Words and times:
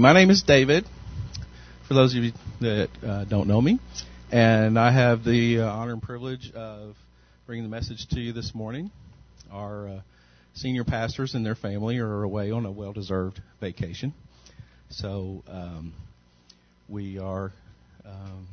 My 0.00 0.14
name 0.14 0.30
is 0.30 0.42
David, 0.42 0.86
for 1.86 1.92
those 1.92 2.14
of 2.14 2.24
you 2.24 2.32
that 2.62 2.88
uh, 3.06 3.24
don't 3.26 3.46
know 3.46 3.60
me, 3.60 3.78
and 4.32 4.78
I 4.78 4.90
have 4.90 5.24
the 5.24 5.60
uh, 5.60 5.66
honor 5.66 5.92
and 5.92 6.02
privilege 6.02 6.50
of 6.52 6.96
bringing 7.44 7.64
the 7.64 7.68
message 7.68 8.08
to 8.12 8.18
you 8.18 8.32
this 8.32 8.54
morning. 8.54 8.90
Our 9.52 9.88
uh, 9.88 10.00
senior 10.54 10.84
pastors 10.84 11.34
and 11.34 11.44
their 11.44 11.54
family 11.54 11.98
are 11.98 12.22
away 12.22 12.50
on 12.50 12.64
a 12.64 12.70
well 12.70 12.94
deserved 12.94 13.42
vacation. 13.60 14.14
So 14.88 15.42
um, 15.46 15.92
we 16.88 17.18
are. 17.18 17.52
Um, 18.06 18.48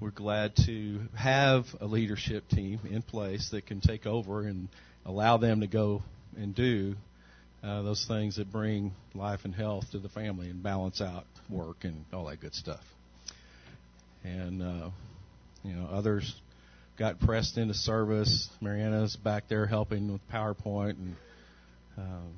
we're 0.00 0.08
glad 0.08 0.56
to 0.64 1.00
have 1.14 1.66
a 1.82 1.84
leadership 1.84 2.48
team 2.48 2.80
in 2.90 3.02
place 3.02 3.50
that 3.50 3.66
can 3.66 3.82
take 3.82 4.06
over 4.06 4.40
and 4.40 4.68
allow 5.04 5.36
them 5.36 5.60
to 5.60 5.66
go 5.66 6.02
and 6.34 6.54
do 6.54 6.96
uh, 7.66 7.82
those 7.82 8.04
things 8.06 8.36
that 8.36 8.52
bring 8.52 8.92
life 9.14 9.40
and 9.44 9.54
health 9.54 9.84
to 9.90 9.98
the 9.98 10.08
family 10.08 10.48
and 10.48 10.62
balance 10.62 11.00
out 11.00 11.24
work 11.50 11.78
and 11.82 12.04
all 12.12 12.26
that 12.26 12.40
good 12.40 12.54
stuff. 12.54 12.82
And 14.22 14.62
uh, 14.62 14.90
you 15.64 15.72
know, 15.72 15.88
others 15.90 16.32
got 16.96 17.18
pressed 17.18 17.58
into 17.58 17.74
service. 17.74 18.48
Mariana's 18.60 19.16
back 19.16 19.48
there 19.48 19.66
helping 19.66 20.12
with 20.12 20.20
PowerPoint, 20.32 20.90
and 20.90 21.16
um, 21.98 22.32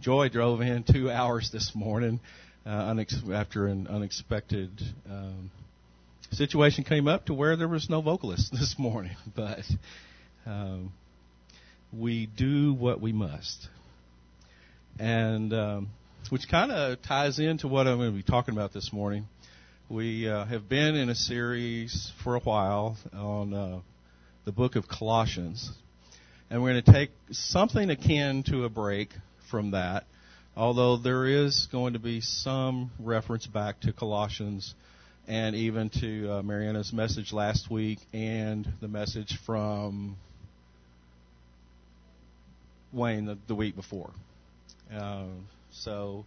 Joy 0.00 0.28
drove 0.28 0.60
in 0.60 0.84
two 0.90 1.10
hours 1.10 1.50
this 1.50 1.72
morning 1.74 2.20
uh, 2.66 2.92
unex- 2.92 3.32
after 3.32 3.66
an 3.66 3.86
unexpected. 3.86 4.70
Um, 5.08 5.50
situation 6.32 6.84
came 6.84 7.08
up 7.08 7.26
to 7.26 7.34
where 7.34 7.56
there 7.56 7.68
was 7.68 7.88
no 7.88 8.02
vocalist 8.02 8.52
this 8.52 8.74
morning, 8.78 9.16
but 9.34 9.64
um, 10.44 10.92
we 11.90 12.26
do 12.26 12.74
what 12.74 13.00
we 13.00 13.12
must 13.12 13.68
and 14.98 15.52
um, 15.52 15.88
which 16.30 16.48
kind 16.48 16.70
of 16.70 17.00
ties 17.02 17.38
into 17.38 17.68
what 17.68 17.86
I'm 17.86 17.98
going 17.98 18.10
to 18.10 18.16
be 18.16 18.22
talking 18.22 18.54
about 18.54 18.72
this 18.72 18.92
morning. 18.92 19.26
We 19.88 20.28
uh, 20.28 20.44
have 20.44 20.68
been 20.68 20.94
in 20.94 21.08
a 21.08 21.14
series 21.14 22.12
for 22.22 22.36
a 22.36 22.40
while 22.40 22.96
on 23.12 23.52
uh, 23.52 23.80
the 24.44 24.52
book 24.52 24.76
of 24.76 24.88
Colossians, 24.88 25.70
and 26.50 26.62
we're 26.62 26.72
going 26.72 26.84
to 26.84 26.92
take 26.92 27.10
something 27.30 27.90
akin 27.90 28.44
to 28.44 28.64
a 28.64 28.68
break 28.68 29.10
from 29.50 29.72
that, 29.72 30.04
although 30.56 30.96
there 30.96 31.26
is 31.26 31.68
going 31.70 31.92
to 31.92 31.98
be 31.98 32.20
some 32.20 32.90
reference 32.98 33.46
back 33.46 33.80
to 33.80 33.92
Colossians 33.92 34.74
and 35.28 35.54
even 35.54 35.90
to 35.90 36.32
uh, 36.32 36.42
Mariana's 36.42 36.92
message 36.92 37.32
last 37.32 37.70
week 37.70 37.98
and 38.12 38.66
the 38.80 38.88
message 38.88 39.38
from 39.44 40.16
Wayne 42.92 43.26
the, 43.26 43.38
the 43.46 43.54
week 43.54 43.76
before. 43.76 44.10
Uh, 44.94 45.24
so, 45.70 46.26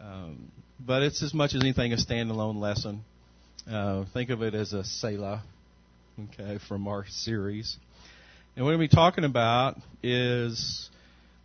um, 0.00 0.52
but 0.78 1.02
it's 1.02 1.22
as 1.22 1.34
much 1.34 1.54
as 1.54 1.62
anything 1.62 1.92
a 1.92 1.96
standalone 1.96 2.60
lesson. 2.60 3.02
Uh, 3.70 4.04
think 4.12 4.30
of 4.30 4.42
it 4.42 4.54
as 4.54 4.72
a 4.72 4.84
Selah, 4.84 5.42
okay, 6.32 6.58
from 6.68 6.86
our 6.86 7.06
series. 7.08 7.76
And 8.54 8.64
what 8.64 8.70
we're 8.70 8.76
going 8.76 8.88
to 8.88 8.94
be 8.94 8.96
talking 8.96 9.24
about 9.24 9.78
is 10.02 10.90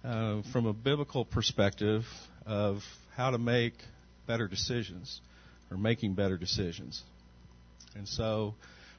uh, 0.03 0.41
from 0.51 0.67
a 0.67 0.73
biblical 0.73 1.25
perspective 1.25 2.03
of 2.45 2.83
how 3.15 3.31
to 3.31 3.37
make 3.37 3.73
better 4.27 4.47
decisions 4.47 5.21
or 5.71 5.77
making 5.77 6.13
better 6.13 6.37
decisions. 6.37 7.01
And 7.95 8.07
so 8.07 8.53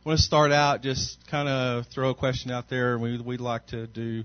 I 0.04 0.08
want 0.08 0.18
to 0.18 0.24
start 0.24 0.50
out 0.50 0.82
just 0.82 1.18
kind 1.28 1.48
of 1.48 1.86
throw 1.86 2.10
a 2.10 2.14
question 2.14 2.50
out 2.50 2.68
there. 2.68 2.98
We, 2.98 3.20
we'd 3.20 3.40
like 3.40 3.68
to 3.68 3.86
do 3.86 4.24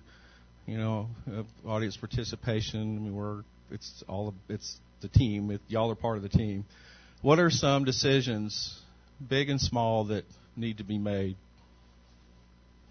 you 0.70 0.78
know, 0.78 1.08
uh, 1.28 1.44
audience 1.68 1.98
participation. 1.98 2.98
I 2.98 3.00
mean, 3.00 3.16
we're 3.16 3.42
it's 3.72 4.04
all 4.08 4.36
it's 4.48 4.78
the 5.02 5.08
team. 5.08 5.50
It, 5.50 5.62
y'all 5.68 5.90
are 5.90 5.96
part 5.96 6.18
of 6.18 6.24
the 6.24 6.30
team. 6.30 6.64
What 7.24 7.40
are 7.40 7.50
some 7.50 7.86
decisions, 7.86 8.80
big 9.28 9.50
and 9.50 9.60
small, 9.60 10.06
that 10.06 10.26
need 10.56 10.78
to 10.78 10.84
be 10.84 11.00
made 11.00 11.38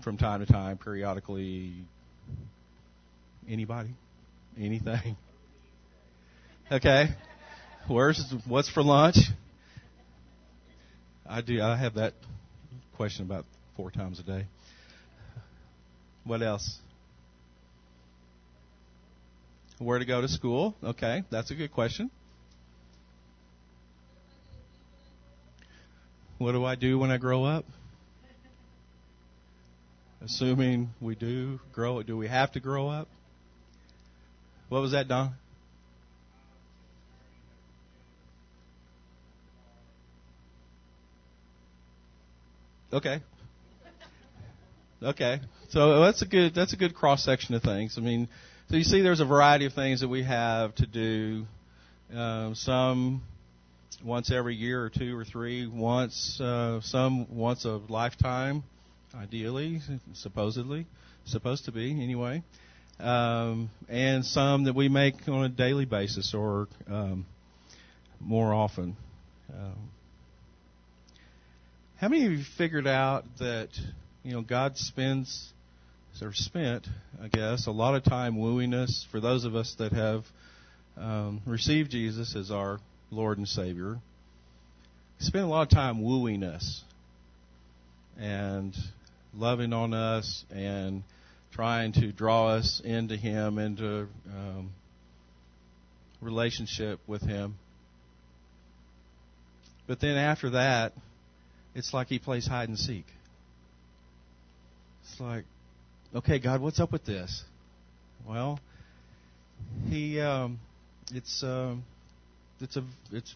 from 0.02 0.16
time 0.16 0.44
to 0.44 0.46
time, 0.46 0.76
periodically? 0.76 1.72
Anybody? 3.48 3.90
Anything? 4.58 5.16
Okay. 6.70 7.06
Where's 7.86 8.22
what's 8.46 8.68
for 8.68 8.82
lunch? 8.82 9.16
I 11.26 11.42
do. 11.42 11.62
I 11.62 11.76
have 11.76 11.94
that 11.94 12.14
question 12.96 13.24
about 13.24 13.46
four 13.76 13.90
times 13.92 14.18
a 14.18 14.24
day. 14.24 14.46
What 16.24 16.42
else? 16.42 16.78
Where 19.78 19.98
to 20.00 20.04
go 20.04 20.20
to 20.20 20.28
school? 20.28 20.74
Okay, 20.82 21.22
that's 21.30 21.52
a 21.52 21.54
good 21.54 21.72
question. 21.72 22.10
What 26.38 26.52
do 26.52 26.64
I 26.64 26.74
do 26.74 26.98
when 26.98 27.10
I 27.10 27.16
grow 27.18 27.44
up? 27.44 27.64
Assuming 30.20 30.90
we 31.00 31.14
do 31.14 31.60
grow, 31.72 32.02
do 32.02 32.16
we 32.16 32.26
have 32.26 32.52
to 32.52 32.60
grow 32.60 32.88
up? 32.88 33.08
What 34.68 34.80
was 34.82 34.92
that, 34.92 35.06
Don? 35.06 35.34
Okay. 42.92 43.20
Okay. 45.02 45.40
So 45.68 46.00
that's 46.00 46.22
a 46.22 46.26
good 46.26 46.54
that's 46.54 46.72
a 46.72 46.76
good 46.76 46.94
cross 46.94 47.24
section 47.24 47.54
of 47.54 47.62
things. 47.62 47.96
I 47.98 48.00
mean, 48.00 48.28
so 48.70 48.76
you 48.76 48.84
see, 48.84 49.00
there's 49.00 49.20
a 49.20 49.24
variety 49.24 49.64
of 49.64 49.72
things 49.72 50.00
that 50.02 50.08
we 50.08 50.22
have 50.24 50.74
to 50.74 50.86
do. 50.86 51.46
Um, 52.14 52.54
some 52.54 53.22
once 54.04 54.30
every 54.30 54.56
year 54.56 54.84
or 54.84 54.90
two 54.90 55.16
or 55.16 55.24
three, 55.24 55.66
once 55.66 56.38
uh, 56.38 56.82
some 56.82 57.34
once 57.34 57.64
a 57.64 57.80
lifetime, 57.88 58.62
ideally, 59.14 59.80
supposedly, 60.12 60.86
supposed 61.24 61.64
to 61.64 61.72
be 61.72 62.02
anyway, 62.02 62.42
um, 63.00 63.70
and 63.88 64.22
some 64.22 64.64
that 64.64 64.74
we 64.74 64.90
make 64.90 65.14
on 65.28 65.44
a 65.44 65.48
daily 65.48 65.86
basis 65.86 66.34
or 66.34 66.68
um, 66.90 67.24
more 68.20 68.52
often. 68.52 68.98
Um, 69.50 69.90
how 71.96 72.08
many 72.08 72.26
of 72.26 72.32
you 72.32 72.44
figured 72.58 72.86
out 72.86 73.24
that 73.38 73.68
you 74.22 74.32
know 74.32 74.42
God 74.42 74.76
spends 74.76 75.54
are 76.22 76.32
spent, 76.32 76.86
I 77.22 77.28
guess, 77.28 77.66
a 77.66 77.70
lot 77.70 77.94
of 77.94 78.04
time 78.04 78.38
wooing 78.38 78.74
us. 78.74 79.06
For 79.10 79.20
those 79.20 79.44
of 79.44 79.54
us 79.54 79.74
that 79.78 79.92
have 79.92 80.24
um, 80.96 81.40
received 81.46 81.90
Jesus 81.90 82.34
as 82.34 82.50
our 82.50 82.80
Lord 83.10 83.38
and 83.38 83.46
Savior, 83.46 83.98
spend 85.18 85.44
a 85.44 85.48
lot 85.48 85.62
of 85.62 85.68
time 85.70 86.02
wooing 86.02 86.42
us 86.42 86.82
and 88.18 88.74
loving 89.34 89.72
on 89.72 89.94
us 89.94 90.44
and 90.50 91.02
trying 91.52 91.92
to 91.92 92.12
draw 92.12 92.48
us 92.48 92.80
into 92.84 93.16
Him, 93.16 93.58
into 93.58 94.08
um, 94.28 94.70
relationship 96.20 97.00
with 97.06 97.22
Him. 97.22 97.56
But 99.86 100.00
then 100.00 100.16
after 100.16 100.50
that, 100.50 100.92
it's 101.74 101.94
like 101.94 102.08
He 102.08 102.18
plays 102.18 102.46
hide 102.46 102.68
and 102.68 102.78
seek. 102.78 103.06
It's 105.04 105.20
like, 105.20 105.44
okay, 106.14 106.38
God, 106.38 106.60
what's 106.60 106.80
up 106.80 106.92
with 106.92 107.04
this? 107.04 107.42
Well, 108.26 108.60
he, 109.88 110.20
um, 110.20 110.58
it's, 111.12 111.42
um, 111.42 111.84
it's 112.60 112.76
a, 112.76 112.84
it's 113.12 113.34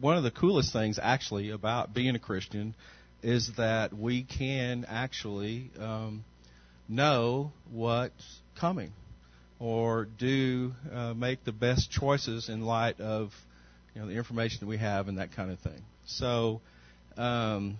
one 0.00 0.16
of 0.16 0.22
the 0.22 0.30
coolest 0.30 0.72
things 0.72 0.98
actually 1.00 1.50
about 1.50 1.94
being 1.94 2.14
a 2.14 2.18
Christian 2.18 2.74
is 3.22 3.52
that 3.56 3.92
we 3.92 4.22
can 4.22 4.84
actually 4.88 5.70
um, 5.78 6.24
know 6.88 7.52
what's 7.72 8.40
coming 8.58 8.92
or 9.58 10.06
do 10.18 10.72
uh, 10.92 11.14
make 11.14 11.44
the 11.44 11.52
best 11.52 11.90
choices 11.90 12.48
in 12.48 12.60
light 12.62 13.00
of 13.00 13.30
you 13.94 14.00
know 14.00 14.08
the 14.08 14.14
information 14.14 14.58
that 14.60 14.66
we 14.66 14.76
have 14.76 15.08
and 15.08 15.18
that 15.18 15.32
kind 15.32 15.50
of 15.50 15.58
thing. 15.60 15.80
So 16.06 16.60
um, 17.16 17.78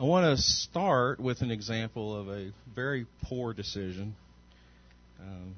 I 0.00 0.04
want 0.04 0.26
to 0.26 0.40
start 0.40 1.18
with 1.18 1.42
an 1.42 1.50
example 1.50 2.14
of 2.14 2.28
a 2.28 2.52
very 2.72 3.04
poor 3.24 3.52
decision. 3.52 4.14
Um, 5.20 5.56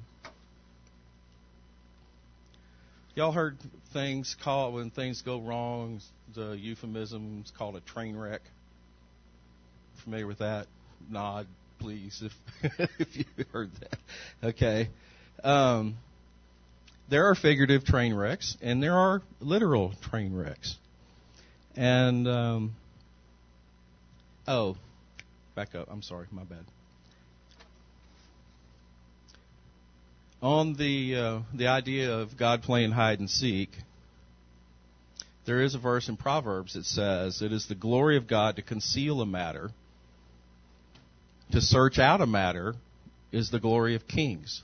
y'all 3.15 3.33
heard 3.33 3.59
things 3.93 4.35
called 4.43 4.73
when 4.73 4.89
things 4.89 5.21
go 5.21 5.41
wrong. 5.41 6.01
The 6.35 6.53
euphemism 6.53 7.43
is 7.45 7.51
called 7.51 7.77
a 7.77 7.81
train 7.81 8.17
wreck. 8.17 8.41
Familiar 10.05 10.27
with 10.27 10.39
that? 10.39 10.69
Nod, 11.11 11.47
please, 11.79 12.23
if 12.25 12.81
if 12.99 13.15
you 13.15 13.25
heard 13.53 13.71
that. 13.81 13.99
Okay. 14.43 14.89
Um, 15.45 15.99
there 17.11 17.27
are 17.27 17.35
figurative 17.35 17.85
train 17.85 18.15
wrecks, 18.15 18.57
and 18.63 18.83
there 18.83 18.97
are 18.97 19.21
literal 19.41 19.93
train 20.01 20.35
wrecks. 20.35 20.77
And 21.77 22.27
um, 22.27 22.75
Oh, 24.51 24.77
back 25.55 25.77
up. 25.77 25.87
I'm 25.89 26.03
sorry. 26.03 26.27
My 26.33 26.43
bad. 26.43 26.65
on 30.43 30.75
the 30.75 31.15
uh, 31.15 31.41
the 31.55 31.69
idea 31.69 32.13
of 32.19 32.37
God 32.37 32.63
playing 32.63 32.91
hide 32.91 33.21
and 33.21 33.31
seek, 33.31 33.71
there 35.45 35.63
is 35.63 35.77
a 35.77 35.79
verse 35.79 36.09
in 36.09 36.17
Proverbs 36.17 36.75
that 36.75 36.85
says, 36.85 37.43
"It 37.43 37.53
is 37.53 37.69
the 37.69 37.77
glory 37.77 38.17
of 38.17 38.27
God 38.27 38.57
to 38.57 38.63
conceal 38.63 39.21
a 39.21 39.27
matter; 39.27 39.71
to 41.53 41.61
search 41.61 42.01
out 42.01 42.21
a 42.21 42.27
matter 42.27 42.75
is 43.31 43.51
the 43.51 43.61
glory 43.61 43.95
of 43.95 44.09
kings." 44.09 44.63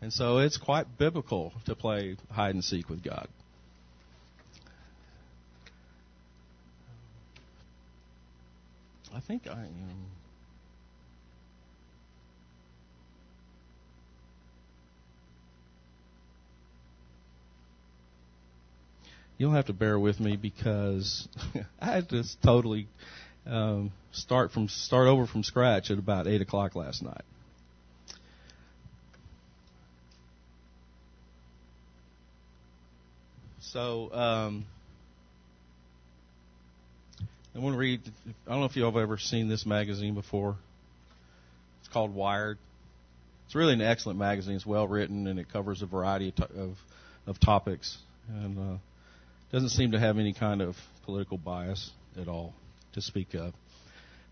And 0.00 0.12
so 0.12 0.38
it's 0.38 0.56
quite 0.56 0.98
biblical 0.98 1.52
to 1.66 1.76
play 1.76 2.16
hide 2.32 2.56
and 2.56 2.64
seek 2.64 2.88
with 2.88 3.04
God. 3.04 3.28
I 9.14 9.20
think 9.20 9.46
I 9.46 9.52
am. 9.52 10.06
You'll 19.38 19.52
have 19.52 19.66
to 19.66 19.72
bear 19.72 19.98
with 19.98 20.20
me 20.20 20.36
because 20.36 21.28
I 21.80 21.86
had 21.86 22.08
to 22.10 22.24
totally 22.42 22.86
um, 23.46 23.90
start 24.12 24.52
from 24.52 24.68
start 24.68 25.08
over 25.08 25.26
from 25.26 25.42
scratch 25.42 25.90
at 25.90 25.98
about 25.98 26.26
eight 26.26 26.40
o'clock 26.40 26.76
last 26.76 27.02
night. 27.02 27.24
So 33.60 34.12
um, 34.12 34.66
I 37.54 37.58
want 37.58 37.74
to 37.74 37.78
read. 37.78 38.00
I 38.46 38.50
don't 38.50 38.60
know 38.60 38.66
if 38.66 38.76
you've 38.76 38.96
ever 38.96 39.18
seen 39.18 39.48
this 39.48 39.66
magazine 39.66 40.14
before. 40.14 40.56
It's 41.80 41.92
called 41.92 42.14
Wired. 42.14 42.56
It's 43.44 43.54
really 43.54 43.74
an 43.74 43.82
excellent 43.82 44.18
magazine. 44.18 44.54
It's 44.54 44.64
well 44.64 44.88
written 44.88 45.26
and 45.26 45.38
it 45.38 45.52
covers 45.52 45.82
a 45.82 45.86
variety 45.86 46.32
of, 46.38 46.50
of, 46.56 46.76
of 47.26 47.40
topics 47.40 47.98
and 48.28 48.58
uh, 48.58 48.78
doesn't 49.52 49.68
seem 49.68 49.92
to 49.92 50.00
have 50.00 50.18
any 50.18 50.32
kind 50.32 50.62
of 50.62 50.76
political 51.04 51.36
bias 51.36 51.90
at 52.18 52.26
all 52.26 52.54
to 52.94 53.02
speak 53.02 53.34
of. 53.34 53.52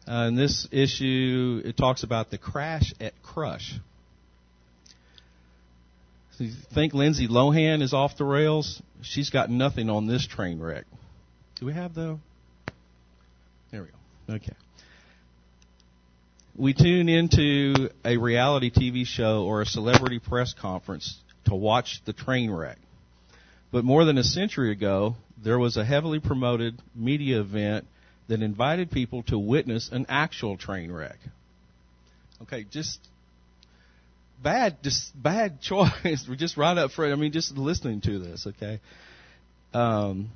Uh, 0.09 0.29
in 0.29 0.37
this 0.37 0.67
issue, 0.73 1.61
it 1.63 1.77
talks 1.77 2.03
about 2.03 2.31
the 2.31 2.39
crash 2.39 2.95
at 3.01 3.13
Crush. 3.23 3.75
So 6.39 6.45
you 6.45 6.53
think 6.75 6.95
Lindsay 6.95 7.29
Lohan 7.29 7.83
is 7.83 7.93
off 7.93 8.17
the 8.17 8.25
rails? 8.25 8.81
She's 9.03 9.29
got 9.29 9.51
nothing 9.51 9.91
on 9.91 10.07
this 10.07 10.27
train 10.27 10.59
wreck. 10.59 10.87
Do 11.57 11.67
we 11.67 11.75
have 11.75 11.95
the? 11.95 12.19
There 13.71 13.83
we 13.83 13.89
go. 13.89 14.35
Okay. 14.35 14.55
We 16.57 16.75
tune 16.75 17.09
into 17.09 17.91
a 18.05 18.17
reality 18.17 18.71
TV 18.71 19.07
show 19.07 19.45
or 19.45 19.63
a 19.63 19.67
celebrity 19.67 20.19
press 20.19 20.53
conference 20.53 21.19
to 21.47 21.55
watch 21.55 22.03
the 22.05 22.13
train 22.13 22.51
wreck. 22.51 22.79
But 23.73 23.85
more 23.85 24.05
than 24.05 24.19
a 24.19 24.25
century 24.25 24.73
ago, 24.73 25.17
there 25.43 25.59
was 25.59 25.77
a 25.77 25.85
heavily 25.85 26.19
promoted 26.19 26.83
media 26.95 27.41
event 27.41 27.87
that 28.29 28.43
invited 28.43 28.91
people 28.91 29.23
to 29.25 29.39
witness 29.39 29.91
an 29.91 30.07
actual 30.09 30.57
train 30.57 30.91
wreck. 30.91 31.19
Okay, 32.43 32.65
just 32.71 32.99
bad, 34.43 34.83
just 34.83 35.11
bad 35.21 35.61
choice. 35.63 36.27
We're 36.29 36.37
just 36.37 36.57
right 36.57 36.77
up 36.77 36.91
front. 36.91 37.13
I 37.13 37.17
mean, 37.17 37.33
just 37.33 37.57
listening 37.57 38.01
to 38.03 38.19
this. 38.19 38.47
Okay. 38.47 38.81
Um, 39.73 40.31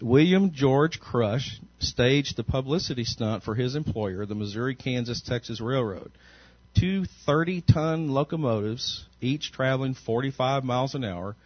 William 0.00 0.50
George 0.52 0.98
Crush 0.98 1.60
staged 1.78 2.36
the 2.36 2.44
publicity 2.44 3.04
stunt 3.04 3.42
for 3.42 3.54
his 3.54 3.76
employer, 3.76 4.26
the 4.26 4.34
Missouri 4.34 4.74
Kansas 4.74 5.22
Texas 5.22 5.60
Railroad. 5.60 6.10
Two 6.78 7.04
30 7.26 7.60
ton 7.62 8.08
locomotives, 8.08 9.06
each 9.20 9.52
traveling 9.52 9.94
45 9.94 10.64
miles 10.64 10.94
an 10.94 11.04
hour, 11.04 11.36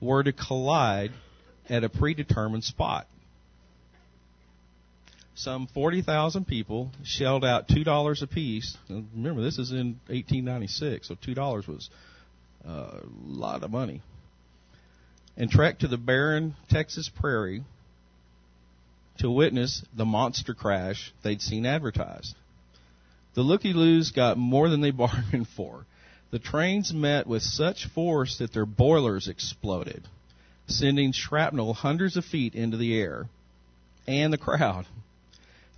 were 0.00 0.22
to 0.22 0.32
collide 0.32 1.10
at 1.68 1.82
a 1.82 1.88
predetermined 1.88 2.62
spot. 2.62 3.08
Some 5.34 5.68
40,000 5.68 6.46
people 6.46 6.90
shelled 7.04 7.44
out 7.44 7.68
$2 7.68 8.22
apiece. 8.22 8.76
Remember, 8.88 9.42
this 9.42 9.58
is 9.58 9.70
in 9.70 10.00
1896, 10.06 11.08
so 11.08 11.14
$2 11.14 11.68
was 11.68 11.90
uh, 12.66 12.70
a 12.70 13.00
lot 13.24 13.62
of 13.62 13.70
money. 13.70 14.02
And 15.36 15.50
trekked 15.50 15.82
to 15.82 15.88
the 15.88 15.96
barren 15.96 16.56
Texas 16.68 17.08
prairie 17.08 17.62
to 19.18 19.30
witness 19.30 19.82
the 19.96 20.04
monster 20.04 20.54
crash 20.54 21.12
they'd 21.22 21.42
seen 21.42 21.66
advertised. 21.66 22.34
The 23.34 23.42
looky 23.42 23.72
loos 23.72 24.10
got 24.10 24.38
more 24.38 24.68
than 24.68 24.80
they 24.80 24.90
bargained 24.92 25.48
for. 25.48 25.86
The 26.30 26.38
trains 26.38 26.92
met 26.92 27.26
with 27.26 27.42
such 27.42 27.86
force 27.86 28.38
that 28.38 28.52
their 28.52 28.66
boilers 28.66 29.28
exploded, 29.28 30.06
sending 30.66 31.12
shrapnel 31.12 31.72
hundreds 31.72 32.16
of 32.16 32.24
feet 32.24 32.54
into 32.54 32.76
the 32.76 32.98
air 32.98 33.28
and 34.06 34.32
the 34.32 34.38
crowd. 34.38 34.86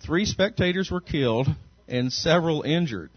Three 0.01 0.25
spectators 0.25 0.91
were 0.91 1.01
killed 1.01 1.49
and 1.89 2.13
several 2.13 2.63
injured. 2.63 3.11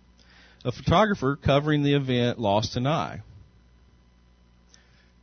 A 0.65 0.71
photographer 0.71 1.35
covering 1.35 1.83
the 1.83 1.93
event 1.93 2.39
lost 2.39 2.75
an 2.75 2.87
eye. 2.87 3.21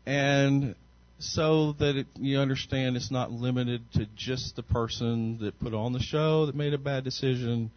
And 0.06 0.75
so 1.20 1.72
that 1.72 1.96
it, 1.96 2.06
you 2.19 2.38
understand 2.38 2.96
it's 2.96 3.11
not 3.11 3.31
limited 3.31 3.82
to 3.93 4.06
just 4.17 4.56
the 4.56 4.62
person 4.62 5.38
that 5.38 5.58
put 5.61 5.75
on 5.75 5.93
the 5.93 6.00
show 6.00 6.46
that 6.46 6.56
made 6.56 6.72
a 6.72 6.78
bad 6.78 7.05
decision. 7.05 7.70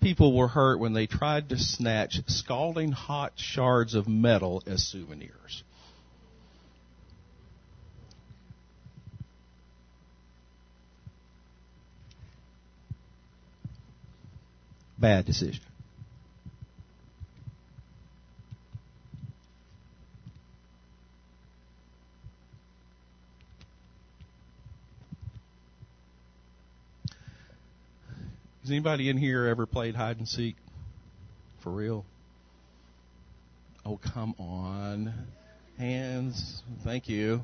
People 0.00 0.34
were 0.34 0.48
hurt 0.48 0.80
when 0.80 0.94
they 0.94 1.06
tried 1.06 1.50
to 1.50 1.58
snatch 1.58 2.18
scalding 2.26 2.90
hot 2.90 3.34
shards 3.36 3.94
of 3.94 4.08
metal 4.08 4.62
as 4.66 4.82
souvenirs. 4.82 5.62
Bad 14.98 15.26
decision. 15.26 15.69
Has 28.70 28.74
anybody 28.76 29.08
in 29.08 29.16
here 29.16 29.46
ever 29.46 29.66
played 29.66 29.96
hide 29.96 30.18
and 30.18 30.28
seek? 30.28 30.54
For 31.64 31.70
real? 31.70 32.04
Oh, 33.84 33.98
come 34.14 34.36
on. 34.38 35.12
Hands. 35.76 36.62
Thank 36.84 37.08
you. 37.08 37.40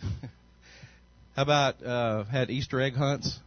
How 1.36 1.42
about 1.44 1.80
uh, 1.80 2.24
had 2.24 2.50
Easter 2.50 2.80
egg 2.80 2.94
hunts? 2.94 3.38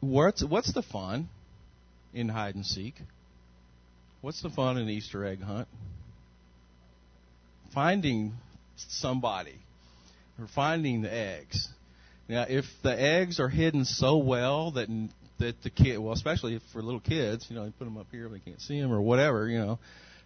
What's 0.00 0.42
what's 0.42 0.72
the 0.72 0.82
fun 0.82 1.28
in 2.14 2.30
hide 2.30 2.54
and 2.54 2.64
seek? 2.64 2.94
What's 4.22 4.40
the 4.40 4.48
fun 4.48 4.78
in 4.78 4.88
Easter 4.88 5.26
egg 5.26 5.42
hunt? 5.42 5.68
Finding 7.74 8.32
somebody 8.76 9.58
or 10.40 10.46
finding 10.46 11.02
the 11.02 11.12
eggs. 11.12 11.68
Now, 12.32 12.46
if 12.48 12.64
the 12.82 12.98
eggs 12.98 13.40
are 13.40 13.50
hidden 13.50 13.84
so 13.84 14.16
well 14.16 14.70
that 14.70 14.88
that 15.38 15.62
the 15.62 15.68
kid, 15.68 15.98
well, 15.98 16.14
especially 16.14 16.58
for 16.72 16.80
little 16.80 16.98
kids, 16.98 17.46
you 17.50 17.56
know, 17.56 17.66
they 17.66 17.72
put 17.72 17.84
them 17.84 17.98
up 17.98 18.06
here, 18.10 18.26
they 18.30 18.38
can't 18.38 18.58
see 18.58 18.80
them 18.80 18.90
or 18.90 19.02
whatever, 19.02 19.46
you 19.46 19.58
know, 19.58 19.78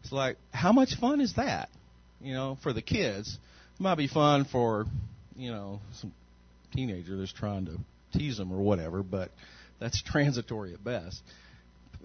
it's 0.04 0.12
like 0.12 0.36
how 0.52 0.70
much 0.70 0.94
fun 1.00 1.20
is 1.20 1.34
that? 1.34 1.68
You 2.20 2.32
know, 2.32 2.58
for 2.62 2.72
the 2.72 2.80
kids, 2.80 3.36
it 3.74 3.80
might 3.80 3.96
be 3.96 4.06
fun 4.06 4.44
for, 4.44 4.86
you 5.34 5.50
know, 5.50 5.80
some 5.94 6.12
teenager 6.72 7.16
that's 7.16 7.32
trying 7.32 7.66
to 7.66 7.76
tease 8.16 8.36
them 8.36 8.52
or 8.52 8.58
whatever, 8.58 9.02
but 9.02 9.32
that's 9.80 10.00
transitory 10.00 10.74
at 10.74 10.84
best. 10.84 11.20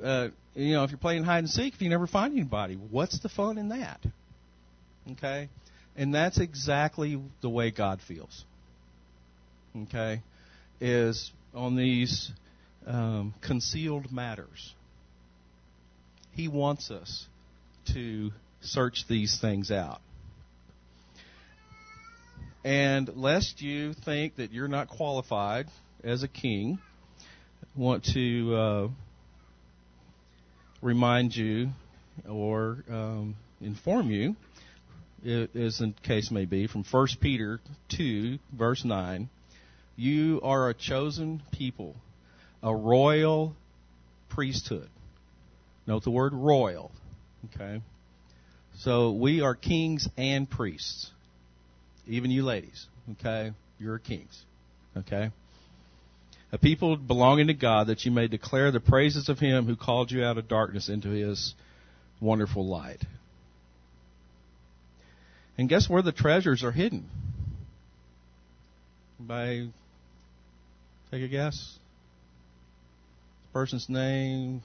Uh, 0.04 0.30
you 0.56 0.74
know, 0.74 0.84
if 0.84 0.90
you're 0.90 0.98
playing 0.98 1.26
hide 1.26 1.40
and 1.40 1.50
seek, 1.50 1.76
if 1.76 1.82
you 1.84 1.90
never 1.90 2.08
find 2.08 2.34
anybody, 2.34 2.74
what's 2.74 3.20
the 3.20 3.30
fun 3.30 3.60
in 3.60 3.70
that? 3.70 4.00
Okay, 5.12 5.48
and 5.96 6.12
that's 6.12 6.40
exactly 6.40 7.22
the 7.42 7.50
way 7.50 7.70
God 7.70 8.00
feels 8.08 8.46
okay, 9.76 10.22
is 10.80 11.32
on 11.54 11.76
these 11.76 12.32
um, 12.86 13.34
concealed 13.42 14.12
matters. 14.12 14.74
He 16.34 16.48
wants 16.48 16.92
us 16.92 17.26
to 17.94 18.32
search 18.62 19.06
these 19.08 19.40
things 19.40 19.72
out. 19.72 20.02
And 22.64 23.10
lest 23.16 23.62
you 23.62 23.94
think 23.94 24.36
that 24.36 24.52
you're 24.52 24.68
not 24.68 24.88
qualified 24.88 25.66
as 26.04 26.24
a 26.24 26.28
king, 26.28 26.80
want 27.76 28.04
to 28.14 28.56
uh, 28.56 28.88
remind 30.82 31.36
you 31.36 31.70
or 32.30 32.84
um, 32.90 33.36
inform 33.62 34.12
you, 34.12 34.36
as 35.26 35.80
the 35.80 35.94
case 36.04 36.30
may 36.32 36.46
be, 36.46 36.68
from 36.68 36.84
1 36.84 37.08
Peter 37.20 37.60
2, 37.90 38.38
verse 38.56 38.86
9 38.86 39.30
you 40.02 40.40
are 40.42 40.70
a 40.70 40.74
chosen 40.74 41.42
people, 41.52 41.96
a 42.64 42.76
royal 42.76 43.56
priesthood, 44.30 44.90
Note 45.88 46.04
the 46.04 46.12
word 46.12 46.34
royal. 46.34 46.92
Okay? 47.54 47.82
So 48.78 49.12
we 49.12 49.42
are 49.42 49.56
kings 49.56 50.08
and 50.18 50.50
priests. 50.50 51.10
Even 52.08 52.32
you 52.32 52.44
ladies. 52.44 52.86
Okay? 53.14 53.52
You're 53.80 54.00
kings. 54.00 54.44
Okay? 54.96 55.32
A 56.52 56.58
people 56.58 56.98
belonging 56.98 57.48
to 57.48 57.54
God 57.54 57.88
that 57.88 58.06
you 58.06 58.12
may 58.12 58.28
declare 58.28 58.72
the 58.72 58.80
praises 58.80 59.30
of 59.30 59.40
Him 59.40 59.66
who 59.66 59.76
called 59.76 60.12
you 60.12 60.24
out 60.24 60.38
of 60.38 60.48
darkness 60.48 60.90
into 60.90 61.10
His 61.10 61.56
wonderful 62.20 62.66
light. 62.66 63.04
And 65.58 65.68
guess 65.68 65.90
where 65.90 66.02
the 66.02 66.12
treasures 66.12 66.64
are 66.64 66.72
hidden? 66.72 67.10
By, 69.20 69.68
take 71.12 71.24
a 71.24 71.28
guess. 71.28 71.78
The 73.44 73.54
Person's 73.54 73.90
name 73.90 74.62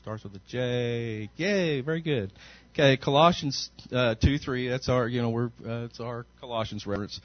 starts 0.00 0.22
with 0.22 0.34
a 0.36 0.40
J. 0.48 1.28
Yay, 1.36 1.80
very 1.80 2.00
good. 2.00 2.32
Okay, 2.72 2.96
Colossians 2.96 3.70
uh, 3.92 4.14
two 4.14 4.38
three. 4.38 4.68
That's 4.68 4.88
our 4.88 5.08
you 5.08 5.20
know 5.20 5.30
we're 5.30 5.50
uh, 5.66 5.86
it's 5.86 6.00
our 6.00 6.24
Colossians 6.40 6.86
reference. 6.86 7.20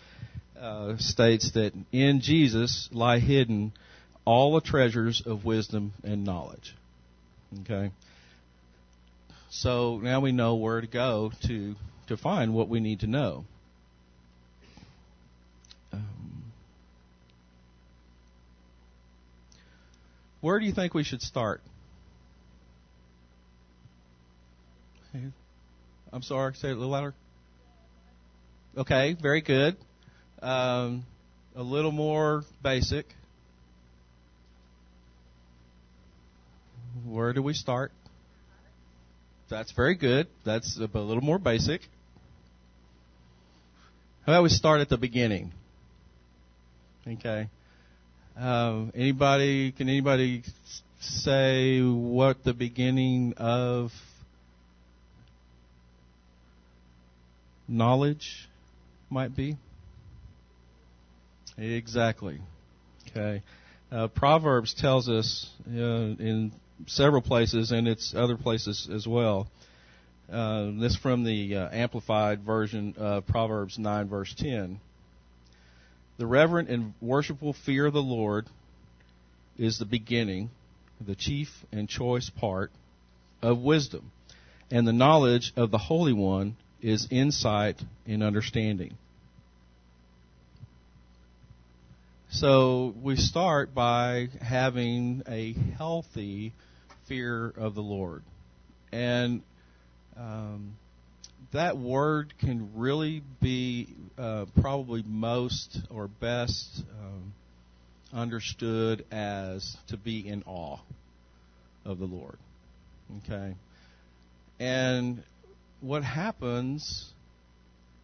Uh, 0.60 0.96
states 0.98 1.52
that 1.52 1.74
in 1.92 2.22
Jesus 2.22 2.90
lie 2.94 3.20
hidden 3.20 3.74
all 4.24 4.56
the 4.56 4.62
treasures 4.62 5.22
of 5.26 5.44
wisdom 5.44 5.92
and 6.04 6.24
knowledge. 6.24 6.74
Okay. 7.62 7.92
So 9.50 10.00
now 10.02 10.22
we 10.22 10.32
know 10.32 10.56
where 10.56 10.82
to 10.82 10.88
go 10.88 11.32
to 11.48 11.76
to 12.08 12.18
find 12.18 12.54
what 12.54 12.70
we 12.70 12.80
need 12.80 13.02
to 13.02 13.08
know. 13.08 13.46
Where 20.46 20.60
do 20.60 20.68
you 20.68 20.74
think 20.74 20.94
we 20.94 21.04
should 21.04 21.24
start? 21.24 21.60
I'm 26.14 26.22
sorry, 26.22 26.54
say 26.54 26.68
it 26.68 26.74
a 26.74 26.76
little 26.76 26.92
louder. 26.92 27.16
Okay, 28.78 29.18
very 29.20 29.42
good. 29.42 29.76
Um, 30.44 31.04
a 31.56 31.64
little 31.64 31.92
more 31.92 32.44
basic. 32.62 33.08
Where 37.08 37.34
do 37.34 37.42
we 37.42 37.56
start? 37.56 37.92
That's 39.50 39.72
very 39.72 39.96
good. 39.96 40.28
That's 40.46 40.78
a 40.78 41.00
little 41.00 41.24
more 41.24 41.40
basic. 41.40 41.82
How 44.28 44.34
about 44.34 44.44
we 44.44 44.50
start 44.50 44.80
at 44.80 44.90
the 44.90 44.98
beginning? 44.98 45.54
Okay. 47.08 47.50
Um, 48.38 48.92
anybody? 48.94 49.72
Can 49.72 49.88
anybody 49.88 50.44
say 51.00 51.82
what 51.82 52.44
the 52.44 52.54
beginning 52.54 53.34
of 53.38 53.92
knowledge 57.68 58.50
might 59.10 59.36
be? 59.36 59.58
Exactly. 61.58 62.40
Okay. 63.10 63.42
Uh, 63.92 64.08
Proverbs 64.10 64.74
tells 64.74 65.08
us 65.08 65.50
uh, 65.70 65.72
in 65.74 66.52
several 66.88 67.22
places, 67.22 67.72
and 67.72 67.88
it's 67.88 68.14
other 68.14 68.36
places 68.36 68.90
as 68.94 69.08
well. 69.08 69.48
Uh, 70.30 70.72
this 70.80 70.98
from 70.98 71.24
the 71.24 71.56
uh, 71.56 71.70
Amplified 71.72 72.42
version 72.42 72.96
of 72.98 73.26
Proverbs 73.28 73.78
9, 73.78 74.10
verse 74.10 74.34
10. 74.38 74.80
The 76.18 76.26
reverent 76.26 76.70
and 76.70 76.94
worshipful 77.02 77.54
fear 77.54 77.86
of 77.86 77.94
the 77.94 78.02
Lord 78.02 78.48
is 79.58 79.80
the 79.80 79.86
beginning, 79.86 80.50
the 81.06 81.16
chief 81.16 81.50
and 81.72 81.90
choice 81.90 82.30
part 82.30 82.72
of 83.42 83.60
wisdom, 83.60 84.12
and 84.72 84.88
the 84.88 84.94
knowledge 84.94 85.52
of 85.56 85.72
the 85.72 85.78
Holy 85.78 86.14
One 86.14 86.56
is 86.82 87.08
insight 87.12 87.82
and 88.08 88.24
understanding. 88.24 88.98
So 92.30 92.94
we 93.02 93.16
start 93.16 93.74
by 93.74 94.30
having 94.42 95.24
a 95.28 95.54
healthy 95.78 96.54
fear 97.08 97.50
of 97.50 97.76
the 97.76 97.82
Lord. 97.82 98.24
And 98.92 99.42
um, 100.18 100.78
that 101.52 101.78
word 101.78 102.34
can 102.40 102.72
really 102.76 103.22
be 103.42 103.88
uh, 104.18 104.46
probably 104.62 105.04
most 105.06 105.80
or 105.90 106.08
best 106.08 106.84
um, 107.00 107.34
understood 108.14 109.06
as 109.12 109.78
to 109.88 109.98
be 109.98 110.28
in 110.28 110.44
awe 110.46 110.80
of 111.86 112.00
the 112.00 112.06
Lord. 112.06 112.38
Okay? 113.26 113.56
And 114.60 115.24
what 115.82 116.04
happens, 116.04 117.12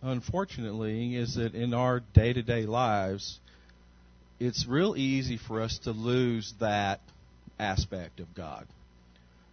unfortunately, 0.01 1.15
is 1.15 1.35
that 1.35 1.55
in 1.55 1.73
our 1.73 2.01
day 2.13 2.33
to 2.33 2.41
day 2.41 2.65
lives, 2.65 3.39
it's 4.39 4.65
real 4.67 4.95
easy 4.97 5.37
for 5.37 5.61
us 5.61 5.79
to 5.83 5.91
lose 5.91 6.53
that 6.59 6.99
aspect 7.59 8.19
of 8.19 8.33
God. 8.35 8.67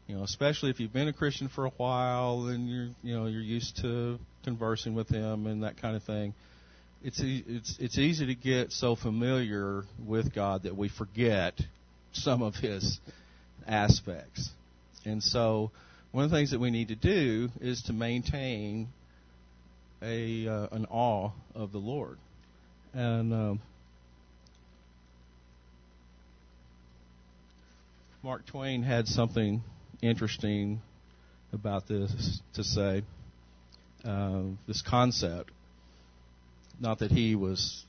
You 0.08 0.16
know, 0.16 0.22
especially 0.22 0.70
if 0.70 0.80
you've 0.80 0.92
been 0.92 1.08
a 1.08 1.12
Christian 1.12 1.50
for 1.50 1.66
a 1.66 1.70
while 1.76 2.46
and 2.46 2.66
you're, 2.66 2.88
you 3.02 3.14
know, 3.14 3.26
you're 3.26 3.42
used 3.42 3.76
to 3.82 4.18
conversing 4.42 4.94
with 4.94 5.10
Him 5.10 5.46
and 5.46 5.62
that 5.64 5.76
kind 5.76 5.94
of 5.94 6.02
thing. 6.02 6.32
It's 7.04 7.20
it's 7.22 7.76
it's 7.78 7.98
easy 7.98 8.26
to 8.26 8.34
get 8.34 8.72
so 8.72 8.96
familiar 8.96 9.84
with 10.04 10.34
God 10.34 10.62
that 10.62 10.74
we 10.74 10.88
forget 10.88 11.60
some 12.12 12.42
of 12.42 12.54
His 12.54 12.98
aspects. 13.66 14.48
And 15.04 15.22
so, 15.22 15.70
one 16.10 16.24
of 16.24 16.30
the 16.30 16.36
things 16.38 16.52
that 16.52 16.58
we 16.58 16.70
need 16.70 16.88
to 16.88 16.96
do 16.96 17.50
is 17.60 17.82
to 17.82 17.92
maintain 17.92 18.88
a 20.00 20.48
uh, 20.48 20.68
an 20.72 20.86
awe 20.86 21.32
of 21.54 21.70
the 21.70 21.78
Lord. 21.78 22.16
And 22.94 23.34
um, 23.34 23.60
Mark 28.22 28.46
Twain 28.46 28.82
had 28.82 29.06
something 29.06 29.62
interesting 30.02 30.80
about 31.52 31.88
this 31.88 32.40
to 32.54 32.64
say. 32.64 33.02
Uh, 34.04 34.42
this 34.66 34.80
concept, 34.82 35.50
not 36.78 37.00
that 37.00 37.10
he 37.10 37.34
was 37.34 37.84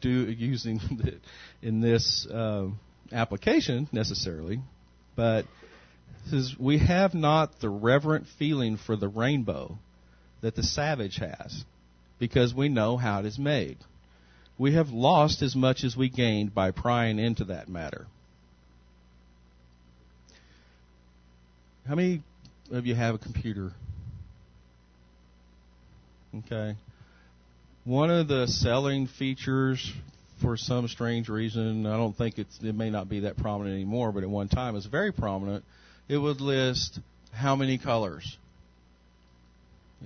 do, 0.00 0.10
using 0.30 0.80
it 1.04 1.20
in 1.62 1.80
this 1.80 2.26
uh, 2.26 2.66
application 3.12 3.88
necessarily, 3.92 4.60
but 5.16 5.44
says 6.28 6.54
we 6.58 6.78
have 6.78 7.14
not 7.14 7.60
the 7.60 7.68
reverent 7.68 8.26
feeling 8.38 8.76
for 8.76 8.96
the 8.96 9.08
rainbow 9.08 9.78
that 10.40 10.54
the 10.54 10.62
savage 10.62 11.16
has, 11.16 11.64
because 12.18 12.54
we 12.54 12.68
know 12.68 12.96
how 12.96 13.20
it 13.20 13.26
is 13.26 13.38
made. 13.38 13.76
We 14.58 14.74
have 14.74 14.90
lost 14.90 15.42
as 15.42 15.56
much 15.56 15.84
as 15.84 15.96
we 15.96 16.08
gained 16.08 16.54
by 16.54 16.70
prying 16.70 17.18
into 17.18 17.44
that 17.44 17.68
matter. 17.68 18.06
How 21.86 21.94
many 21.94 22.22
of 22.70 22.86
you 22.86 22.94
have 22.94 23.14
a 23.14 23.18
computer? 23.18 23.72
Okay. 26.36 26.76
One 27.84 28.10
of 28.10 28.28
the 28.28 28.46
selling 28.46 29.06
features 29.06 29.92
for 30.40 30.56
some 30.56 30.88
strange 30.88 31.28
reason, 31.28 31.86
I 31.86 31.96
don't 31.96 32.16
think 32.16 32.38
it's 32.38 32.58
it 32.62 32.74
may 32.74 32.90
not 32.90 33.08
be 33.08 33.20
that 33.20 33.36
prominent 33.36 33.74
anymore, 33.74 34.12
but 34.12 34.22
at 34.22 34.28
one 34.28 34.48
time 34.48 34.74
it 34.74 34.78
was 34.78 34.86
very 34.86 35.12
prominent. 35.12 35.64
It 36.08 36.18
would 36.18 36.40
list 36.40 37.00
how 37.32 37.56
many 37.56 37.78
colors 37.78 38.36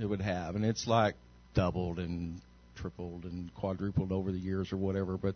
it 0.00 0.06
would 0.06 0.20
have, 0.20 0.56
and 0.56 0.64
it's 0.64 0.86
like 0.86 1.14
doubled 1.54 1.98
and 1.98 2.40
tripled 2.76 3.24
and 3.24 3.54
quadrupled 3.54 4.12
over 4.12 4.32
the 4.32 4.38
years 4.38 4.72
or 4.72 4.76
whatever, 4.76 5.16
but 5.16 5.34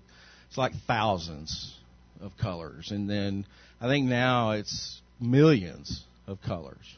it's 0.48 0.58
like 0.58 0.72
thousands 0.86 1.76
of 2.20 2.32
colors. 2.38 2.90
And 2.90 3.08
then 3.08 3.44
I 3.80 3.88
think 3.88 4.06
now 4.06 4.52
it's 4.52 5.00
millions 5.20 6.04
of 6.28 6.40
colors. 6.42 6.96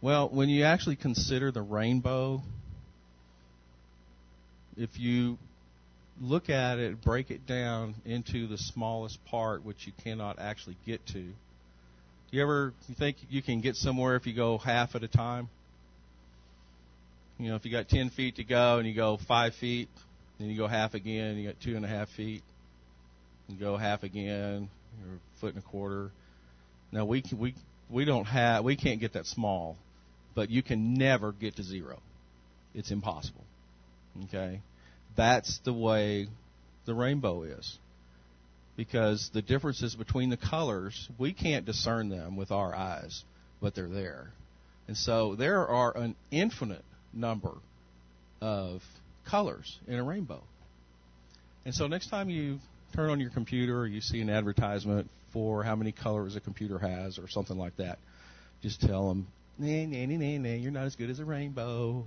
Well, 0.00 0.28
when 0.28 0.48
you 0.48 0.64
actually 0.64 0.96
consider 0.96 1.50
the 1.50 1.62
rainbow, 1.62 2.42
if 4.76 4.98
you 4.98 5.38
look 6.20 6.48
at 6.48 6.78
it, 6.78 7.02
break 7.02 7.30
it 7.30 7.46
down 7.46 7.94
into 8.04 8.46
the 8.46 8.58
smallest 8.58 9.22
part, 9.24 9.64
which 9.64 9.86
you 9.86 9.92
cannot 10.04 10.38
actually 10.38 10.76
get 10.86 11.04
to. 11.08 11.22
Do 11.22 12.36
you 12.36 12.42
ever 12.42 12.72
you 12.88 12.94
think 12.94 13.16
you 13.28 13.42
can 13.42 13.60
get 13.60 13.76
somewhere 13.76 14.16
if 14.16 14.26
you 14.26 14.34
go 14.34 14.58
half 14.58 14.94
at 14.94 15.02
a 15.02 15.08
time? 15.08 15.48
You 17.38 17.48
know, 17.48 17.56
if 17.56 17.64
you 17.64 17.72
got 17.72 17.88
ten 17.88 18.10
feet 18.10 18.36
to 18.36 18.44
go 18.44 18.78
and 18.78 18.86
you 18.86 18.94
go 18.94 19.18
five 19.26 19.54
feet, 19.54 19.88
then 20.38 20.48
you 20.48 20.56
go 20.56 20.66
half 20.66 20.94
again, 20.94 21.36
you 21.36 21.48
got 21.48 21.60
two 21.60 21.74
and 21.74 21.84
a 21.84 21.88
half 21.88 22.08
feet, 22.10 22.42
you 23.48 23.56
go 23.56 23.76
half 23.76 24.02
again, 24.02 24.68
or 25.02 25.14
a 25.16 25.40
foot 25.40 25.54
and 25.54 25.62
a 25.62 25.66
quarter. 25.66 26.10
Now 26.92 27.04
we 27.04 27.22
can, 27.22 27.38
we 27.38 27.54
we 27.90 28.04
don't 28.04 28.26
have 28.26 28.64
we 28.64 28.76
can't 28.76 29.00
get 29.00 29.14
that 29.14 29.26
small, 29.26 29.76
but 30.34 30.50
you 30.50 30.62
can 30.62 30.94
never 30.94 31.32
get 31.32 31.56
to 31.56 31.62
zero. 31.62 32.00
It's 32.74 32.90
impossible. 32.90 33.44
Okay? 34.24 34.60
That's 35.16 35.58
the 35.64 35.72
way 35.72 36.28
the 36.86 36.94
rainbow 36.94 37.42
is. 37.42 37.78
because 38.80 39.30
the 39.34 39.42
differences 39.42 39.94
between 39.94 40.30
the 40.30 40.38
colors, 40.38 41.10
we 41.18 41.34
can't 41.34 41.66
discern 41.66 42.08
them 42.08 42.34
with 42.34 42.50
our 42.50 42.74
eyes, 42.74 43.24
but 43.60 43.74
they're 43.74 43.90
there. 43.90 44.30
And 44.88 44.96
so 44.96 45.34
there 45.34 45.68
are 45.68 45.94
an 45.94 46.16
infinite 46.30 46.82
number 47.12 47.52
of 48.40 48.80
colors 49.28 49.78
in 49.86 49.96
a 49.96 50.02
rainbow. 50.02 50.42
And 51.66 51.74
so 51.74 51.88
next 51.88 52.08
time 52.08 52.30
you 52.30 52.58
turn 52.94 53.10
on 53.10 53.20
your 53.20 53.28
computer 53.28 53.80
or 53.80 53.86
you 53.86 54.00
see 54.00 54.22
an 54.22 54.30
advertisement 54.30 55.10
for 55.32 55.62
how 55.62 55.76
many 55.76 55.92
colors 55.92 56.36
a 56.36 56.40
computer 56.40 56.78
has 56.78 57.18
or 57.18 57.28
something 57.28 57.58
like 57.58 57.76
that, 57.76 57.98
just 58.62 58.80
tell 58.80 59.08
them, 59.08 59.26
nah, 59.58 59.86
nah, 59.86 60.06
nah, 60.06 60.16
nah, 60.16 60.38
nah, 60.38 60.54
you're 60.54 60.72
not 60.72 60.84
as 60.84 60.96
good 60.96 61.10
as 61.10 61.18
a 61.18 61.24
rainbow. 61.24 62.04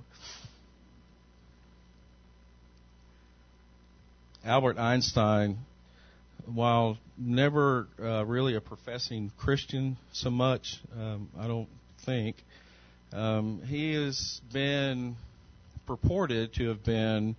Albert 4.46 4.78
Einstein, 4.78 5.60
while 6.46 6.98
never 7.18 7.88
uh, 8.02 8.26
really 8.26 8.56
a 8.56 8.62
professing 8.62 9.32
Christian 9.38 9.98
so 10.12 10.30
much, 10.30 10.80
um, 11.00 11.30
I 11.40 11.48
don't 11.48 11.70
think, 12.06 12.36
um, 13.14 13.62
he 13.66 13.94
has 13.94 14.42
been 14.52 15.16
purported 15.86 16.54
to 16.56 16.70
have 16.70 16.84
been 16.84 17.36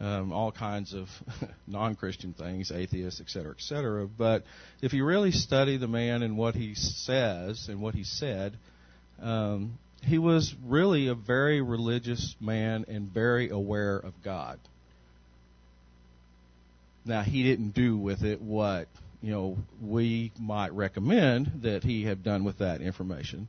um, 0.00 0.32
all 0.32 0.52
kinds 0.52 0.94
of 0.94 1.08
non-Christian 1.66 2.34
things, 2.34 2.70
atheists, 2.70 3.20
et 3.20 3.28
cetera, 3.28 3.52
et 3.52 3.60
cetera. 3.60 4.06
But 4.06 4.44
if 4.80 4.92
you 4.92 5.04
really 5.04 5.32
study 5.32 5.76
the 5.76 5.88
man 5.88 6.22
and 6.22 6.36
what 6.36 6.54
he 6.54 6.74
says 6.74 7.66
and 7.68 7.80
what 7.80 7.94
he 7.94 8.04
said, 8.04 8.56
um, 9.20 9.78
he 10.02 10.18
was 10.18 10.54
really 10.64 11.08
a 11.08 11.14
very 11.14 11.60
religious 11.60 12.36
man 12.40 12.84
and 12.88 13.12
very 13.12 13.50
aware 13.50 13.96
of 13.96 14.14
God. 14.22 14.58
Now 17.04 17.22
he 17.22 17.42
didn't 17.42 17.70
do 17.70 17.96
with 17.96 18.22
it 18.22 18.40
what 18.40 18.86
you 19.22 19.32
know 19.32 19.56
we 19.82 20.30
might 20.38 20.72
recommend 20.72 21.62
that 21.62 21.82
he 21.82 22.04
have 22.04 22.22
done 22.22 22.44
with 22.44 22.58
that 22.58 22.80
information. 22.80 23.48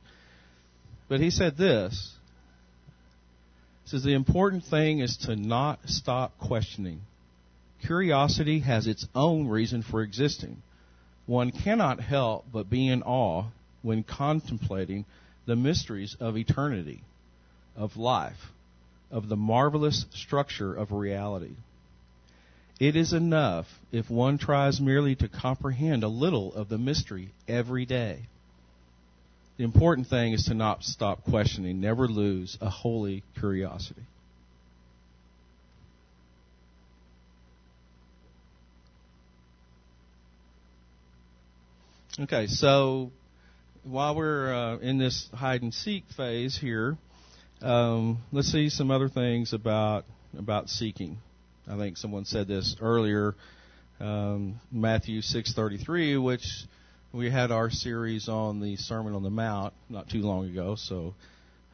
But 1.08 1.20
he 1.20 1.30
said 1.30 1.56
this 1.56 2.14
says 3.90 4.04
the 4.04 4.14
important 4.14 4.62
thing 4.62 5.00
is 5.00 5.16
to 5.16 5.34
not 5.34 5.80
stop 5.86 6.38
questioning. 6.38 7.00
Curiosity 7.84 8.60
has 8.60 8.86
its 8.86 9.04
own 9.16 9.48
reason 9.48 9.82
for 9.82 10.00
existing. 10.00 10.62
One 11.26 11.50
cannot 11.50 11.98
help 11.98 12.44
but 12.52 12.70
be 12.70 12.86
in 12.86 13.02
awe 13.02 13.46
when 13.82 14.04
contemplating 14.04 15.06
the 15.44 15.56
mysteries 15.56 16.16
of 16.20 16.36
eternity, 16.36 17.02
of 17.76 17.96
life, 17.96 18.52
of 19.10 19.28
the 19.28 19.36
marvelous 19.36 20.06
structure 20.14 20.72
of 20.72 20.92
reality. 20.92 21.56
It 22.78 22.94
is 22.94 23.12
enough 23.12 23.66
if 23.90 24.08
one 24.08 24.38
tries 24.38 24.80
merely 24.80 25.16
to 25.16 25.26
comprehend 25.26 26.04
a 26.04 26.08
little 26.08 26.54
of 26.54 26.68
the 26.68 26.78
mystery 26.78 27.30
every 27.48 27.86
day. 27.86 28.20
The 29.60 29.64
important 29.64 30.06
thing 30.06 30.32
is 30.32 30.44
to 30.46 30.54
not 30.54 30.82
stop 30.84 31.22
questioning, 31.24 31.82
never 31.82 32.08
lose 32.08 32.56
a 32.62 32.70
holy 32.70 33.22
curiosity. 33.38 34.00
Okay, 42.18 42.46
so 42.46 43.10
while 43.84 44.14
we're 44.14 44.50
uh, 44.50 44.78
in 44.78 44.96
this 44.96 45.28
hide 45.34 45.60
and 45.60 45.74
seek 45.74 46.04
phase 46.16 46.56
here, 46.56 46.96
um, 47.60 48.16
let's 48.32 48.50
see 48.50 48.70
some 48.70 48.90
other 48.90 49.10
things 49.10 49.52
about 49.52 50.06
about 50.38 50.70
seeking. 50.70 51.18
I 51.68 51.76
think 51.76 51.98
someone 51.98 52.24
said 52.24 52.48
this 52.48 52.76
earlier, 52.80 53.34
um, 54.00 54.58
Matthew 54.72 55.20
six 55.20 55.52
thirty 55.52 55.76
three, 55.76 56.16
which 56.16 56.46
we 57.12 57.30
had 57.30 57.50
our 57.50 57.70
series 57.70 58.28
on 58.28 58.60
the 58.60 58.76
Sermon 58.76 59.14
on 59.14 59.22
the 59.22 59.30
Mount 59.30 59.74
not 59.88 60.08
too 60.08 60.22
long 60.22 60.46
ago, 60.46 60.76
so 60.76 61.14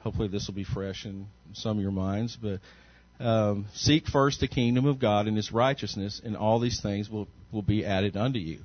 hopefully 0.01 0.29
this 0.29 0.47
will 0.47 0.55
be 0.55 0.65
fresh 0.65 1.05
in 1.05 1.27
some 1.53 1.77
of 1.77 1.83
your 1.83 1.93
minds. 1.93 2.37
But 2.41 2.61
um, 3.21 3.67
seek 3.75 4.07
first 4.07 4.41
the 4.41 4.49
kingdom 4.49 4.87
of 4.87 4.99
God 4.99 5.27
and 5.27 5.37
His 5.37 5.53
righteousness, 5.53 6.21
and 6.25 6.37
all 6.37 6.59
these 6.59 6.81
things 6.81 7.11
will 7.11 7.29
will 7.53 7.63
be 7.63 7.85
added 7.85 8.17
unto 8.17 8.39
you. 8.39 8.61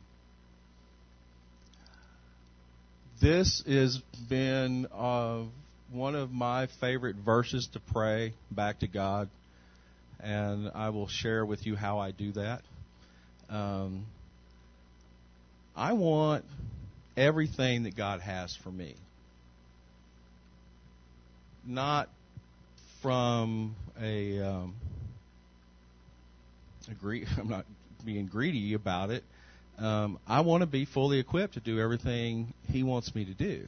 This 3.21 3.63
has 3.67 4.01
been 4.29 4.87
uh, 4.91 5.43
one 5.91 6.15
of 6.15 6.31
my 6.31 6.67
favorite 6.79 7.17
verses 7.17 7.69
to 7.73 7.79
pray 7.79 8.33
back 8.49 8.79
to 8.79 8.87
God, 8.87 9.29
and 10.19 10.71
I 10.73 10.89
will 10.89 11.07
share 11.07 11.45
with 11.45 11.65
you 11.67 11.75
how 11.75 11.99
I 11.99 12.11
do 12.11 12.31
that. 12.31 12.61
Um, 13.49 14.05
I 15.75 15.93
want 15.93 16.45
everything 17.15 17.83
that 17.83 17.95
God 17.95 18.21
has 18.21 18.55
for 18.55 18.71
me. 18.71 18.95
Not 21.65 22.09
from 23.01 23.75
a, 23.99 24.41
um, 24.41 24.75
a 26.89 26.93
gre- 26.93 27.23
I'm 27.37 27.49
not 27.49 27.65
being 28.05 28.27
greedy 28.27 28.73
about 28.73 29.11
it. 29.11 29.23
Um, 29.77 30.19
I 30.27 30.41
want 30.41 30.61
to 30.61 30.67
be 30.67 30.85
fully 30.85 31.19
equipped 31.19 31.55
to 31.55 31.59
do 31.59 31.79
everything 31.79 32.53
He 32.69 32.83
wants 32.83 33.15
me 33.15 33.25
to 33.25 33.33
do, 33.33 33.65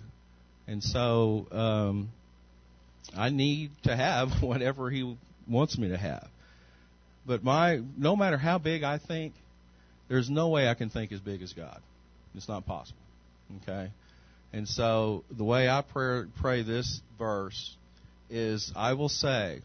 and 0.67 0.83
so 0.83 1.47
um, 1.51 2.09
I 3.15 3.29
need 3.29 3.71
to 3.83 3.95
have 3.95 4.29
whatever 4.41 4.89
He 4.89 5.17
wants 5.47 5.77
me 5.77 5.89
to 5.89 5.97
have. 5.97 6.27
But 7.25 7.43
my, 7.43 7.81
no 7.97 8.15
matter 8.15 8.37
how 8.37 8.57
big 8.57 8.83
I 8.83 8.97
think, 8.97 9.33
there's 10.07 10.29
no 10.29 10.49
way 10.49 10.67
I 10.67 10.73
can 10.73 10.89
think 10.89 11.11
as 11.11 11.19
big 11.19 11.41
as 11.41 11.53
God. 11.53 11.81
It's 12.35 12.47
not 12.47 12.65
possible. 12.65 12.99
Okay? 13.61 13.91
And 14.51 14.67
so 14.67 15.23
the 15.31 15.43
way 15.43 15.67
I 15.67 15.81
pray, 15.81 16.23
pray 16.41 16.63
this 16.63 17.01
verse 17.17 17.75
is 18.29 18.71
I 18.75 18.93
will 18.93 19.09
say, 19.09 19.61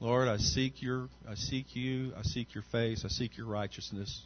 Lord, 0.00 0.28
I 0.28 0.36
seek 0.38 0.82
your 0.82 1.08
I 1.28 1.34
seek 1.34 1.76
you, 1.76 2.12
I 2.18 2.22
seek 2.22 2.54
your 2.54 2.64
face, 2.72 3.04
I 3.04 3.08
seek 3.08 3.36
your 3.36 3.46
righteousness. 3.46 4.22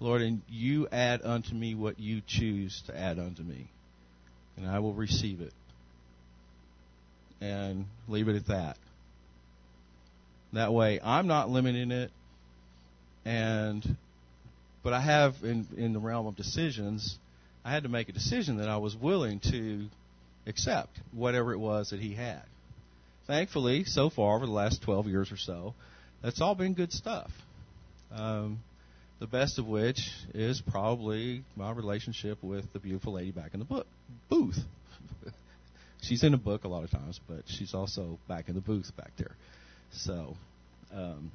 Lord, 0.00 0.22
and 0.22 0.42
you 0.48 0.88
add 0.88 1.22
unto 1.22 1.54
me 1.54 1.74
what 1.74 1.98
you 1.98 2.20
choose 2.26 2.82
to 2.86 2.98
add 2.98 3.18
unto 3.18 3.42
me. 3.42 3.68
And 4.56 4.66
I 4.66 4.80
will 4.80 4.94
receive 4.94 5.40
it. 5.40 5.52
And 7.40 7.86
leave 8.08 8.28
it 8.28 8.36
at 8.36 8.46
that. 8.48 8.76
That 10.52 10.72
way 10.72 11.00
I'm 11.02 11.26
not 11.26 11.50
limiting 11.50 11.90
it 11.90 12.10
and 13.24 13.96
but 14.84 14.92
I 14.92 15.00
have, 15.00 15.34
in, 15.42 15.66
in 15.76 15.92
the 15.94 15.98
realm 15.98 16.26
of 16.26 16.36
decisions, 16.36 17.18
I 17.64 17.72
had 17.72 17.82
to 17.82 17.88
make 17.88 18.08
a 18.10 18.12
decision 18.12 18.58
that 18.58 18.68
I 18.68 18.76
was 18.76 18.94
willing 18.94 19.40
to 19.50 19.86
accept 20.46 21.00
whatever 21.12 21.52
it 21.52 21.58
was 21.58 21.90
that 21.90 21.98
he 21.98 22.14
had. 22.14 22.42
Thankfully, 23.26 23.84
so 23.84 24.10
far, 24.10 24.36
over 24.36 24.44
the 24.44 24.52
last 24.52 24.82
12 24.82 25.08
years 25.08 25.32
or 25.32 25.38
so, 25.38 25.74
that's 26.22 26.42
all 26.42 26.54
been 26.54 26.74
good 26.74 26.92
stuff. 26.92 27.30
Um, 28.12 28.58
the 29.18 29.26
best 29.26 29.58
of 29.58 29.66
which 29.66 30.10
is 30.34 30.60
probably 30.70 31.42
my 31.56 31.72
relationship 31.72 32.38
with 32.42 32.70
the 32.74 32.78
beautiful 32.78 33.14
lady 33.14 33.30
back 33.30 33.54
in 33.54 33.60
the 33.60 33.64
book 33.64 33.86
booth. 34.28 34.58
she's 36.02 36.22
in 36.22 36.34
a 36.34 36.38
book 36.38 36.64
a 36.64 36.68
lot 36.68 36.84
of 36.84 36.90
times, 36.90 37.18
but 37.26 37.44
she's 37.46 37.72
also 37.72 38.18
back 38.28 38.50
in 38.50 38.54
the 38.54 38.60
booth 38.60 38.94
back 38.96 39.12
there. 39.16 39.34
So, 39.92 40.36
um, 40.94 41.30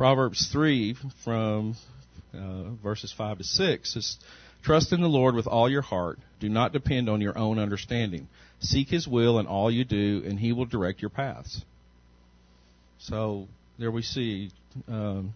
Proverbs 0.00 0.48
3 0.50 0.96
from 1.24 1.76
uh, 2.32 2.70
verses 2.82 3.12
5 3.12 3.36
to 3.36 3.44
6 3.44 3.92
says, 3.92 4.16
Trust 4.62 4.94
in 4.94 5.02
the 5.02 5.08
Lord 5.08 5.34
with 5.34 5.46
all 5.46 5.68
your 5.68 5.82
heart. 5.82 6.18
Do 6.40 6.48
not 6.48 6.72
depend 6.72 7.10
on 7.10 7.20
your 7.20 7.36
own 7.36 7.58
understanding. 7.58 8.26
Seek 8.60 8.88
His 8.88 9.06
will 9.06 9.38
in 9.38 9.46
all 9.46 9.70
you 9.70 9.84
do, 9.84 10.22
and 10.24 10.40
He 10.40 10.54
will 10.54 10.64
direct 10.64 11.02
your 11.02 11.10
paths. 11.10 11.62
So 12.98 13.46
there 13.78 13.90
we 13.90 14.00
see 14.00 14.52
um, 14.88 15.34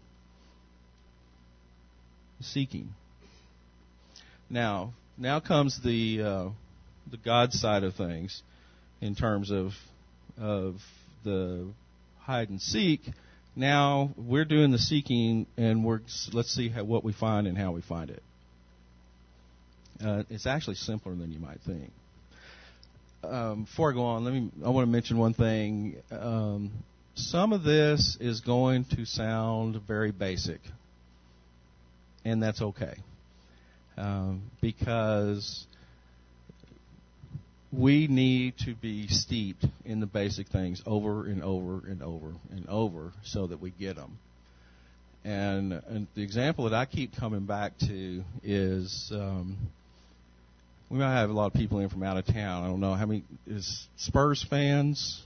seeking. 2.41 2.89
Now, 4.49 4.95
now 5.19 5.41
comes 5.41 5.79
the 5.85 6.23
uh, 6.23 6.49
the 7.11 7.19
God 7.23 7.53
side 7.53 7.85
of 7.85 7.97
things 7.97 8.43
in 9.03 9.15
terms 9.15 9.51
of 9.51 9.73
of 10.41 10.77
the 11.23 11.67
hide 12.21 12.49
and 12.49 12.63
seek 12.63 13.03
now 13.57 14.11
we're 14.17 14.45
doing 14.45 14.71
the 14.71 14.79
seeking, 14.79 15.47
and 15.57 15.85
we're 15.85 16.01
let's 16.33 16.53
see 16.53 16.69
how, 16.69 16.85
what 16.85 17.05
we 17.05 17.13
find 17.13 17.47
and 17.47 17.57
how 17.57 17.73
we 17.73 17.83
find 17.83 18.11
it. 18.11 18.23
Uh, 20.05 20.25
it's 20.29 20.47
actually 20.47 20.75
simpler 20.75 21.15
than 21.15 21.33
you 21.33 21.39
might 21.39 21.61
think. 21.67 21.91
Um, 23.23 23.65
before 23.65 23.91
I 23.91 23.95
go 23.95 24.03
on, 24.03 24.25
let 24.25 24.35
me. 24.35 24.51
I 24.65 24.71
want 24.71 24.87
to 24.87 24.91
mention 24.91 25.19
one 25.19 25.35
thing. 25.35 25.97
Um, 26.11 26.73
some 27.15 27.53
of 27.53 27.63
this 27.63 28.17
is 28.21 28.41
going 28.41 28.87
to 28.97 29.05
sound 29.05 29.81
very 29.87 30.11
basic, 30.11 30.61
and 32.25 32.43
that's 32.43 32.61
okay, 32.61 32.97
um, 33.97 34.51
because 34.61 35.67
we 37.77 38.07
need 38.07 38.55
to 38.59 38.75
be 38.75 39.09
steeped 39.09 39.65
in 39.85 40.01
the 40.01 40.07
basic 40.07 40.49
things 40.49 40.83
over 40.87 41.27
and 41.27 41.43
over 41.43 41.87
and 41.87 42.03
over 42.03 42.33
and 42.51 42.69
over 42.69 43.13
so 43.25 43.47
that 43.47 43.61
we 43.61 43.71
get 43.71 43.97
them. 43.97 44.19
And, 45.25 45.73
and 45.89 46.07
the 46.15 46.23
example 46.23 46.65
that 46.69 46.75
I 46.75 46.85
keep 46.85 47.17
coming 47.17 47.47
back 47.47 47.79
to 47.79 48.23
is 48.43 49.11
um, 49.13 49.57
we 50.91 50.99
might 50.99 51.19
have 51.19 51.31
a 51.31 51.33
lot 51.33 51.47
of 51.47 51.55
people 51.55 51.81
in 51.81 51.89
from 51.89 52.03
out 52.03 52.19
of 52.19 52.27
town. 52.27 52.65
I 52.65 52.67
don't 52.67 52.81
know 52.81 52.95
how 52.95 53.07
many 53.07 53.25
is 53.47 53.87
Spurs 53.97 54.45
fans. 54.49 55.23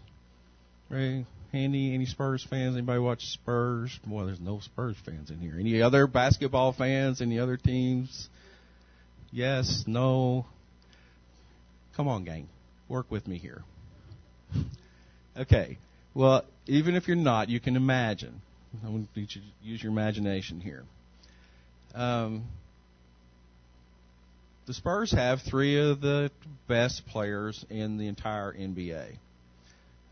Ray, 0.88 1.26
Handy, 1.52 1.94
any 1.94 2.06
Spurs 2.06 2.46
fans? 2.48 2.76
Anybody 2.76 3.00
watch 3.00 3.26
Spurs? 3.26 3.98
Well, 4.08 4.26
there's 4.26 4.40
no 4.40 4.60
Spurs 4.60 4.96
fans 5.04 5.30
in 5.30 5.40
here. 5.40 5.56
Any 5.58 5.82
other 5.82 6.06
basketball 6.06 6.72
fans? 6.72 7.20
Any 7.20 7.38
other 7.38 7.56
teams? 7.56 8.28
Yes, 9.32 9.84
no. 9.86 10.46
Come 11.98 12.06
on, 12.06 12.22
gang. 12.22 12.48
Work 12.88 13.10
with 13.10 13.28
me 13.28 13.36
here. 13.36 13.62
Okay. 15.36 15.78
Well, 16.14 16.44
even 16.66 16.96
if 16.96 17.06
you're 17.06 17.16
not, 17.16 17.48
you 17.48 17.60
can 17.60 17.76
imagine. 17.76 18.42
I 18.84 18.88
want 18.88 19.06
you 19.14 19.24
to 19.24 19.40
use 19.62 19.80
your 19.80 19.92
imagination 19.92 20.60
here. 20.60 20.82
Um, 21.94 22.42
the 24.66 24.74
Spurs 24.74 25.12
have 25.12 25.40
three 25.42 25.78
of 25.78 26.00
the 26.00 26.32
best 26.66 27.06
players 27.06 27.64
in 27.70 27.98
the 27.98 28.08
entire 28.08 28.52
NBA. 28.52 29.16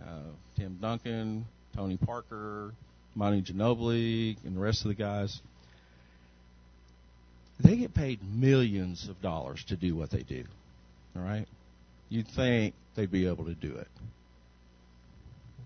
Uh, 0.01 0.31
Tim 0.57 0.79
Duncan, 0.81 1.45
Tony 1.75 1.97
Parker, 1.97 2.71
Monty 3.17 3.43
Ginobili, 3.43 4.37
and 4.45 4.55
the 4.55 4.61
rest 4.61 4.83
of 4.83 4.89
the 4.91 4.95
guys. 4.95 5.41
They 7.59 7.77
get 7.79 7.95
paid 7.95 8.21
millions 8.23 9.09
of 9.09 9.21
dollars 9.21 9.65
to 9.71 9.77
do 9.77 9.97
what 9.97 10.11
they 10.11 10.23
do. 10.23 10.45
All 11.17 11.23
right? 11.23 11.49
You'd 12.09 12.29
think 12.29 12.75
they'd 12.95 13.11
be 13.11 13.27
able 13.27 13.47
to 13.47 13.55
do 13.55 13.75
it 13.75 13.89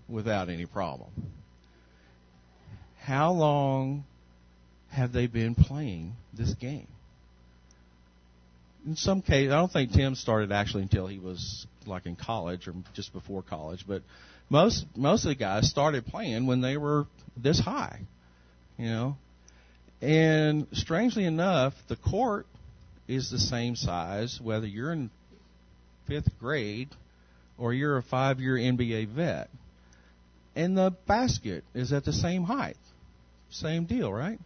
without 0.09 0.48
any 0.48 0.66
problem. 0.66 1.11
How 3.00 3.33
long 3.33 4.05
have 4.90 5.12
they 5.12 5.26
been 5.26 5.55
playing 5.55 6.14
this 6.33 6.55
game? 6.55 6.88
In 8.87 8.96
some 8.96 9.20
cases, 9.20 9.53
I 9.53 9.57
don't 9.57 9.70
think 9.70 9.92
Tim 9.92 10.14
started 10.14 10.53
actually 10.53 10.85
until 10.85 11.07
he 11.07 11.18
was 11.18 11.66
like 11.87 12.07
in 12.07 12.16
college 12.16 12.66
or 12.66 12.74
just 12.94 13.12
before 13.12 13.42
college, 13.42 13.85
but 13.87 14.03
most 14.48 14.87
most 14.96 15.24
of 15.24 15.29
the 15.29 15.35
guys 15.35 15.68
started 15.68 16.07
playing 16.07 16.46
when 16.46 16.61
they 16.61 16.76
were 16.76 17.07
this 17.37 17.61
high, 17.61 18.00
you 18.79 18.87
know. 18.87 19.16
And 20.00 20.66
strangely 20.72 21.24
enough, 21.24 21.74
the 21.88 21.96
court 21.96 22.46
is 23.07 23.31
the 23.31 23.38
same 23.38 23.76
size 23.76 24.40
whether 24.42 24.66
you're 24.66 24.92
in 24.92 25.11
fifth 26.11 26.38
grade 26.40 26.88
or 27.57 27.73
you're 27.73 27.96
a 27.96 28.03
five 28.03 28.40
year 28.40 28.57
NBA 28.57 29.09
vet. 29.09 29.49
And 30.57 30.77
the 30.77 30.92
basket 31.07 31.62
is 31.73 31.92
at 31.92 32.05
the 32.05 32.12
same 32.12 32.42
height. 32.42 32.77
Same 33.51 33.85
deal, 33.85 34.12
right? 34.12 34.40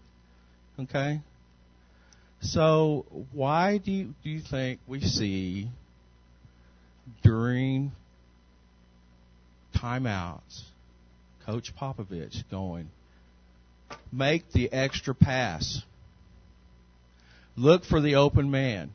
Okay. 0.79 1.20
So 2.42 3.07
why 3.33 3.79
do 3.79 3.90
you, 3.90 4.14
do 4.22 4.29
you 4.29 4.40
think 4.40 4.81
we 4.87 5.00
see 5.00 5.68
during 7.22 7.92
timeouts 9.74 10.64
Coach 11.46 11.72
Popovich 11.79 12.42
going, 12.50 12.88
make 14.12 14.50
the 14.53 14.72
extra 14.72 15.14
pass. 15.14 15.83
Look 17.57 17.85
for 17.85 18.00
the 18.00 18.16
open 18.16 18.50
man. 18.50 18.94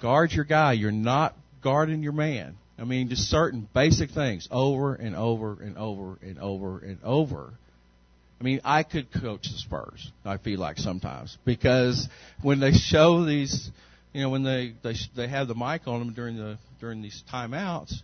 Guard 0.00 0.32
your 0.32 0.44
guy. 0.44 0.72
You're 0.72 0.92
not 0.92 1.36
guarding 1.62 2.02
your 2.02 2.12
man. 2.12 2.56
I 2.78 2.84
mean, 2.84 3.08
just 3.08 3.28
certain 3.28 3.68
basic 3.74 4.10
things 4.10 4.48
over 4.50 4.94
and 4.94 5.14
over 5.14 5.58
and 5.60 5.76
over 5.76 6.18
and 6.22 6.38
over 6.38 6.78
and 6.78 6.98
over. 7.04 7.52
I 8.40 8.44
mean, 8.44 8.60
I 8.64 8.84
could 8.84 9.12
coach 9.12 9.42
the 9.42 9.58
Spurs. 9.58 10.10
I 10.24 10.38
feel 10.38 10.58
like 10.58 10.78
sometimes 10.78 11.36
because 11.44 12.08
when 12.42 12.58
they 12.58 12.72
show 12.72 13.24
these, 13.26 13.70
you 14.14 14.22
know, 14.22 14.30
when 14.30 14.44
they 14.44 14.72
they 14.82 14.94
they 15.14 15.28
have 15.28 15.46
the 15.46 15.54
mic 15.54 15.86
on 15.86 15.98
them 15.98 16.14
during 16.14 16.36
the 16.36 16.58
during 16.80 17.02
these 17.02 17.22
timeouts, 17.30 17.96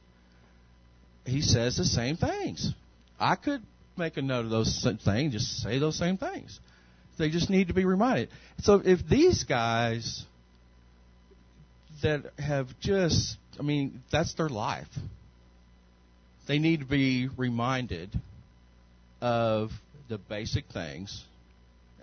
he 1.25 1.41
says 1.41 1.77
the 1.77 1.87
same 1.87 2.17
things. 2.17 2.71
I 3.19 3.37
could 3.37 3.63
make 3.97 4.19
a 4.19 4.23
note 4.23 4.45
of 4.45 4.51
those 4.51 4.87
things, 5.05 5.33
just 5.33 5.63
say 5.63 5.79
those 5.79 5.97
same 5.97 6.19
things. 6.19 6.61
They 7.19 7.31
just 7.31 7.49
need 7.49 7.69
to 7.69 7.75
be 7.75 7.87
reminded. 7.87 8.29
So 8.61 8.83
if 8.85 9.09
these 9.09 9.45
guys 9.45 10.25
that 12.03 12.31
have 12.39 12.69
just, 12.81 13.39
I 13.59 13.63
mean, 13.63 14.03
that's 14.11 14.35
their 14.35 14.49
life. 14.49 14.89
They 16.47 16.59
need 16.59 16.81
to 16.81 16.87
be 16.87 17.29
reminded 17.37 18.11
of 19.21 19.73
the 20.09 20.19
basic 20.19 20.67
things, 20.67 21.25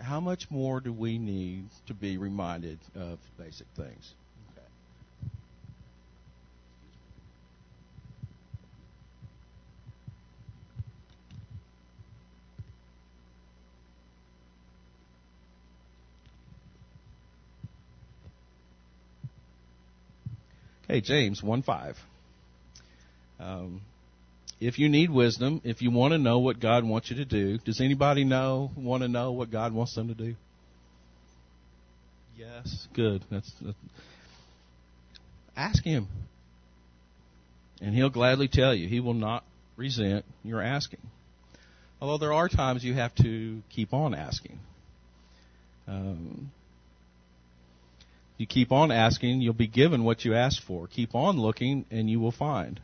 how 0.00 0.20
much 0.20 0.50
more 0.50 0.80
do 0.80 0.92
we 0.92 1.18
need 1.18 1.64
to 1.86 1.94
be 1.94 2.18
reminded 2.18 2.78
of 2.94 3.18
basic 3.38 3.66
things? 3.76 4.12
Okay, 20.94 21.00
James 21.00 21.42
1 21.42 21.62
5. 21.62 21.96
Um, 23.40 23.80
if 24.60 24.78
you 24.78 24.88
need 24.88 25.10
wisdom, 25.10 25.60
if 25.64 25.82
you 25.82 25.90
want 25.90 26.12
to 26.12 26.18
know 26.18 26.38
what 26.38 26.60
God 26.60 26.84
wants 26.84 27.10
you 27.10 27.16
to 27.16 27.24
do, 27.24 27.58
does 27.58 27.80
anybody 27.80 28.22
know 28.22 28.70
want 28.76 29.02
to 29.02 29.08
know 29.08 29.32
what 29.32 29.50
God 29.50 29.74
wants 29.74 29.96
them 29.96 30.06
to 30.06 30.14
do? 30.14 30.36
Yes, 32.38 32.86
good. 32.94 33.24
That's, 33.28 33.52
that's 33.60 33.76
ask 35.56 35.82
Him, 35.82 36.06
and 37.80 37.92
He'll 37.92 38.08
gladly 38.08 38.46
tell 38.46 38.72
you. 38.72 38.86
He 38.86 39.00
will 39.00 39.14
not 39.14 39.42
resent 39.76 40.24
your 40.44 40.62
asking. 40.62 41.00
Although 42.00 42.18
there 42.18 42.32
are 42.32 42.48
times 42.48 42.84
you 42.84 42.94
have 42.94 43.12
to 43.16 43.62
keep 43.68 43.92
on 43.92 44.14
asking. 44.14 44.60
Um, 45.88 46.52
you 48.36 48.46
keep 48.46 48.72
on 48.72 48.90
asking, 48.90 49.40
you'll 49.40 49.54
be 49.54 49.66
given 49.66 50.04
what 50.04 50.24
you 50.24 50.34
ask 50.34 50.62
for. 50.62 50.86
Keep 50.86 51.14
on 51.14 51.38
looking, 51.38 51.84
and 51.90 52.10
you 52.10 52.18
will 52.18 52.32
find. 52.32 52.80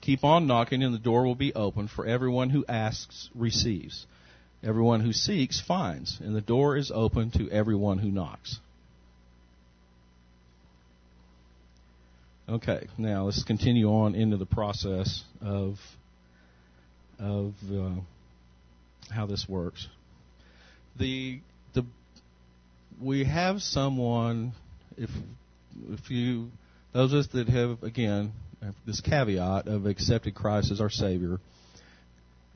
Keep 0.00 0.22
on 0.22 0.46
knocking, 0.46 0.82
and 0.82 0.94
the 0.94 0.98
door 0.98 1.24
will 1.24 1.34
be 1.34 1.52
open, 1.54 1.88
for 1.88 2.06
everyone 2.06 2.50
who 2.50 2.64
asks 2.68 3.28
receives. 3.34 4.06
Everyone 4.62 5.00
who 5.00 5.12
seeks 5.12 5.60
finds, 5.60 6.20
and 6.20 6.34
the 6.34 6.40
door 6.40 6.76
is 6.76 6.92
open 6.94 7.30
to 7.32 7.50
everyone 7.50 7.98
who 7.98 8.10
knocks. 8.10 8.58
Okay, 12.48 12.86
now 12.96 13.24
let's 13.24 13.42
continue 13.42 13.88
on 13.88 14.14
into 14.14 14.36
the 14.36 14.46
process 14.46 15.24
of 15.40 15.78
of 17.18 17.54
uh, 17.72 17.90
how 19.10 19.26
this 19.26 19.46
works. 19.48 19.88
The 20.96 21.40
the 21.74 21.84
we 23.00 23.24
have 23.24 23.62
someone 23.62 24.52
if 24.96 25.10
if 25.90 26.10
you 26.10 26.50
those 26.92 27.12
of 27.12 27.20
us 27.20 27.26
that 27.28 27.48
have 27.48 27.82
again 27.82 28.32
this 28.86 29.00
caveat 29.00 29.68
of 29.68 29.86
accepted 29.86 30.34
Christ 30.34 30.70
as 30.70 30.80
our 30.80 30.90
Savior 30.90 31.38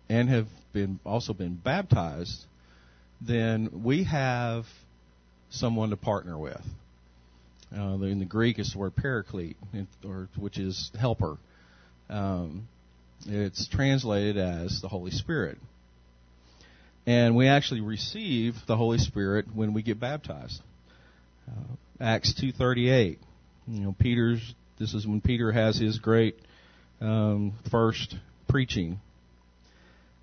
and 0.09 0.29
have 0.29 0.47
been 0.73 0.99
also 1.05 1.33
been 1.33 1.55
baptized, 1.55 2.45
then 3.21 3.83
we 3.85 4.05
have 4.05 4.65
someone 5.51 5.91
to 5.91 5.97
partner 5.97 6.39
with. 6.39 6.63
Uh, 7.77 7.99
in 8.03 8.19
the 8.19 8.25
Greek, 8.25 8.59
it's 8.59 8.73
the 8.73 8.79
word 8.79 8.97
paraclete, 8.97 9.57
or 10.05 10.29
which 10.37 10.59
is 10.59 10.91
helper. 10.99 11.37
Um, 12.09 12.67
it's 13.27 13.69
translated 13.69 14.37
as 14.37 14.81
the 14.81 14.89
Holy 14.89 15.13
Spirit, 15.13 15.59
and 17.07 17.37
we 17.37 17.47
actually 17.47 17.83
receive 17.83 18.55
the 18.67 18.77
Holy 18.77 18.99
Spirit 18.99 19.47
when 19.55 19.73
we 19.73 19.83
get 19.83 20.01
baptized. 20.01 20.61
Uh, 21.49 21.75
Acts 22.01 22.35
two 22.35 22.53
thirty 22.53 22.91
eight. 22.91 23.19
You 23.67 23.81
know, 23.81 23.95
Peter's 23.99 24.55
this 24.79 24.95
is 24.95 25.07
when 25.07 25.21
Peter 25.21 25.53
has 25.53 25.79
his 25.79 25.99
great 25.99 26.37
um, 27.01 27.53
first 27.71 28.17
preaching. 28.49 28.99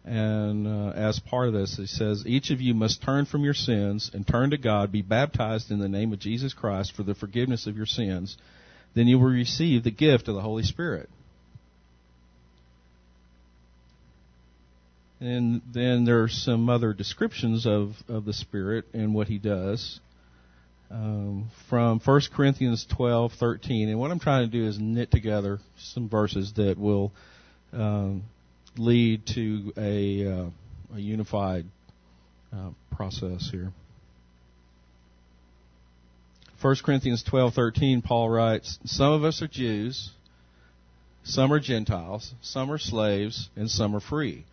And 0.03 0.67
uh, 0.67 0.93
as 0.95 1.19
part 1.19 1.47
of 1.47 1.53
this, 1.53 1.75
he 1.75 1.85
says, 1.85 2.23
Each 2.25 2.49
of 2.49 2.61
you 2.61 2.73
must 2.73 3.03
turn 3.03 3.25
from 3.25 3.43
your 3.43 3.53
sins 3.53 4.09
and 4.13 4.25
turn 4.25 4.51
to 4.51 4.57
God, 4.57 4.91
be 4.91 5.01
baptized 5.01 5.69
in 5.69 5.79
the 5.79 5.89
name 5.89 6.13
of 6.13 6.19
Jesus 6.19 6.53
Christ 6.53 6.95
for 6.95 7.03
the 7.03 7.13
forgiveness 7.13 7.67
of 7.67 7.75
your 7.75 7.85
sins. 7.85 8.37
Then 8.95 9.07
you 9.07 9.19
will 9.19 9.27
receive 9.27 9.83
the 9.83 9.91
gift 9.91 10.27
of 10.27 10.35
the 10.35 10.41
Holy 10.41 10.63
Spirit. 10.63 11.09
And 15.19 15.61
then 15.73 16.05
there 16.05 16.23
are 16.23 16.29
some 16.29 16.69
other 16.69 16.93
descriptions 16.93 17.65
of, 17.65 17.95
of 18.07 18.23
the 18.23 18.33
Spirit 18.33 18.85
and 18.93 19.13
what 19.13 19.27
He 19.27 19.39
does. 19.39 19.99
Um, 20.89 21.49
from 21.69 21.99
1 21.99 22.21
Corinthians 22.33 22.85
12, 22.95 23.33
13. 23.33 23.89
And 23.89 23.99
what 23.99 24.11
I'm 24.11 24.19
trying 24.19 24.49
to 24.49 24.51
do 24.51 24.65
is 24.65 24.79
knit 24.79 25.11
together 25.11 25.59
some 25.77 26.09
verses 26.09 26.53
that 26.55 26.77
will 26.77 27.11
um, 27.73 28.23
lead 28.77 29.25
to 29.35 29.73
a, 29.77 30.27
uh, 30.27 30.49
a 30.95 30.99
unified 30.99 31.65
uh, 32.53 32.69
process 32.95 33.49
here. 33.51 33.71
1 36.61 36.75
Corinthians 36.83 37.23
12:13 37.23 38.03
Paul 38.03 38.29
writes, 38.29 38.79
"Some 38.85 39.13
of 39.13 39.23
us 39.23 39.43
are 39.43 39.47
Jews, 39.47 40.09
some 41.27 41.51
are 41.51 41.59
Gentiles, 41.59 42.33
some 42.41 42.71
are 42.71 42.77
slaves, 42.77 43.49
and 43.55 43.69
some 43.69 43.95
are 43.95 43.99
free. 43.99 44.45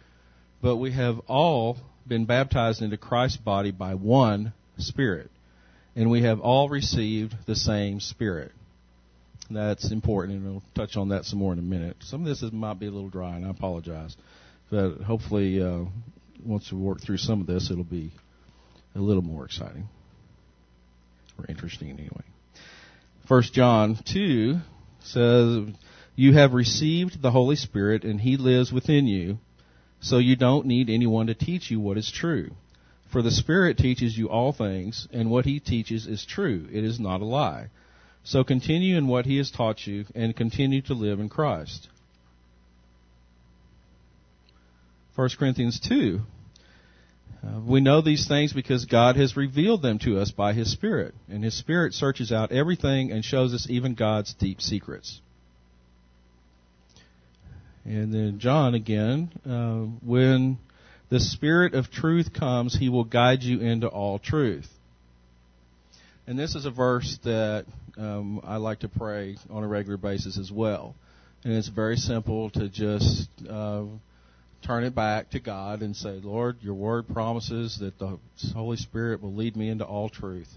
But 0.60 0.76
we 0.76 0.90
have 0.92 1.20
all 1.28 1.78
been 2.06 2.24
baptized 2.24 2.82
into 2.82 2.96
Christ's 2.96 3.38
body 3.38 3.70
by 3.70 3.94
one 3.94 4.52
Spirit, 4.76 5.30
and 5.96 6.10
we 6.10 6.22
have 6.22 6.40
all 6.40 6.68
received 6.68 7.34
the 7.46 7.56
same 7.56 8.00
Spirit." 8.00 8.52
That's 9.50 9.90
important, 9.92 10.38
and 10.38 10.54
I'll 10.54 10.62
touch 10.74 10.96
on 10.96 11.10
that 11.10 11.24
some 11.24 11.38
more 11.38 11.52
in 11.52 11.58
a 11.58 11.62
minute. 11.62 11.96
Some 12.00 12.22
of 12.22 12.26
this 12.26 12.42
is, 12.42 12.50
might 12.50 12.78
be 12.78 12.86
a 12.86 12.90
little 12.90 13.10
dry, 13.10 13.36
and 13.36 13.44
I 13.44 13.50
apologize. 13.50 14.16
But 14.70 15.02
hopefully, 15.02 15.62
uh, 15.62 15.84
once 16.44 16.72
we 16.72 16.78
work 16.78 17.00
through 17.00 17.18
some 17.18 17.40
of 17.40 17.46
this, 17.46 17.70
it'll 17.70 17.84
be 17.84 18.12
a 18.94 19.00
little 19.00 19.22
more 19.22 19.44
exciting 19.44 19.88
or 21.38 21.44
interesting 21.48 21.90
anyway. 21.90 22.24
First 23.28 23.52
John 23.52 23.98
2 24.12 24.56
says, 25.00 25.68
You 26.16 26.32
have 26.34 26.52
received 26.52 27.20
the 27.20 27.30
Holy 27.30 27.56
Spirit, 27.56 28.04
and 28.04 28.20
He 28.20 28.36
lives 28.36 28.72
within 28.72 29.06
you, 29.06 29.38
so 30.00 30.18
you 30.18 30.36
don't 30.36 30.66
need 30.66 30.90
anyone 30.90 31.26
to 31.26 31.34
teach 31.34 31.70
you 31.70 31.80
what 31.80 31.98
is 31.98 32.10
true. 32.10 32.50
For 33.14 33.22
the 33.22 33.30
Spirit 33.30 33.78
teaches 33.78 34.18
you 34.18 34.28
all 34.28 34.52
things, 34.52 35.06
and 35.12 35.30
what 35.30 35.44
He 35.44 35.60
teaches 35.60 36.08
is 36.08 36.24
true. 36.24 36.66
It 36.72 36.82
is 36.82 36.98
not 36.98 37.20
a 37.20 37.24
lie. 37.24 37.68
So 38.24 38.42
continue 38.42 38.98
in 38.98 39.06
what 39.06 39.24
He 39.24 39.36
has 39.36 39.52
taught 39.52 39.86
you, 39.86 40.06
and 40.16 40.34
continue 40.34 40.82
to 40.82 40.94
live 40.94 41.20
in 41.20 41.28
Christ. 41.28 41.86
1 45.14 45.28
Corinthians 45.38 45.78
2. 45.78 46.22
Uh, 47.40 47.60
we 47.60 47.80
know 47.80 48.00
these 48.00 48.26
things 48.26 48.52
because 48.52 48.84
God 48.84 49.14
has 49.14 49.36
revealed 49.36 49.82
them 49.82 50.00
to 50.00 50.18
us 50.18 50.32
by 50.32 50.52
His 50.52 50.72
Spirit, 50.72 51.14
and 51.28 51.44
His 51.44 51.54
Spirit 51.54 51.94
searches 51.94 52.32
out 52.32 52.50
everything 52.50 53.12
and 53.12 53.24
shows 53.24 53.54
us 53.54 53.70
even 53.70 53.94
God's 53.94 54.34
deep 54.34 54.60
secrets. 54.60 55.20
And 57.84 58.12
then 58.12 58.40
John 58.40 58.74
again, 58.74 59.30
uh, 59.48 59.82
when 60.04 60.58
the 61.14 61.20
Spirit 61.20 61.74
of 61.74 61.92
truth 61.92 62.32
comes, 62.32 62.76
He 62.76 62.88
will 62.88 63.04
guide 63.04 63.44
you 63.44 63.60
into 63.60 63.86
all 63.86 64.18
truth. 64.18 64.68
And 66.26 66.36
this 66.36 66.56
is 66.56 66.66
a 66.66 66.72
verse 66.72 67.20
that 67.22 67.66
um, 67.96 68.40
I 68.42 68.56
like 68.56 68.80
to 68.80 68.88
pray 68.88 69.36
on 69.48 69.62
a 69.62 69.68
regular 69.68 69.96
basis 69.96 70.36
as 70.36 70.50
well. 70.50 70.96
And 71.44 71.52
it's 71.52 71.68
very 71.68 71.98
simple 71.98 72.50
to 72.50 72.68
just 72.68 73.28
uh, 73.48 73.84
turn 74.66 74.82
it 74.82 74.96
back 74.96 75.30
to 75.30 75.38
God 75.38 75.82
and 75.82 75.94
say, 75.94 76.18
Lord, 76.20 76.56
your 76.62 76.74
word 76.74 77.06
promises 77.06 77.78
that 77.78 77.96
the 78.00 78.18
Holy 78.52 78.76
Spirit 78.76 79.22
will 79.22 79.34
lead 79.34 79.54
me 79.54 79.68
into 79.68 79.84
all 79.84 80.08
truth. 80.08 80.52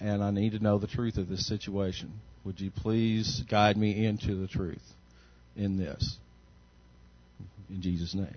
And 0.00 0.20
I 0.20 0.32
need 0.32 0.50
to 0.50 0.58
know 0.58 0.78
the 0.80 0.88
truth 0.88 1.16
of 1.16 1.28
this 1.28 1.46
situation. 1.46 2.12
Would 2.44 2.58
you 2.60 2.72
please 2.72 3.40
guide 3.48 3.76
me 3.76 4.04
into 4.04 4.34
the 4.34 4.48
truth 4.48 4.82
in 5.54 5.78
this? 5.78 6.16
In 7.70 7.82
Jesus' 7.82 8.16
name. 8.16 8.34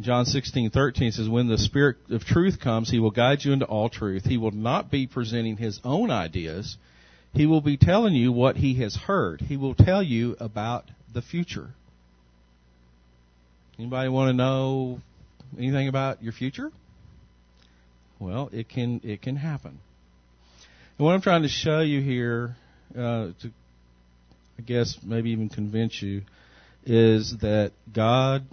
John 0.00 0.24
16:13 0.24 1.12
says 1.12 1.28
when 1.28 1.48
the 1.48 1.58
spirit 1.58 1.96
of 2.10 2.24
truth 2.24 2.60
comes 2.60 2.90
he 2.90 2.98
will 2.98 3.10
guide 3.10 3.44
you 3.44 3.52
into 3.52 3.66
all 3.66 3.88
truth 3.88 4.24
he 4.24 4.36
will 4.38 4.50
not 4.50 4.90
be 4.90 5.06
presenting 5.06 5.56
his 5.56 5.80
own 5.84 6.10
ideas 6.10 6.76
he 7.32 7.46
will 7.46 7.60
be 7.60 7.76
telling 7.76 8.14
you 8.14 8.32
what 8.32 8.56
he 8.56 8.74
has 8.82 8.96
heard. 8.96 9.40
He 9.40 9.56
will 9.56 9.74
tell 9.74 10.02
you 10.02 10.36
about 10.40 10.90
the 11.12 11.22
future. 11.22 11.70
Anybody 13.78 14.08
want 14.08 14.30
to 14.30 14.32
know 14.32 15.00
anything 15.56 15.88
about 15.88 16.22
your 16.22 16.32
future? 16.32 16.70
Well, 18.18 18.50
it 18.52 18.68
can 18.68 19.00
it 19.04 19.22
can 19.22 19.36
happen. 19.36 19.78
And 20.98 21.06
what 21.06 21.14
I'm 21.14 21.22
trying 21.22 21.42
to 21.42 21.48
show 21.48 21.80
you 21.80 22.00
here, 22.00 22.56
uh, 22.94 23.30
to 23.40 23.50
I 24.58 24.62
guess 24.62 24.98
maybe 25.02 25.30
even 25.30 25.48
convince 25.48 26.02
you, 26.02 26.22
is 26.84 27.38
that 27.38 27.72
God 27.94 28.44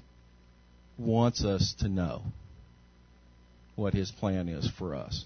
wants 0.97 1.43
us 1.43 1.73
to 1.79 1.87
know 1.87 2.23
what 3.75 3.93
His 3.93 4.11
plan 4.11 4.49
is 4.49 4.69
for 4.77 4.95
us. 4.95 5.25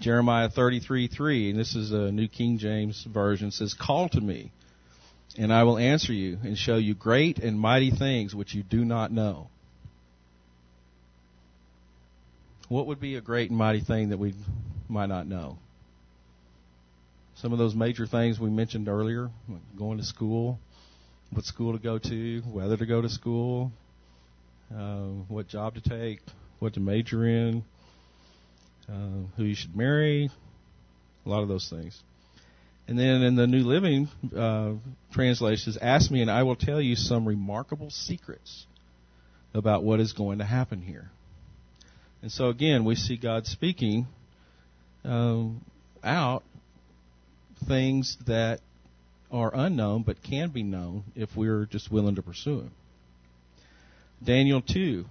Jeremiah 0.00 0.48
33 0.48 1.08
3, 1.08 1.50
and 1.50 1.58
this 1.58 1.74
is 1.74 1.90
a 1.90 2.12
New 2.12 2.28
King 2.28 2.58
James 2.58 3.02
Version, 3.02 3.50
says, 3.50 3.74
Call 3.74 4.08
to 4.10 4.20
me, 4.20 4.52
and 5.36 5.52
I 5.52 5.64
will 5.64 5.78
answer 5.78 6.12
you 6.12 6.38
and 6.44 6.56
show 6.56 6.76
you 6.76 6.94
great 6.94 7.38
and 7.38 7.58
mighty 7.58 7.90
things 7.90 8.34
which 8.34 8.54
you 8.54 8.62
do 8.62 8.84
not 8.84 9.10
know. 9.10 9.48
What 12.68 12.86
would 12.86 13.00
be 13.00 13.16
a 13.16 13.20
great 13.20 13.50
and 13.50 13.58
mighty 13.58 13.80
thing 13.80 14.10
that 14.10 14.18
we 14.18 14.34
might 14.88 15.08
not 15.08 15.26
know? 15.26 15.58
Some 17.36 17.52
of 17.52 17.58
those 17.58 17.74
major 17.74 18.06
things 18.06 18.38
we 18.38 18.50
mentioned 18.50 18.88
earlier, 18.88 19.30
like 19.48 19.60
going 19.76 19.98
to 19.98 20.04
school, 20.04 20.58
what 21.30 21.44
school 21.44 21.72
to 21.72 21.78
go 21.78 21.98
to, 21.98 22.40
whether 22.40 22.76
to 22.76 22.86
go 22.86 23.02
to 23.02 23.08
school, 23.08 23.72
uh, 24.74 25.06
what 25.28 25.48
job 25.48 25.74
to 25.74 25.80
take, 25.80 26.20
what 26.58 26.74
to 26.74 26.80
major 26.80 27.26
in, 27.26 27.64
uh, 28.88 29.26
who 29.36 29.44
you 29.44 29.54
should 29.54 29.76
marry, 29.76 30.30
a 31.24 31.28
lot 31.28 31.42
of 31.42 31.48
those 31.48 31.68
things. 31.68 32.00
And 32.86 32.98
then 32.98 33.22
in 33.22 33.34
the 33.34 33.46
New 33.46 33.64
Living 33.64 34.08
uh, 34.34 34.72
translation, 35.12 35.72
says, 35.72 35.78
"Ask 35.80 36.10
me, 36.10 36.22
and 36.22 36.30
I 36.30 36.42
will 36.42 36.56
tell 36.56 36.80
you 36.80 36.96
some 36.96 37.28
remarkable 37.28 37.90
secrets 37.90 38.66
about 39.52 39.84
what 39.84 40.00
is 40.00 40.14
going 40.14 40.38
to 40.38 40.44
happen 40.44 40.80
here." 40.80 41.10
And 42.22 42.32
so 42.32 42.48
again, 42.48 42.84
we 42.86 42.94
see 42.94 43.18
God 43.18 43.46
speaking 43.46 44.06
um, 45.04 45.64
out 46.02 46.44
things 47.66 48.16
that 48.26 48.60
are 49.30 49.54
unknown 49.54 50.02
but 50.02 50.22
can 50.22 50.50
be 50.50 50.62
known 50.62 51.04
if 51.14 51.36
we're 51.36 51.66
just 51.66 51.90
willing 51.90 52.14
to 52.14 52.22
pursue 52.22 52.58
them. 52.58 52.72
Daniel 54.22 54.62
2. 54.62 55.04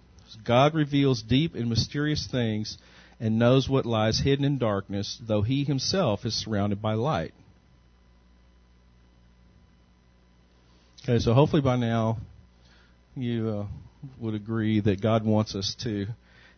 God 0.43 0.73
reveals 0.73 1.21
deep 1.21 1.56
and 1.56 1.69
mysterious 1.69 2.27
things 2.30 2.77
and 3.19 3.39
knows 3.39 3.69
what 3.69 3.86
lies 3.86 4.19
hidden 4.19 4.45
in 4.45 4.58
darkness, 4.58 5.17
though 5.25 5.41
he 5.41 5.63
himself 5.63 6.25
is 6.25 6.34
surrounded 6.36 6.82
by 6.82 6.93
light. 6.93 7.34
Okay, 11.03 11.19
so 11.19 11.34
hopefully 11.34 11.62
by 11.62 11.77
now 11.77 12.17
you 13.15 13.49
uh, 13.49 13.65
would 14.19 14.34
agree 14.34 14.82
that 14.82 15.01
God 15.01 15.25
wants 15.25 15.56
us 15.56 15.75
to. 15.84 16.08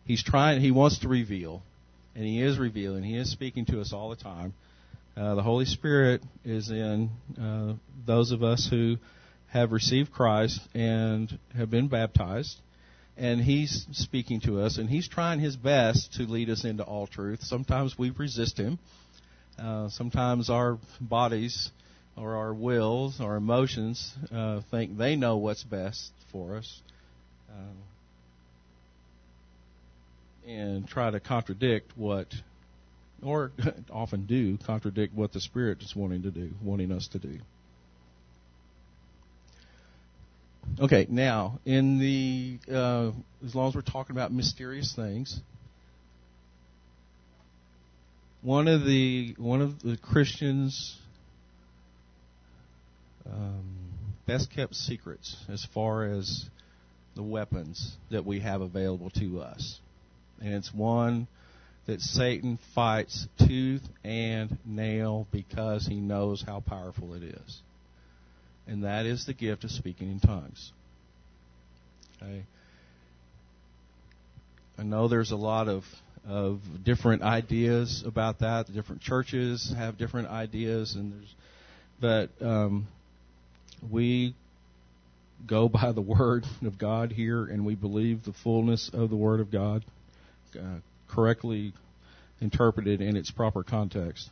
He's 0.04 0.24
trying. 0.24 0.60
He 0.60 0.72
wants 0.72 0.98
to 0.98 1.08
reveal, 1.08 1.62
and 2.16 2.24
He 2.24 2.42
is 2.42 2.58
revealing. 2.58 3.04
He 3.04 3.16
is 3.16 3.30
speaking 3.30 3.64
to 3.66 3.80
us 3.80 3.92
all 3.92 4.10
the 4.10 4.16
time. 4.16 4.54
Uh, 5.20 5.34
the 5.34 5.42
Holy 5.42 5.66
Spirit 5.66 6.22
is 6.46 6.70
in 6.70 7.10
uh, 7.38 7.74
those 8.06 8.32
of 8.32 8.42
us 8.42 8.66
who 8.70 8.96
have 9.48 9.70
received 9.70 10.10
Christ 10.10 10.58
and 10.74 11.38
have 11.54 11.68
been 11.68 11.88
baptized 11.88 12.56
and 13.20 13.38
he's 13.38 13.86
speaking 13.92 14.40
to 14.40 14.60
us, 14.62 14.78
and 14.78 14.88
he's 14.88 15.06
trying 15.06 15.40
his 15.40 15.54
best 15.54 16.14
to 16.14 16.22
lead 16.22 16.48
us 16.48 16.64
into 16.64 16.82
all 16.82 17.06
truth. 17.06 17.40
Sometimes 17.42 17.98
we 17.98 18.08
resist 18.08 18.58
him. 18.58 18.78
Uh, 19.58 19.90
sometimes 19.90 20.48
our 20.48 20.78
bodies 21.02 21.70
or 22.16 22.36
our 22.36 22.54
wills, 22.54 23.20
our 23.20 23.36
emotions, 23.36 24.14
uh, 24.32 24.62
think 24.70 24.96
they 24.96 25.16
know 25.16 25.36
what's 25.36 25.62
best 25.62 26.12
for 26.32 26.56
us, 26.56 26.80
uh, 27.50 27.74
and 30.50 30.88
try 30.88 31.10
to 31.10 31.20
contradict 31.20 31.92
what, 31.98 32.28
or 33.22 33.52
often 33.90 34.26
do 34.26 34.58
contradict 34.58 35.14
what 35.14 35.32
the 35.32 35.40
Spirit 35.40 35.82
is 35.82 35.94
wanting 35.94 36.22
to 36.22 36.30
do, 36.30 36.50
wanting 36.62 36.92
us 36.92 37.08
to 37.08 37.18
do. 37.18 37.38
Okay, 40.78 41.06
now 41.08 41.58
in 41.64 41.98
the 41.98 42.58
uh, 42.72 43.10
as 43.44 43.54
long 43.54 43.68
as 43.68 43.74
we're 43.74 43.82
talking 43.82 44.14
about 44.14 44.32
mysterious 44.32 44.94
things, 44.94 45.40
one 48.42 48.68
of 48.68 48.84
the 48.84 49.34
one 49.36 49.62
of 49.62 49.82
the 49.82 49.96
Christians' 49.96 50.96
um, 53.26 53.64
best 54.26 54.50
kept 54.54 54.74
secrets 54.74 55.36
as 55.48 55.66
far 55.74 56.04
as 56.04 56.48
the 57.16 57.22
weapons 57.22 57.96
that 58.10 58.24
we 58.24 58.40
have 58.40 58.60
available 58.60 59.10
to 59.10 59.40
us, 59.40 59.80
and 60.40 60.54
it's 60.54 60.72
one 60.72 61.26
that 61.90 62.00
Satan 62.00 62.58
fights 62.74 63.26
tooth 63.46 63.82
and 64.04 64.56
nail 64.64 65.26
because 65.30 65.86
he 65.86 65.96
knows 65.96 66.42
how 66.46 66.60
powerful 66.60 67.14
it 67.14 67.22
is 67.22 67.62
and 68.70 68.84
that 68.84 69.04
is 69.04 69.26
the 69.26 69.34
gift 69.34 69.64
of 69.64 69.70
speaking 69.70 70.10
in 70.10 70.20
tongues. 70.20 70.72
Okay? 72.22 72.44
I 74.78 74.82
know 74.84 75.08
there's 75.08 75.32
a 75.32 75.36
lot 75.36 75.68
of 75.68 75.84
of 76.28 76.60
different 76.84 77.22
ideas 77.22 78.04
about 78.06 78.40
that. 78.40 78.66
The 78.66 78.72
different 78.72 79.00
churches 79.00 79.74
have 79.76 79.96
different 79.98 80.28
ideas, 80.28 80.94
and 80.94 81.12
there's, 81.12 81.34
but 82.00 82.46
um, 82.46 82.86
we 83.90 84.34
go 85.46 85.68
by 85.68 85.92
the 85.92 86.00
word 86.02 86.44
of 86.62 86.78
God 86.78 87.10
here, 87.10 87.44
and 87.44 87.66
we 87.66 87.74
believe 87.74 88.22
the 88.24 88.34
fullness 88.44 88.90
of 88.92 89.10
the 89.10 89.16
word 89.16 89.40
of 89.40 89.50
God, 89.50 89.84
uh, 90.56 90.78
correctly 91.10 91.72
interpreted 92.40 93.00
in 93.00 93.16
its 93.16 93.30
proper 93.30 93.62
context. 93.62 94.30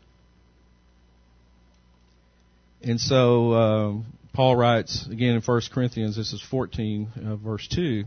And 2.82 3.00
so 3.00 3.52
um, 3.54 4.06
Paul 4.32 4.56
writes 4.56 5.06
again 5.10 5.34
in 5.34 5.42
1 5.42 5.60
Corinthians, 5.72 6.16
this 6.16 6.32
is 6.32 6.40
14, 6.40 7.08
uh, 7.26 7.36
verse 7.36 7.66
2. 7.68 8.04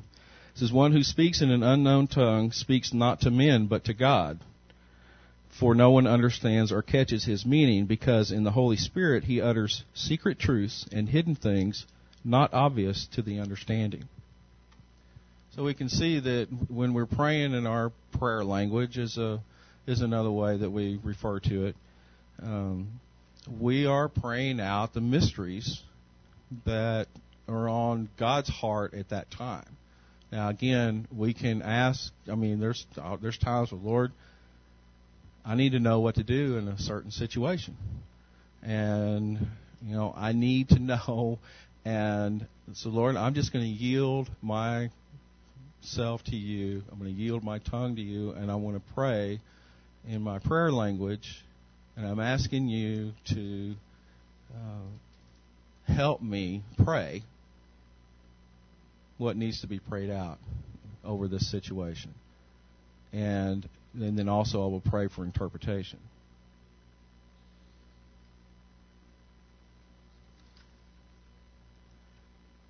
It 0.54 0.58
says, 0.58 0.72
One 0.72 0.92
who 0.92 1.04
speaks 1.04 1.42
in 1.42 1.52
an 1.52 1.64
unknown 1.64 2.08
tongue 2.08 2.52
speaks 2.52 2.94
not 2.94 3.22
to 3.22 3.32
men, 3.32 3.68
but 3.68 3.86
to 3.86 3.94
God. 3.94 4.40
For 5.60 5.76
no 5.76 5.92
one 5.92 6.08
understands 6.08 6.72
or 6.72 6.82
catches 6.82 7.26
his 7.26 7.46
meaning, 7.46 7.86
because 7.86 8.32
in 8.32 8.44
the 8.44 8.52
Holy 8.52 8.78
Spirit 8.78 9.26
he 9.26 9.42
utters 9.42 9.84
secret 9.94 10.40
truths 10.40 10.88
and 10.92 11.10
hidden 11.10 11.36
things 11.36 11.86
not 12.24 12.54
obvious 12.54 13.08
to 13.14 13.22
the 13.22 13.40
understanding. 13.40 14.08
So 15.56 15.64
we 15.64 15.74
can 15.74 15.90
see 15.90 16.20
that 16.20 16.48
when 16.70 16.94
we're 16.94 17.06
praying 17.06 17.54
in 17.54 17.68
our 17.68 17.92
prayer 18.18 18.44
language 18.44 18.98
is 18.98 19.18
a 19.18 19.42
is 19.86 20.00
another 20.00 20.32
way 20.32 20.56
that 20.56 20.70
we 20.70 20.98
refer 21.04 21.42
to 21.42 21.66
it. 21.66 21.76
Um, 22.42 23.02
we 23.60 23.86
are 23.86 24.08
praying 24.08 24.62
out 24.62 24.94
the 24.94 25.02
mysteries 25.02 25.82
that 26.66 27.08
are 27.50 27.68
on 27.68 28.08
God's 28.18 28.48
heart 28.48 28.94
at 28.94 29.10
that 29.10 29.30
time. 29.30 29.66
Now, 30.32 30.48
again, 30.48 31.06
we 31.14 31.34
can 31.34 31.62
ask. 31.62 32.14
I 32.32 32.36
mean, 32.36 32.62
there's 32.62 32.86
there's 33.22 33.38
times 33.38 33.74
where 33.74 33.82
Lord, 33.82 34.12
I 35.44 35.56
need 35.56 35.74
to 35.74 35.80
know 35.80 36.00
what 36.00 36.16
to 36.16 36.24
do 36.24 36.58
in 36.58 36.70
a 36.70 36.78
certain 36.78 37.12
situation, 37.12 37.76
and 38.64 39.38
you 39.86 39.96
know, 39.96 40.14
I 40.16 40.32
need 40.32 40.70
to 40.70 40.80
know. 40.80 41.40
And 41.84 42.48
so, 42.74 42.90
Lord, 42.90 43.18
I'm 43.18 43.34
just 43.34 43.52
going 43.52 43.66
to 43.66 43.70
yield 43.70 44.30
myself 45.82 46.24
to 46.26 46.36
you. 46.36 46.84
I'm 46.92 47.00
going 47.00 47.14
to 47.14 47.22
yield 47.22 47.44
my 47.44 47.60
tongue 47.60 47.96
to 47.96 48.02
you, 48.02 48.32
and 48.32 48.52
I 48.52 48.56
want 48.56 48.78
to 48.78 48.94
pray 48.94 49.40
in 50.08 50.22
my 50.22 50.40
prayer 50.40 50.72
language, 50.72 51.44
and 51.96 52.06
I'm 52.06 52.20
asking 52.20 52.68
you 52.68 53.14
to 53.34 53.76
uh, 54.54 55.94
help 55.94 56.22
me 56.22 56.64
pray 56.84 57.24
what 59.18 59.36
needs 59.36 59.62
to 59.62 59.68
be 59.68 59.80
prayed 59.80 60.10
out 60.10 60.38
over 61.04 61.28
this 61.28 61.50
situation. 61.50 62.14
And, 63.14 63.68
and 63.94 64.18
then 64.18 64.30
also 64.30 64.64
I 64.64 64.68
will 64.68 64.82
pray 64.82 65.08
for 65.08 65.24
interpretation. 65.24 66.00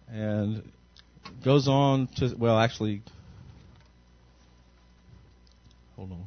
And 0.09 0.63
goes 1.43 1.67
on 1.67 2.07
to, 2.17 2.35
well, 2.37 2.57
actually, 2.57 3.01
hold 5.95 6.11
on. 6.11 6.25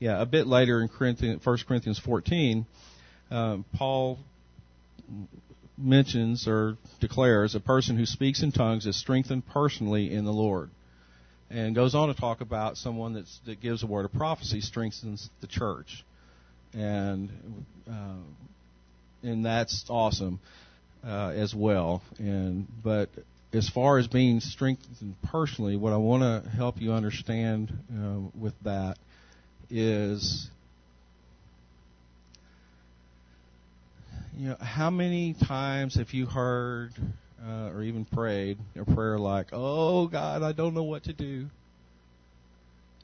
yeah, 0.00 0.20
a 0.20 0.26
bit 0.26 0.46
later 0.46 0.80
in 0.80 0.88
Corinthians, 0.88 1.44
1 1.44 1.58
Corinthians 1.68 1.98
14, 1.98 2.66
um, 3.30 3.64
Paul 3.74 4.18
mentions 5.76 6.48
or 6.48 6.76
declares 7.00 7.54
a 7.54 7.60
person 7.60 7.96
who 7.96 8.06
speaks 8.06 8.42
in 8.42 8.50
tongues 8.50 8.86
is 8.86 8.98
strengthened 8.98 9.46
personally 9.46 10.12
in 10.12 10.24
the 10.24 10.32
Lord. 10.32 10.70
And 11.50 11.74
goes 11.74 11.94
on 11.94 12.08
to 12.08 12.14
talk 12.14 12.40
about 12.40 12.76
someone 12.76 13.12
that's, 13.12 13.40
that 13.44 13.60
gives 13.60 13.82
a 13.82 13.86
word 13.86 14.04
of 14.04 14.12
prophecy 14.12 14.60
strengthens 14.60 15.28
the 15.40 15.46
church. 15.46 16.04
And, 16.72 17.28
uh, 17.90 18.22
and 19.22 19.44
that's 19.44 19.84
awesome, 19.90 20.40
uh, 21.06 21.32
as 21.34 21.54
well. 21.54 22.02
And, 22.18 22.66
but 22.82 23.08
as 23.52 23.68
far 23.68 23.98
as 23.98 24.06
being 24.06 24.40
strengthened 24.40 25.14
personally, 25.24 25.76
what 25.76 25.92
I 25.92 25.96
want 25.96 26.22
to 26.22 26.48
help 26.50 26.80
you 26.80 26.92
understand, 26.92 27.72
uh, 27.92 28.20
with 28.38 28.54
that 28.62 28.98
is 29.70 30.48
you 34.36 34.48
know 34.48 34.56
how 34.60 34.90
many 34.90 35.34
times 35.34 35.94
have 35.96 36.12
you 36.12 36.26
heard 36.26 36.90
uh, 37.46 37.68
or 37.68 37.82
even 37.82 38.04
prayed 38.04 38.58
a 38.76 38.84
prayer 38.84 39.16
like 39.16 39.46
oh 39.52 40.08
god 40.08 40.42
i 40.42 40.50
don't 40.50 40.74
know 40.74 40.82
what 40.82 41.04
to 41.04 41.12
do. 41.12 41.46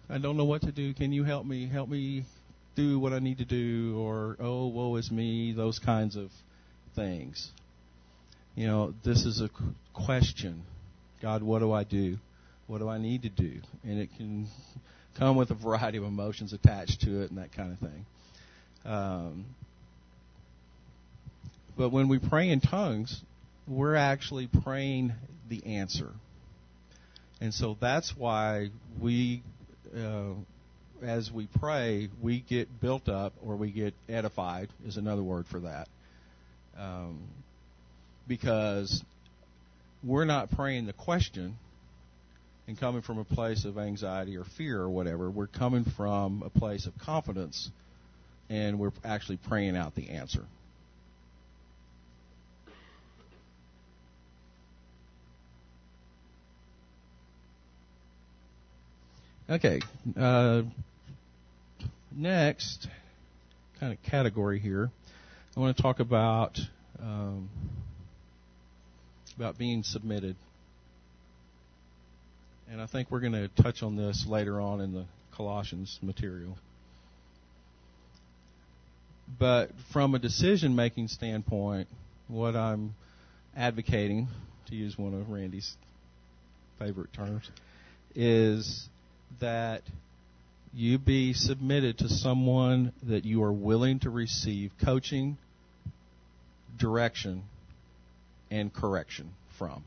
I 0.08 0.18
don't 0.18 0.36
know 0.36 0.44
what 0.44 0.62
to 0.62 0.72
do. 0.72 0.94
Can 0.94 1.12
you 1.12 1.24
help 1.24 1.46
me? 1.46 1.66
Help 1.66 1.88
me 1.88 2.24
do 2.76 2.98
what 2.98 3.12
i 3.14 3.18
need 3.18 3.38
to 3.38 3.44
do 3.44 3.96
or 3.98 4.36
oh 4.38 4.66
woe 4.66 4.94
is 4.96 5.10
me 5.10 5.52
those 5.52 5.78
kinds 5.78 6.14
of 6.14 6.30
things 6.94 7.50
you 8.56 8.66
know 8.66 8.92
this 9.04 9.24
is 9.24 9.40
a 9.40 9.48
question 9.94 10.64
god 11.22 11.42
what 11.42 11.60
do 11.60 11.72
i 11.72 11.84
do 11.84 12.18
what 12.66 12.78
do 12.78 12.88
i 12.88 12.98
need 12.98 13.22
to 13.22 13.28
do 13.28 13.60
and 13.84 14.00
it 14.00 14.08
can 14.16 14.48
come 15.18 15.36
with 15.36 15.50
a 15.50 15.54
variety 15.54 15.98
of 15.98 16.04
emotions 16.04 16.52
attached 16.52 17.00
to 17.02 17.22
it 17.22 17.30
and 17.30 17.38
that 17.38 17.52
kind 17.52 17.72
of 17.72 17.78
thing. 17.78 18.06
Um, 18.84 19.46
but 21.76 21.90
when 21.90 22.08
we 22.08 22.18
pray 22.18 22.50
in 22.50 22.60
tongues, 22.60 23.22
we're 23.66 23.96
actually 23.96 24.48
praying 24.62 25.12
the 25.48 25.64
answer. 25.66 26.10
And 27.40 27.52
so 27.52 27.76
that's 27.80 28.14
why 28.16 28.70
we, 29.00 29.42
uh, 29.94 30.34
as 31.02 31.30
we 31.30 31.48
pray, 31.58 32.08
we 32.22 32.40
get 32.40 32.80
built 32.80 33.08
up 33.08 33.34
or 33.44 33.56
we 33.56 33.70
get 33.70 33.94
edified, 34.08 34.68
is 34.86 34.96
another 34.96 35.22
word 35.22 35.46
for 35.46 35.60
that. 35.60 35.88
Um, 36.78 37.20
because 38.26 39.02
we're 40.02 40.24
not 40.24 40.50
praying 40.50 40.86
the 40.86 40.92
question, 40.92 41.56
and 42.66 42.78
coming 42.78 43.02
from 43.02 43.18
a 43.18 43.24
place 43.24 43.64
of 43.64 43.78
anxiety 43.78 44.36
or 44.36 44.44
fear 44.56 44.80
or 44.80 44.90
whatever. 44.90 45.30
We're 45.30 45.46
coming 45.46 45.84
from 45.96 46.42
a 46.42 46.50
place 46.50 46.86
of 46.86 46.98
confidence 46.98 47.70
and 48.48 48.78
we're 48.78 48.92
actually 49.04 49.38
praying 49.48 49.76
out 49.76 49.94
the 49.94 50.10
answer. 50.10 50.44
Okay. 59.48 59.80
Uh, 60.16 60.62
next 62.10 62.88
kind 63.78 63.92
of 63.92 64.02
category 64.02 64.58
here, 64.58 64.90
I 65.56 65.60
want 65.60 65.76
to 65.76 65.82
talk 65.82 66.00
about 66.00 66.58
um, 67.00 67.48
about 69.36 69.58
being 69.58 69.82
submitted. 69.82 70.36
And 72.70 72.80
I 72.80 72.86
think 72.86 73.10
we're 73.10 73.20
going 73.20 73.32
to 73.32 73.48
touch 73.62 73.82
on 73.82 73.96
this 73.96 74.26
later 74.26 74.60
on 74.60 74.80
in 74.80 74.92
the 74.92 75.04
Colossians 75.36 75.98
material. 76.02 76.56
But 79.38 79.70
from 79.92 80.14
a 80.14 80.18
decision 80.18 80.74
making 80.74 81.08
standpoint, 81.08 81.88
what 82.28 82.56
I'm 82.56 82.94
advocating, 83.56 84.28
to 84.68 84.74
use 84.74 84.96
one 84.98 85.14
of 85.14 85.28
Randy's 85.30 85.76
favorite 86.78 87.12
terms, 87.12 87.48
is 88.14 88.88
that 89.40 89.82
you 90.72 90.98
be 90.98 91.32
submitted 91.32 91.98
to 91.98 92.08
someone 92.08 92.92
that 93.04 93.24
you 93.24 93.42
are 93.42 93.52
willing 93.52 93.98
to 94.00 94.10
receive 94.10 94.72
coaching, 94.84 95.38
direction, 96.78 97.42
and 98.50 98.72
correction 98.72 99.30
from 99.58 99.82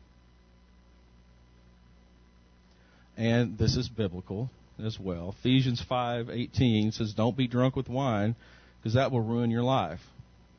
and 3.19 3.58
this 3.58 3.76
is 3.76 3.89
biblical 3.89 4.50
as 4.84 4.98
well. 4.98 5.36
Ephesians 5.39 5.82
5:18 5.82 6.93
says, 6.93 7.13
"Don't 7.13 7.36
be 7.36 7.48
drunk 7.48 7.76
with 7.76 7.89
wine, 7.89 8.34
because 8.80 8.93
that 8.93 9.12
will 9.12 9.22
ruin 9.22 9.52
your 9.52 9.62
life." 9.62 10.02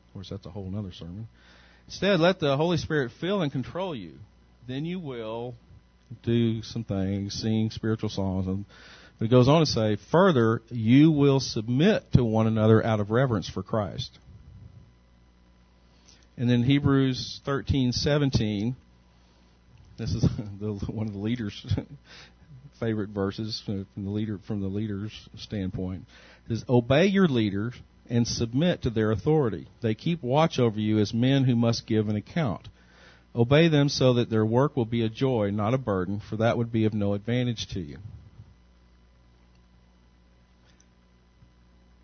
Of 0.07 0.13
course, 0.13 0.29
that's 0.29 0.45
a 0.45 0.51
whole 0.51 0.71
other 0.77 0.91
sermon. 0.93 1.27
Instead, 1.87 2.19
let 2.19 2.39
the 2.39 2.55
Holy 2.55 2.77
Spirit 2.77 3.11
fill 3.11 3.41
and 3.41 3.51
control 3.51 3.95
you. 3.95 4.19
Then 4.67 4.85
you 4.85 4.99
will 4.99 5.55
do 6.21 6.61
some 6.61 6.83
things, 6.83 7.33
sing 7.33 7.71
spiritual 7.71 8.09
songs, 8.09 8.45
and 8.45 8.65
it 9.19 9.29
goes 9.29 9.47
on 9.47 9.61
to 9.61 9.65
say, 9.65 9.95
"Further, 9.95 10.61
you 10.69 11.09
will 11.11 11.39
submit 11.39 12.11
to 12.13 12.23
one 12.23 12.45
another 12.45 12.85
out 12.85 12.99
of 12.99 13.09
reverence 13.09 13.49
for 13.49 13.63
Christ." 13.63 14.19
And 16.41 16.49
then 16.49 16.63
Hebrews 16.63 17.39
13:17 17.45 18.73
this 19.97 20.09
is 20.15 20.21
the, 20.59 20.73
one 20.87 21.05
of 21.05 21.13
the 21.13 21.19
leaders 21.19 21.63
favorite 22.79 23.09
verses 23.09 23.61
from 23.63 23.85
the 23.95 24.09
leader 24.09 24.39
from 24.47 24.59
the 24.59 24.67
leader's 24.67 25.11
standpoint. 25.37 26.05
It 26.47 26.55
says, 26.55 26.65
"Obey 26.67 27.05
your 27.05 27.27
leaders 27.27 27.75
and 28.09 28.27
submit 28.27 28.81
to 28.81 28.89
their 28.89 29.11
authority. 29.11 29.67
They 29.83 29.93
keep 29.93 30.23
watch 30.23 30.57
over 30.57 30.79
you 30.79 30.97
as 30.97 31.13
men 31.13 31.43
who 31.43 31.55
must 31.55 31.85
give 31.85 32.09
an 32.09 32.15
account. 32.15 32.69
Obey 33.35 33.67
them 33.67 33.87
so 33.87 34.13
that 34.13 34.31
their 34.31 34.45
work 34.45 34.75
will 34.75 34.85
be 34.85 35.05
a 35.05 35.09
joy, 35.09 35.51
not 35.51 35.75
a 35.75 35.77
burden, 35.77 36.23
for 36.27 36.37
that 36.37 36.57
would 36.57 36.71
be 36.71 36.85
of 36.85 36.95
no 36.95 37.13
advantage 37.13 37.67
to 37.73 37.79
you. 37.79 37.99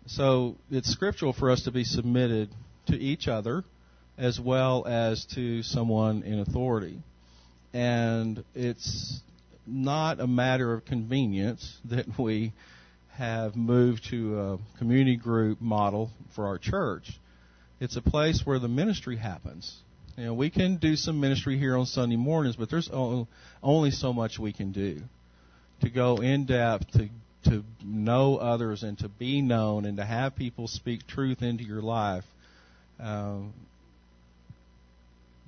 So 0.06 0.54
it's 0.70 0.88
scriptural 0.88 1.32
for 1.32 1.50
us 1.50 1.64
to 1.64 1.72
be 1.72 1.82
submitted 1.82 2.50
to 2.86 2.96
each 2.96 3.26
other 3.26 3.64
as 4.18 4.38
well 4.40 4.84
as 4.86 5.24
to 5.34 5.62
someone 5.62 6.22
in 6.24 6.40
authority. 6.40 6.98
And 7.72 8.44
it's 8.54 9.20
not 9.66 10.20
a 10.20 10.26
matter 10.26 10.72
of 10.72 10.84
convenience 10.84 11.76
that 11.84 12.06
we 12.18 12.52
have 13.16 13.56
moved 13.56 14.08
to 14.10 14.38
a 14.38 14.58
community 14.78 15.16
group 15.16 15.60
model 15.60 16.10
for 16.34 16.46
our 16.46 16.58
church. 16.58 17.10
It's 17.80 17.96
a 17.96 18.02
place 18.02 18.42
where 18.44 18.58
the 18.58 18.68
ministry 18.68 19.16
happens. 19.16 19.74
You 20.16 20.26
know, 20.26 20.34
we 20.34 20.50
can 20.50 20.78
do 20.78 20.96
some 20.96 21.20
ministry 21.20 21.58
here 21.58 21.76
on 21.76 21.86
Sunday 21.86 22.16
mornings, 22.16 22.56
but 22.56 22.70
there's 22.70 22.90
only 22.92 23.90
so 23.92 24.12
much 24.12 24.38
we 24.38 24.52
can 24.52 24.72
do. 24.72 25.00
To 25.82 25.90
go 25.90 26.16
in 26.16 26.46
depth, 26.46 26.90
to 26.92 27.08
to 27.44 27.64
know 27.84 28.36
others 28.36 28.82
and 28.82 28.98
to 28.98 29.08
be 29.08 29.40
known 29.42 29.84
and 29.84 29.96
to 29.96 30.04
have 30.04 30.34
people 30.34 30.66
speak 30.66 31.06
truth 31.06 31.40
into 31.40 31.62
your 31.62 31.80
life, 31.80 32.24
um, 32.98 33.52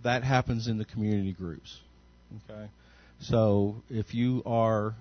that 0.03 0.25
happens 0.25 0.69
in 0.69 0.79
the 0.79 0.85
community 0.85 1.33
groups. 1.33 1.79
Okay, 2.49 2.69
so 3.21 3.83
if 3.89 4.15
you 4.15 4.43
are 4.47 4.95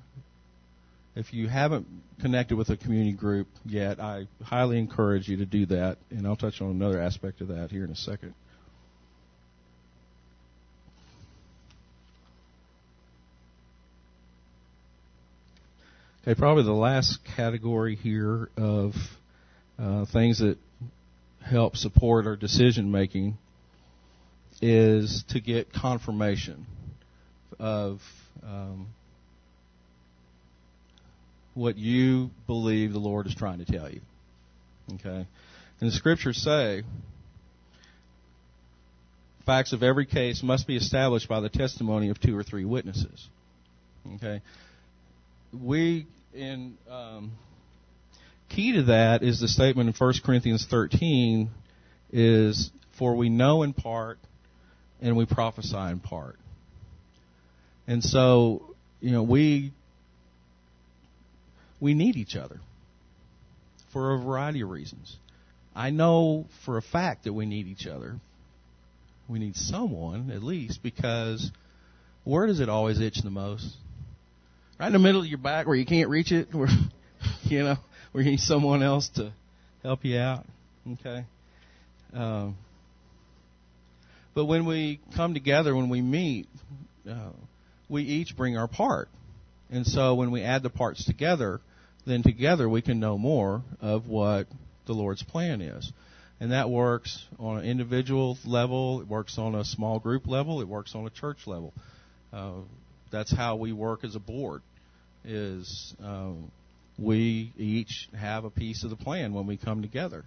if 1.16 1.34
you 1.34 1.48
haven't 1.48 1.88
connected 2.22 2.56
with 2.56 2.70
a 2.70 2.78
community 2.78 3.14
group 3.14 3.48
yet, 3.66 4.00
I 4.00 4.28
highly 4.44 4.80
encourage 4.80 5.28
you 5.28 5.38
to 5.38 5.46
do 5.46 5.66
that, 5.68 5.98
and 6.12 6.26
I'll 6.26 6.36
touch 6.36 6.62
on 6.62 6.70
another 6.70 7.02
aspect 7.02 7.42
of 7.42 7.50
that 7.50 7.72
here 7.72 7.84
in 7.84 7.92
a 7.92 7.96
second. 7.96 8.34
Okay, 16.24 16.38
probably 16.38 16.64
the 16.64 16.72
last 16.72 17.20
category 17.36 17.96
here 17.96 18.50
of 18.56 18.94
uh, 19.80 20.06
things 20.06 20.40
that 20.40 20.58
help 21.42 21.76
support 21.76 22.28
our 22.28 22.36
decision 22.36 22.92
making 22.92 23.38
is 24.62 25.24
to 25.30 25.40
get 25.40 25.72
confirmation 25.72 26.66
of 27.60 28.02
um, 28.44 28.88
what 31.54 31.78
you 31.78 32.30
believe 32.48 32.94
the 32.94 33.00
Lord 33.00 33.28
is 33.28 33.36
trying 33.36 33.60
to 33.60 33.66
tell 33.66 33.90
you. 33.90 34.02
Okay? 34.96 35.28
And 35.80 35.90
the 35.90 35.92
scriptures 35.92 36.38
say 36.38 36.84
facts 39.46 39.74
of 39.74 39.82
every 39.82 40.06
case 40.06 40.44
must 40.44 40.68
be 40.68 40.76
established 40.76 41.28
by 41.28 41.40
the 41.40 41.50
testimony 41.50 42.10
of 42.10 42.20
two 42.20 42.38
or 42.38 42.44
three 42.44 42.66
witnesses. 42.66 43.28
Okay? 44.16 44.42
We 45.52 46.06
in 46.34 46.78
um, 46.90 47.32
key 48.50 48.74
to 48.74 48.84
that 48.84 49.24
is 49.24 49.40
the 49.40 49.48
statement 49.48 49.90
in 49.90 49.96
1 49.96 50.14
Corinthians 50.24 50.68
13 50.70 51.50
is 52.12 52.72
for 52.98 53.16
we 53.16 53.30
know 53.30 53.64
in 53.64 53.74
part 53.74 54.20
and 55.02 55.16
we 55.16 55.26
prophesy 55.26 55.78
in 55.78 56.00
part. 56.00 56.38
And 57.88 58.04
so, 58.04 58.76
you 59.02 59.12
know, 59.12 59.24
we 59.24 59.72
we 61.80 61.94
need 61.94 62.16
each 62.18 62.36
other 62.36 62.60
for 63.92 64.14
a 64.14 64.20
variety 64.20 64.62
of 64.62 64.70
reasons. 64.70 65.16
I 65.76 65.90
know 65.92 66.46
for 66.66 66.78
a 66.78 66.82
fact 66.82 67.24
that 67.24 67.34
we 67.34 67.46
need 67.46 67.68
each 67.68 67.88
other. 67.88 68.16
We 69.28 69.40
need 69.40 69.56
someone 69.56 70.32
at 70.32 70.44
least 70.44 70.82
because 70.84 71.52
where 72.24 72.48
does 72.48 72.60
it 72.60 72.70
always 72.70 73.00
itch 73.00 73.22
the 73.24 73.30
most? 73.30 73.76
Right 74.80 74.88
in 74.88 74.94
the 74.94 75.00
middle 75.00 75.22
of 75.22 75.28
your 75.28 75.38
back 75.38 75.68
where 75.68 75.76
you 75.76 75.86
can't 75.86 76.10
reach 76.10 76.32
it, 76.32 76.50
where 76.54 76.68
you 77.44 77.64
know, 77.64 77.78
where 78.12 78.24
you 78.24 78.32
need 78.32 78.40
someone 78.40 78.84
else 78.84 79.10
to 79.16 79.32
help 79.84 80.04
you 80.04 80.18
out. 80.18 80.46
Okay. 80.94 81.26
Um, 82.14 82.58
but 84.40 84.46
when 84.46 84.66
we 84.66 85.02
come 85.18 85.34
together, 85.34 85.76
when 85.76 85.90
we 85.90 86.02
meet, 86.02 86.48
uh, 87.06 87.32
we 87.90 88.04
each 88.04 88.38
bring 88.38 88.56
our 88.56 88.70
part. 88.70 89.10
And 89.70 89.86
so 89.86 90.16
when 90.16 90.32
we 90.32 90.44
add 90.44 90.64
the 90.64 90.70
parts 90.70 91.04
together, 91.04 91.60
then 92.08 92.24
together 92.24 92.70
we 92.70 92.82
can 92.82 93.02
know 93.02 93.18
more 93.18 93.64
of 93.82 94.08
what 94.08 94.48
the 94.88 94.94
Lord's 94.94 95.22
plan 95.24 95.60
is. 95.60 95.92
And 96.40 96.54
that 96.54 96.70
works 96.70 97.22
on 97.38 97.58
an 97.58 97.66
individual 97.66 98.38
level, 98.46 99.02
it 99.02 99.10
works 99.10 99.38
on 99.38 99.56
a 99.56 99.66
small 99.66 100.00
group 100.00 100.26
level, 100.26 100.62
it 100.62 100.70
works 100.70 100.96
on 100.96 101.06
a 101.06 101.10
church 101.10 101.40
level. 101.46 101.74
Uh, 102.32 102.62
that's 103.12 103.36
how 103.36 103.58
we 103.58 103.74
work 103.74 104.06
as 104.06 104.16
a 104.16 104.22
board. 104.22 104.62
Is 105.26 105.94
um, 106.02 106.50
we 106.98 107.52
each 107.58 108.08
have 108.18 108.46
a 108.46 108.50
piece 108.50 108.86
of 108.86 108.90
the 108.90 108.96
plan 108.96 109.34
when 109.34 109.48
we 109.48 109.58
come 109.58 109.82
together, 109.82 110.24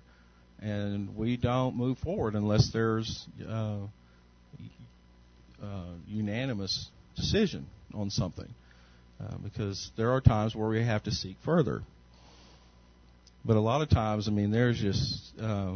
and 0.60 1.16
we 1.16 1.38
don't 1.38 1.76
move 1.76 1.96
forward 1.96 2.34
unless 2.34 2.70
there's 2.74 3.26
uh, 3.48 3.78
uh, 5.62 5.94
unanimous 6.06 6.90
decision 7.16 7.66
on 7.94 8.10
something. 8.10 8.48
Uh, 9.20 9.36
because 9.42 9.90
there 9.96 10.10
are 10.10 10.20
times 10.20 10.54
where 10.54 10.68
we 10.68 10.84
have 10.84 11.02
to 11.04 11.12
seek 11.12 11.36
further. 11.44 11.82
But 13.44 13.56
a 13.56 13.60
lot 13.60 13.82
of 13.82 13.88
times, 13.88 14.26
I 14.26 14.32
mean, 14.32 14.50
there's 14.50 14.80
just, 14.80 15.32
uh, 15.40 15.74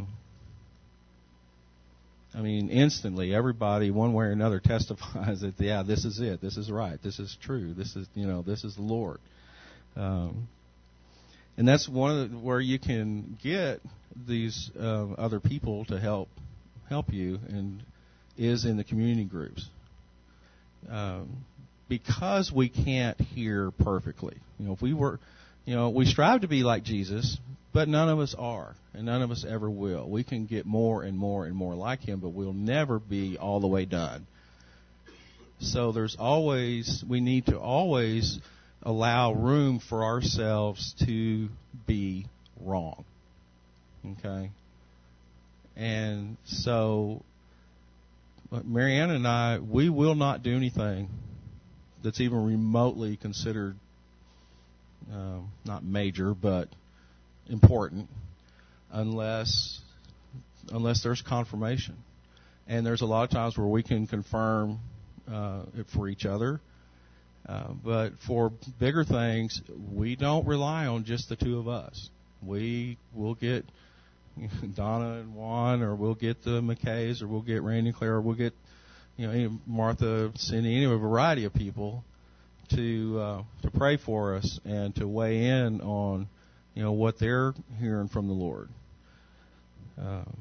I 2.33 2.41
mean, 2.41 2.69
instantly, 2.69 3.33
everybody, 3.33 3.91
one 3.91 4.13
way 4.13 4.25
or 4.25 4.31
another, 4.31 4.59
testifies 4.63 5.41
that, 5.41 5.53
yeah, 5.59 5.83
this 5.83 6.03
is 6.03 6.19
it, 6.19 6.41
this 6.41 6.57
is 6.57 6.69
right, 6.69 7.01
this 7.01 7.19
is 7.19 7.37
true, 7.41 7.73
this 7.73 7.95
is, 7.95 8.07
you 8.15 8.25
know, 8.25 8.41
this 8.41 8.63
is 8.63 8.75
the 8.75 8.81
Lord. 8.81 9.19
Um, 9.95 10.47
and 11.57 11.67
that's 11.67 11.87
one 11.87 12.17
of 12.17 12.31
the, 12.31 12.37
where 12.37 12.59
you 12.59 12.79
can 12.79 13.37
get 13.41 13.81
these 14.27 14.69
uh, 14.79 15.11
other 15.13 15.39
people 15.39 15.85
to 15.85 15.99
help 15.99 16.29
help 16.89 17.11
you, 17.11 17.39
and 17.49 17.83
is 18.37 18.65
in 18.65 18.77
the 18.77 18.83
community 18.83 19.25
groups. 19.25 19.67
Um, 20.89 21.45
because 21.89 22.51
we 22.51 22.69
can't 22.69 23.19
hear 23.19 23.71
perfectly. 23.71 24.37
You 24.59 24.67
know, 24.67 24.73
if 24.73 24.81
we 24.81 24.93
were, 24.93 25.19
you 25.65 25.75
know, 25.75 25.89
we 25.89 26.05
strive 26.05 26.41
to 26.41 26.47
be 26.47 26.63
like 26.63 26.83
Jesus, 26.83 27.37
but 27.73 27.87
none 27.87 28.09
of 28.09 28.19
us 28.19 28.35
are, 28.37 28.75
and 28.93 29.05
none 29.05 29.21
of 29.21 29.31
us 29.31 29.45
ever 29.47 29.69
will. 29.69 30.09
We 30.09 30.23
can 30.23 30.45
get 30.45 30.65
more 30.65 31.03
and 31.03 31.17
more 31.17 31.45
and 31.45 31.55
more 31.55 31.75
like 31.75 32.01
Him, 32.01 32.19
but 32.19 32.29
we'll 32.29 32.53
never 32.53 32.99
be 32.99 33.37
all 33.37 33.59
the 33.59 33.67
way 33.67 33.85
done. 33.85 34.27
So 35.59 35.91
there's 35.91 36.15
always, 36.19 37.03
we 37.07 37.19
need 37.19 37.47
to 37.47 37.59
always 37.59 38.39
allow 38.83 39.33
room 39.33 39.79
for 39.79 40.03
ourselves 40.03 40.93
to 41.05 41.49
be 41.87 42.25
wrong. 42.61 43.05
Okay? 44.19 44.51
And 45.75 46.37
so, 46.45 47.21
Marianne 48.51 49.11
and 49.11 49.27
I, 49.27 49.59
we 49.59 49.89
will 49.89 50.15
not 50.15 50.43
do 50.43 50.55
anything 50.55 51.09
that's 52.03 52.21
even 52.21 52.45
remotely 52.45 53.17
considered 53.17 53.75
um, 55.11 55.51
not 55.65 55.83
major 55.83 56.33
but 56.33 56.69
important 57.49 58.09
unless 58.91 59.79
unless 60.71 61.01
there's 61.01 61.21
confirmation. 61.21 61.95
And 62.67 62.85
there's 62.85 63.01
a 63.01 63.05
lot 63.05 63.23
of 63.23 63.29
times 63.29 63.57
where 63.57 63.67
we 63.67 63.83
can 63.83 64.07
confirm 64.07 64.79
uh, 65.31 65.63
it 65.77 65.87
for 65.87 66.09
each 66.09 66.25
other. 66.25 66.59
Uh, 67.47 67.71
but 67.83 68.19
for 68.25 68.51
bigger 68.77 69.05
things 69.05 69.61
we 69.93 70.17
don't 70.17 70.45
rely 70.45 70.85
on 70.87 71.05
just 71.05 71.29
the 71.29 71.35
two 71.35 71.59
of 71.59 71.67
us. 71.67 72.09
We 72.41 72.97
will 73.13 73.35
get 73.35 73.65
Donna 74.75 75.19
and 75.19 75.35
Juan, 75.35 75.81
or 75.81 75.95
we'll 75.95 76.15
get 76.15 76.43
the 76.43 76.61
McKays, 76.61 77.21
or 77.21 77.27
we'll 77.27 77.41
get 77.41 77.61
Randy 77.63 77.89
and 77.89 77.97
Claire, 77.97 78.15
or 78.15 78.21
we'll 78.21 78.35
get 78.35 78.53
you 79.17 79.27
know, 79.27 79.57
Martha, 79.65 80.31
Cindy, 80.35 80.75
any 80.75 80.85
a 80.85 80.97
variety 80.97 81.45
of 81.45 81.53
people 81.53 82.03
to 82.69 83.19
uh, 83.19 83.43
to 83.63 83.71
pray 83.71 83.97
for 83.97 84.35
us 84.35 84.59
and 84.65 84.95
to 84.95 85.07
weigh 85.07 85.45
in 85.45 85.81
on 85.81 86.27
you 86.75 86.83
know 86.83 86.91
what 86.91 87.17
they're 87.19 87.53
hearing 87.79 88.07
from 88.07 88.27
the 88.27 88.33
Lord. 88.33 88.69
Um, 89.97 90.37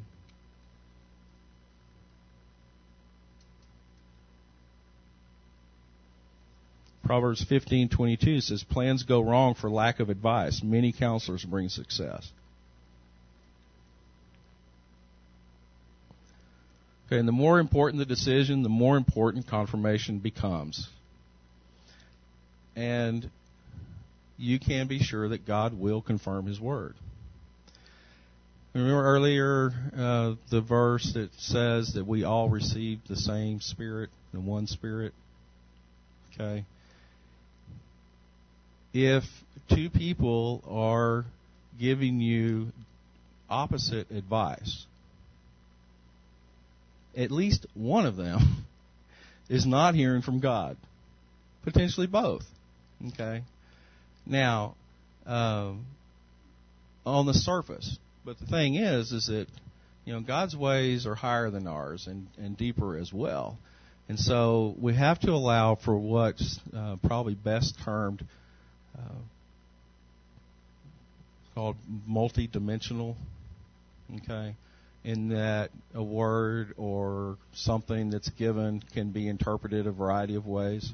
Proverbs 7.05 7.44
15:22 7.44 8.42
says 8.42 8.64
plans 8.64 9.05
go 9.05 9.20
wrong 9.22 9.55
for 9.55 9.70
lack 9.70 10.01
of 10.01 10.11
advice. 10.11 10.62
Many 10.62 10.92
counselors 10.92 11.44
bring 11.44 11.68
success. 11.68 12.30
Okay, 17.07 17.19
and 17.19 17.29
the 17.29 17.33
more 17.33 17.61
important 17.61 18.01
the 18.01 18.05
decision, 18.05 18.63
the 18.63 18.69
more 18.69 18.97
important 18.97 19.47
confirmation 19.47 20.19
becomes. 20.19 20.89
And 22.75 23.31
you 24.39 24.59
can 24.59 24.89
be 24.89 24.99
sure 24.99 25.29
that 25.29 25.47
God 25.47 25.79
will 25.79 26.03
confirm 26.03 26.47
His 26.47 26.61
word. 26.61 26.95
Remember 28.75 29.05
earlier 29.05 29.73
uh, 29.97 30.35
the 30.51 30.61
verse 30.61 31.13
that 31.15 31.31
says 31.39 31.95
that 31.95 32.07
we 32.07 32.25
all 32.25 32.51
received 32.51 33.09
the 33.09 33.17
same 33.17 33.61
Spirit, 33.61 34.11
the 34.35 34.41
one 34.41 34.67
Spirit. 34.67 35.15
Okay? 36.35 36.65
If 38.93 39.25
two 39.71 39.89
people 39.89 40.63
are 40.69 41.25
giving 41.81 42.21
you 42.21 42.73
opposite 43.49 44.11
advice, 44.11 44.85
at 47.17 47.31
least 47.31 47.67
one 47.75 48.07
of 48.07 48.17
them 48.17 48.67
is 49.49 49.67
not 49.67 49.95
hearing 49.95 50.23
from 50.23 50.41
God. 50.41 50.77
Potentially 51.64 52.07
both. 52.07 52.45
Okay? 53.09 53.43
Now, 54.27 54.75
um, 55.27 55.87
on 57.05 57.27
the 57.27 57.35
surface, 57.35 57.99
but 58.25 58.39
the 58.39 58.47
thing 58.47 58.75
is, 58.75 59.12
is 59.12 59.27
that 59.27 59.47
you 60.05 60.12
know 60.12 60.21
God's 60.21 60.57
ways 60.57 61.07
are 61.07 61.14
higher 61.14 61.51
than 61.51 61.67
ours 61.67 62.07
and, 62.07 62.27
and 62.37 62.57
deeper 62.57 62.97
as 62.97 63.12
well, 63.12 63.59
and 64.09 64.19
so 64.19 64.75
we 64.81 64.95
have 64.95 65.21
to 65.21 65.31
allow 65.31 65.77
for 65.77 65.97
what's 65.97 66.59
uh, 66.77 66.97
probably 67.05 67.35
best 67.35 67.77
termed 67.85 68.25
uh, 68.99 69.19
called 71.55 71.77
multi-dimensional. 72.07 73.17
Okay, 74.17 74.55
in 75.07 75.29
that 75.29 75.71
a 75.95 76.03
word 76.03 76.75
or 76.77 77.39
something 77.55 78.11
that's 78.11 78.29
given 78.31 78.83
can 78.93 79.13
be 79.13 79.29
interpreted 79.29 79.87
a 79.87 79.93
variety 79.93 80.35
of 80.35 80.47
ways. 80.49 80.93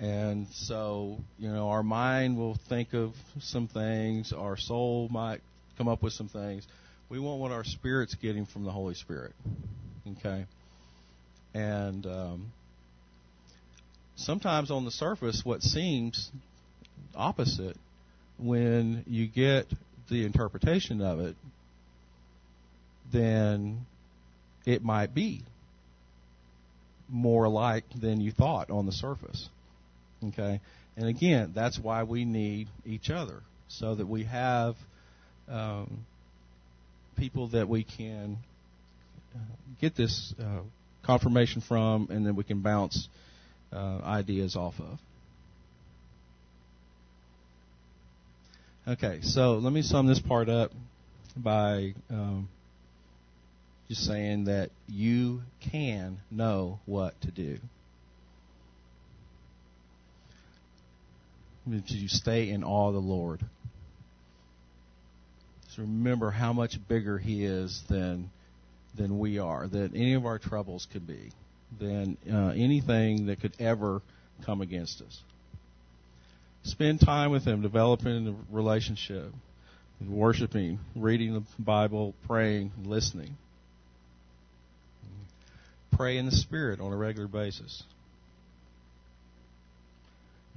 And 0.00 0.48
so, 0.48 1.18
you 1.38 1.48
know, 1.48 1.68
our 1.68 1.84
mind 1.84 2.36
will 2.36 2.58
think 2.68 2.92
of 2.92 3.12
some 3.38 3.68
things, 3.68 4.32
our 4.32 4.56
soul 4.56 5.08
might 5.12 5.42
come 5.78 5.86
up 5.86 6.02
with 6.02 6.12
some 6.12 6.28
things. 6.28 6.66
We 7.08 7.20
want 7.20 7.40
what 7.40 7.52
our 7.52 7.62
spirit's 7.62 8.16
getting 8.16 8.46
from 8.46 8.64
the 8.64 8.72
Holy 8.72 8.94
Spirit. 8.94 9.32
Okay? 10.18 10.44
And 11.54 12.04
um, 12.04 12.52
sometimes 14.16 14.72
on 14.72 14.84
the 14.84 14.90
surface, 14.90 15.42
what 15.44 15.62
seems 15.62 16.32
opposite, 17.14 17.76
when 18.40 19.04
you 19.06 19.28
get 19.28 19.66
the 20.10 20.24
interpretation 20.26 21.00
of 21.00 21.20
it, 21.20 21.36
then 23.12 23.86
it 24.64 24.82
might 24.82 25.14
be 25.14 25.42
more 27.08 27.44
alike 27.44 27.84
than 28.00 28.20
you 28.20 28.32
thought 28.32 28.70
on 28.70 28.86
the 28.86 28.92
surface. 28.92 29.48
Okay? 30.28 30.60
And 30.96 31.08
again, 31.08 31.52
that's 31.54 31.78
why 31.78 32.02
we 32.02 32.24
need 32.24 32.68
each 32.84 33.10
other, 33.10 33.42
so 33.68 33.94
that 33.94 34.06
we 34.06 34.24
have 34.24 34.76
um, 35.48 36.04
people 37.16 37.48
that 37.48 37.68
we 37.68 37.84
can 37.84 38.38
uh, 39.34 39.38
get 39.80 39.94
this 39.94 40.34
uh, 40.40 40.60
confirmation 41.04 41.60
from, 41.60 42.08
and 42.10 42.26
then 42.26 42.34
we 42.34 42.44
can 42.44 42.62
bounce 42.62 43.08
uh, 43.72 44.00
ideas 44.02 44.56
off 44.56 44.74
of. 44.80 44.98
Okay, 48.88 49.18
so 49.22 49.54
let 49.54 49.72
me 49.72 49.82
sum 49.82 50.06
this 50.06 50.20
part 50.20 50.48
up 50.48 50.70
by 51.36 51.92
um, 52.08 52.48
just 53.88 54.04
saying 54.04 54.44
that 54.44 54.70
you 54.88 55.42
can 55.60 56.18
know 56.30 56.80
what 56.86 57.20
to 57.22 57.30
do. 57.30 57.58
You 61.68 62.08
stay 62.08 62.50
in 62.50 62.62
awe 62.62 62.88
of 62.88 62.94
the 62.94 63.00
Lord. 63.00 63.40
So 65.70 65.82
remember 65.82 66.30
how 66.30 66.52
much 66.52 66.78
bigger 66.88 67.18
He 67.18 67.44
is 67.44 67.82
than 67.88 68.30
than 68.96 69.18
we 69.18 69.38
are, 69.38 69.66
that 69.66 69.94
any 69.94 70.14
of 70.14 70.24
our 70.24 70.38
troubles 70.38 70.86
could 70.90 71.06
be, 71.06 71.30
than 71.78 72.16
uh, 72.32 72.54
anything 72.56 73.26
that 73.26 73.40
could 73.40 73.54
ever 73.58 74.00
come 74.44 74.62
against 74.62 75.02
us. 75.02 75.20
Spend 76.62 77.00
time 77.00 77.30
with 77.30 77.44
Him, 77.44 77.62
developing 77.62 78.28
a 78.28 78.54
relationship, 78.54 79.32
worshiping, 80.08 80.78
reading 80.94 81.34
the 81.34 81.42
Bible, 81.58 82.14
praying, 82.26 82.72
listening. 82.84 83.36
Pray 85.96 86.18
in 86.18 86.26
the 86.26 86.32
Spirit 86.32 86.78
on 86.78 86.92
a 86.92 86.96
regular 86.96 87.26
basis. 87.26 87.82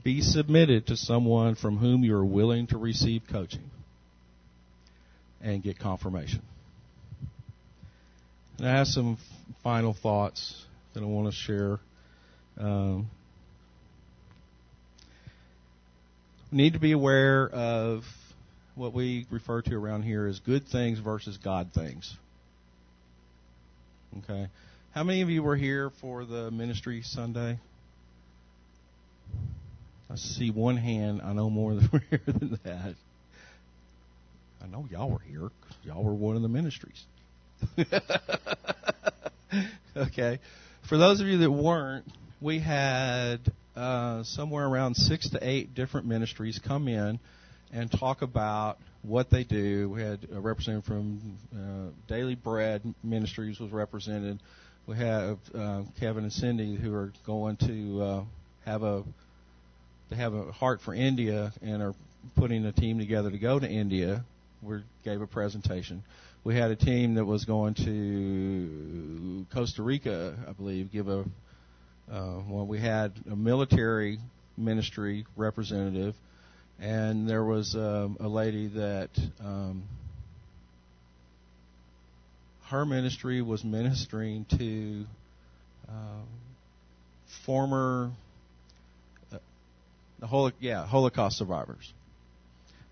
Be 0.04 0.22
submitted 0.22 0.88
to 0.88 0.98
someone 0.98 1.56
from 1.56 1.78
whom 1.78 2.04
you 2.04 2.16
are 2.16 2.26
willing 2.26 2.68
to 2.68 2.78
receive 2.78 3.22
coaching 3.32 3.70
and 5.42 5.64
get 5.64 5.80
confirmation. 5.80 6.42
And 8.58 8.68
I 8.68 8.76
have 8.76 8.88
some 8.88 9.18
final 9.64 9.94
thoughts 9.94 10.66
that 10.94 11.04
I 11.04 11.06
want 11.06 11.28
to 11.28 11.34
share. 11.34 11.80
Um, 12.58 13.10
need 16.52 16.74
to 16.74 16.80
be 16.80 16.92
aware 16.92 17.48
of 17.48 18.04
what 18.76 18.94
we 18.94 19.26
refer 19.32 19.62
to 19.62 19.76
around 19.76 20.04
here 20.04 20.28
as 20.28 20.40
good 20.40 20.68
things 20.68 21.00
versus 21.00 21.38
God 21.38 21.70
things. 21.74 22.14
Okay. 24.20 24.50
How 24.92 25.04
many 25.04 25.22
of 25.22 25.30
you 25.30 25.44
were 25.44 25.56
here 25.56 25.92
for 26.02 26.26
the 26.26 26.50
ministry 26.50 27.04
Sunday? 27.04 27.60
I 30.10 30.16
see 30.16 30.50
one 30.50 30.78
hand. 30.78 31.22
I 31.24 31.32
know 31.34 31.48
more 31.48 31.76
than 31.76 32.02
here 32.10 32.22
than 32.26 32.60
that. 32.64 32.96
I 34.64 34.68
know 34.68 34.88
y'all 34.90 35.12
were 35.12 35.20
here. 35.20 35.50
Y'all 35.84 36.04
were 36.04 36.16
one 36.16 36.36
of 36.36 36.42
the 36.42 36.48
ministries. 36.48 37.06
okay. 39.96 40.40
For 40.90 40.98
those 40.98 41.22
of 41.22 41.28
you 41.28 41.38
that 41.38 41.52
weren't, 41.52 42.06
we 42.42 42.58
had 42.58 43.38
uh, 43.76 44.24
somewhere 44.24 44.66
around 44.66 44.96
six 44.96 45.30
to 45.30 45.40
eight 45.40 45.76
different 45.76 46.08
ministries 46.08 46.60
come 46.68 46.88
in 46.88 47.20
and 47.72 47.92
talk 47.92 48.24
about 48.24 48.80
what 49.04 49.30
they 49.30 49.44
do. 49.44 49.92
We 49.92 50.02
had 50.02 50.28
a 50.34 50.40
representative 50.40 50.86
from 50.86 51.38
uh, 51.56 51.92
Daily 52.08 52.34
Bread 52.34 52.82
Ministries 53.04 53.60
was 53.60 53.72
represented. 53.72 54.40
We 54.90 54.96
have 54.96 55.38
uh, 55.54 55.84
Kevin 56.00 56.24
and 56.24 56.34
Cindy 56.34 56.76
who 56.76 56.96
are 56.96 57.14
going 57.24 57.58
to 57.58 58.02
uh, 58.02 58.24
have 58.66 58.82
a 58.82 59.04
they 60.10 60.16
have 60.16 60.34
a 60.34 60.52
heart 60.52 60.82
for 60.82 60.96
India 60.96 61.54
and 61.62 61.84
are 61.84 61.94
putting 62.36 62.66
a 62.66 62.72
team 62.72 62.98
together 62.98 63.30
to 63.30 63.38
go 63.38 63.60
to 63.60 63.70
India 63.70 64.26
we 64.64 64.80
gave 65.06 65.22
a 65.22 65.28
presentation. 65.28 66.04
We 66.44 66.56
had 66.56 66.72
a 66.72 66.76
team 66.76 67.14
that 67.14 67.26
was 67.26 67.46
going 67.46 67.76
to 67.76 69.46
Costa 69.54 69.84
Rica, 69.84 70.36
I 70.48 70.54
believe, 70.54 70.92
give 70.92 71.08
a. 71.08 71.20
Uh, 72.12 72.42
well, 72.48 72.66
we 72.66 72.80
had 72.80 73.12
a 73.32 73.36
military 73.36 74.18
ministry 74.58 75.28
representative, 75.38 76.16
and 76.80 77.30
there 77.30 77.44
was 77.44 77.76
um, 77.76 78.18
a 78.20 78.28
lady 78.28 78.66
that 78.70 79.10
um, 79.40 79.84
her 82.70 82.86
ministry 82.86 83.42
was 83.42 83.64
ministering 83.64 84.46
to 84.58 85.06
uh, 85.88 86.22
former, 87.46 88.12
uh, 89.32 89.38
the 90.20 90.28
Holo- 90.28 90.52
yeah 90.60 90.86
Holocaust 90.86 91.38
survivors 91.38 91.94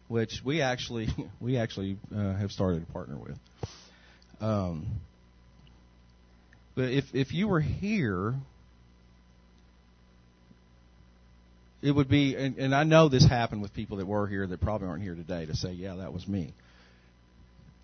which 0.07 0.41
we 0.43 0.61
actually 0.61 1.09
we 1.39 1.57
actually 1.57 1.97
uh, 2.15 2.33
have 2.35 2.51
started 2.51 2.85
to 2.85 2.91
partner 2.91 3.17
with. 3.17 3.37
Um, 4.39 4.85
but 6.75 6.89
if 6.91 7.05
if 7.13 7.33
you 7.33 7.47
were 7.47 7.59
here, 7.59 8.35
it 11.81 11.91
would 11.91 12.09
be, 12.09 12.35
and, 12.35 12.57
and 12.57 12.75
I 12.75 12.83
know 12.83 13.09
this 13.09 13.25
happened 13.25 13.61
with 13.61 13.73
people 13.73 13.97
that 13.97 14.05
were 14.05 14.27
here 14.27 14.45
that 14.45 14.61
probably 14.61 14.87
aren't 14.87 15.03
here 15.03 15.15
today 15.15 15.45
to 15.45 15.55
say, 15.55 15.71
yeah, 15.71 15.95
that 15.95 16.13
was 16.13 16.27
me. 16.27 16.53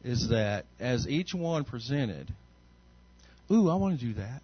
Is 0.04 0.30
that 0.30 0.66
as 0.80 1.08
each 1.08 1.34
one 1.34 1.64
presented, 1.64 2.34
ooh, 3.52 3.70
I 3.70 3.76
want 3.76 4.00
to 4.00 4.06
do 4.06 4.14
that. 4.14 4.42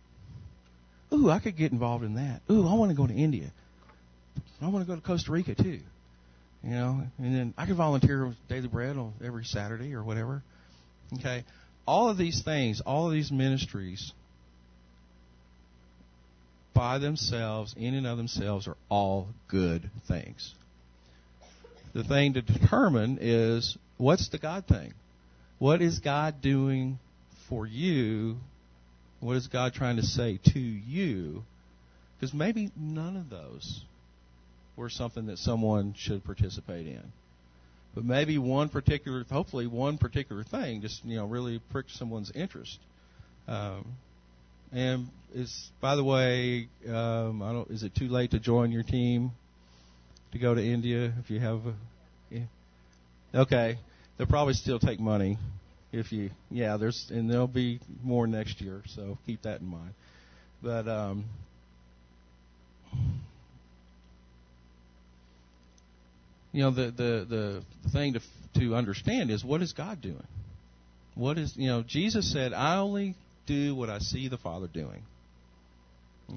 Ooh, 1.11 1.29
I 1.29 1.39
could 1.39 1.57
get 1.57 1.71
involved 1.71 2.03
in 2.03 2.15
that. 2.15 2.41
Ooh, 2.49 2.67
I 2.67 2.73
want 2.75 2.91
to 2.91 2.95
go 2.95 3.07
to 3.07 3.13
India. 3.13 3.51
I 4.61 4.67
want 4.67 4.85
to 4.85 4.87
go 4.87 4.95
to 4.95 5.05
Costa 5.05 5.31
Rica 5.31 5.55
too. 5.55 5.79
You 6.63 6.71
know, 6.71 7.03
and 7.17 7.35
then 7.35 7.53
I 7.57 7.65
could 7.65 7.77
volunteer 7.77 8.27
with 8.27 8.35
Daily 8.49 8.67
Bread 8.67 8.97
on 8.97 9.13
every 9.23 9.45
Saturday 9.45 9.93
or 9.93 10.03
whatever. 10.03 10.43
Okay, 11.13 11.45
all 11.85 12.09
of 12.09 12.17
these 12.17 12.43
things, 12.43 12.81
all 12.81 13.07
of 13.07 13.13
these 13.13 13.31
ministries, 13.31 14.11
by 16.73 16.99
themselves, 16.99 17.73
in 17.77 17.93
and 17.93 18.05
of 18.05 18.17
themselves, 18.17 18.67
are 18.67 18.77
all 18.89 19.29
good 19.47 19.89
things. 20.07 20.53
The 21.93 22.03
thing 22.03 22.33
to 22.33 22.41
determine 22.41 23.17
is 23.21 23.77
what's 23.97 24.29
the 24.29 24.37
God 24.37 24.67
thing? 24.67 24.93
What 25.59 25.81
is 25.81 25.99
God 25.99 26.41
doing 26.41 26.99
for 27.47 27.65
you? 27.67 28.37
What 29.19 29.35
is 29.35 29.47
God 29.47 29.73
trying 29.73 29.97
to 29.97 30.03
say 30.03 30.39
to 30.53 30.59
you? 30.59 31.43
Because 32.17 32.33
maybe 32.33 32.71
none 32.77 33.17
of 33.17 33.29
those 33.29 33.83
were 34.75 34.89
something 34.89 35.27
that 35.27 35.37
someone 35.37 35.93
should 35.97 36.23
participate 36.23 36.87
in. 36.87 37.03
But 37.93 38.05
maybe 38.05 38.37
one 38.37 38.69
particular, 38.69 39.25
hopefully 39.29 39.67
one 39.67 39.97
particular 39.97 40.43
thing, 40.43 40.81
just 40.81 41.03
you 41.03 41.17
know, 41.17 41.25
really 41.25 41.59
pricked 41.71 41.91
someone's 41.91 42.31
interest. 42.33 42.79
Um, 43.47 43.85
And 44.71 45.07
is 45.33 45.71
by 45.81 45.95
the 45.95 46.03
way, 46.03 46.69
um, 46.87 47.41
I 47.41 47.51
don't. 47.51 47.69
Is 47.71 47.83
it 47.83 47.95
too 47.95 48.07
late 48.07 48.31
to 48.31 48.39
join 48.39 48.71
your 48.71 48.83
team 48.83 49.31
to 50.31 50.39
go 50.39 50.53
to 50.53 50.63
India 50.63 51.11
if 51.19 51.31
you 51.31 51.39
have? 51.39 51.65
A, 51.65 51.73
yeah. 52.29 52.45
Okay, 53.33 53.77
they'll 54.19 54.27
probably 54.27 54.53
still 54.53 54.77
take 54.79 54.99
money 54.99 55.39
if 55.91 56.11
you. 56.11 56.29
Yeah, 56.51 56.77
there's 56.77 57.09
and 57.09 57.31
there'll 57.31 57.47
be 57.47 57.79
more 58.03 58.27
next 58.27 58.61
year, 58.61 58.83
so 58.87 59.17
keep 59.25 59.41
that 59.43 59.61
in 59.61 59.67
mind. 59.67 59.93
But 60.61 60.87
um, 60.87 61.25
you 66.51 66.61
know 66.61 66.71
the 66.71 66.91
the 66.91 67.25
the, 67.27 67.63
the 67.83 67.89
thing 67.89 68.13
to 68.13 68.19
to 68.59 68.75
understand 68.75 69.31
is 69.31 69.43
what 69.43 69.61
is 69.61 69.73
God 69.73 70.01
doing? 70.01 70.27
What 71.15 71.37
is 71.39 71.53
you 71.55 71.69
know 71.69 71.81
Jesus 71.81 72.31
said, 72.31 72.53
"I 72.53 72.77
only 72.77 73.15
do 73.47 73.73
what 73.73 73.89
I 73.89 73.99
see 73.99 74.27
the 74.27 74.37
Father 74.37 74.67
doing." 74.67 75.01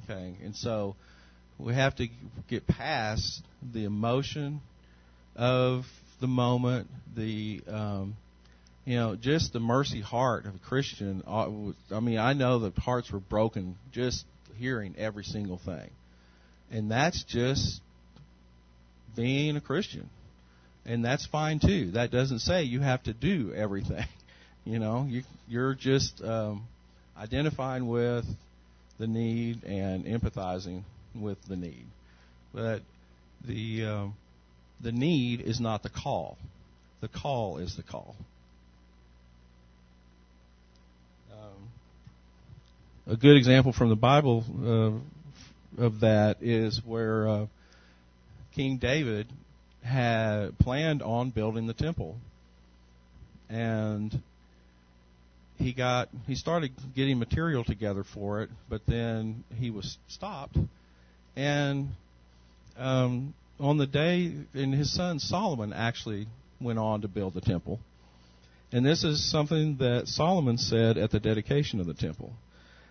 Okay, 0.05 0.37
and 0.43 0.57
so 0.57 0.97
we 1.59 1.75
have 1.75 1.97
to 1.97 2.07
get 2.49 2.67
past 2.67 3.43
the 3.73 3.85
emotion 3.85 4.63
of 5.37 5.85
the 6.23 6.29
moment, 6.29 6.89
the 7.15 7.61
um, 7.69 8.17
you 8.87 8.97
know, 8.97 9.17
just 9.17 9.53
the 9.53 9.61
mercy 9.61 10.01
heart 10.01 10.47
of 10.47 10.55
a 10.55 10.59
Christian. 10.59 11.23
Uh, 11.27 11.49
I 11.95 12.01
mean, 12.01 12.19
I 12.19 12.33
know 12.33 12.61
the 12.61 12.81
hearts 12.81 13.11
were 13.13 13.21
broken 13.21 13.77
just 13.93 14.25
hearing 14.57 14.95
every 14.97 15.25
single 15.25 15.59
thing, 15.59 15.91
and 16.71 16.91
that's 16.91 17.23
just 17.25 17.81
being 19.15 19.57
a 19.57 19.61
Christian, 19.61 20.09
and 20.87 21.05
that's 21.05 21.27
fine 21.27 21.59
too. 21.59 21.91
That 21.91 22.13
doesn't 22.13 22.39
say 22.39 22.63
you 22.63 22.81
have 22.81 23.03
to 23.03 23.13
do 23.13 23.53
everything. 23.55 24.07
You 24.65 24.79
know, 24.79 25.09
you, 25.11 25.23
you're 25.49 25.75
just 25.75 26.23
um, 26.23 26.69
identifying 27.19 27.89
with 27.89 28.25
the 28.97 29.09
need 29.09 29.65
and 29.65 30.05
empathizing 30.05 30.85
with 31.17 31.37
the 31.49 31.57
need. 31.57 31.85
But 32.55 32.83
the 33.45 33.87
um, 33.87 34.15
the 34.83 34.93
need 34.93 35.41
is 35.41 35.61
not 35.61 35.83
the 35.83 35.89
call. 35.89 36.37
The 37.01 37.09
call 37.09 37.59
is 37.59 37.77
the 37.77 37.83
call. 37.83 38.17
Um, 41.33 41.69
a 43.07 43.17
good 43.17 43.37
example 43.37 43.73
from 43.73 43.89
the 43.89 43.97
Bible 43.97 44.45
uh, 45.79 45.83
of 45.83 46.01
that 46.01 46.39
is 46.43 46.81
where 46.85 47.29
uh, 47.29 47.47
King 48.55 48.77
David 48.77 49.27
had 49.83 50.59
planned 50.59 51.03
on 51.03 51.31
building 51.31 51.67
the 51.67 51.75
temple, 51.75 52.17
and 53.49 54.21
he 55.59 55.73
got 55.73 56.09
he 56.27 56.35
started 56.35 56.73
getting 56.95 57.19
material 57.19 57.65
together 57.65 58.05
for 58.05 58.43
it, 58.43 58.51
but 58.69 58.83
then 58.87 59.45
he 59.59 59.71
was 59.71 59.99
stopped, 60.09 60.57
and 61.37 61.89
um, 62.79 63.35
on 63.61 63.79
the 63.79 63.87
day, 63.87 64.33
and 64.55 64.75
his 64.75 64.93
son 64.93 65.19
Solomon 65.19 65.73
actually 65.73 66.27
went 66.61 66.79
on 66.79 67.03
to 67.03 67.09
build 67.09 67.35
the 67.35 67.41
temple, 67.41 67.81
and 68.73 68.85
this 68.85 69.05
is 69.05 69.31
something 69.31 69.77
that 69.79 70.09
Solomon 70.09 70.59
said 70.59 70.97
at 70.97 71.11
the 71.11 71.21
dedication 71.21 71.81
of 71.81 71.87
the 71.87 71.95
temple. 71.95 72.33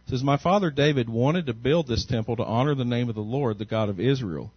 It 0.05 0.11
says, 0.11 0.23
"My 0.23 0.37
father 0.37 0.71
David 0.71 1.09
wanted 1.09 1.45
to 1.47 1.53
build 1.53 1.87
this 1.87 2.05
temple 2.05 2.35
to 2.37 2.45
honor 2.45 2.75
the 2.75 2.85
name 2.85 3.09
of 3.09 3.15
the 3.15 3.21
Lord, 3.21 3.57
the 3.57 3.65
God 3.65 3.89
of 3.89 3.99
Israel, 3.99 4.51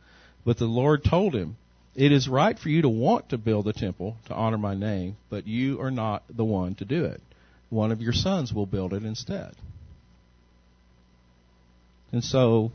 but 0.45 0.59
the 0.59 0.67
Lord 0.67 1.05
told 1.05 1.35
him." 1.35 1.57
It 1.95 2.11
is 2.11 2.29
right 2.29 2.59
for 2.59 2.69
you 2.69 2.83
to 2.83 2.89
want 2.89 3.29
to 3.29 3.39
build 3.39 3.69
a 3.69 3.73
temple 3.73 4.17
to 4.27 4.35
honor 4.35 4.59
my 4.59 4.75
name, 4.75 5.17
but 5.31 5.47
you 5.47 5.81
are 5.81 5.93
not 5.93 6.25
the 6.29 6.45
one 6.45 6.75
to 6.77 6.85
do 6.85 7.05
it 7.05 7.21
one 7.75 7.91
of 7.91 8.01
your 8.01 8.13
sons 8.13 8.53
will 8.53 8.67
build 8.67 8.93
it 8.93 9.05
instead. 9.05 9.53
And 12.13 12.23
so 12.23 12.71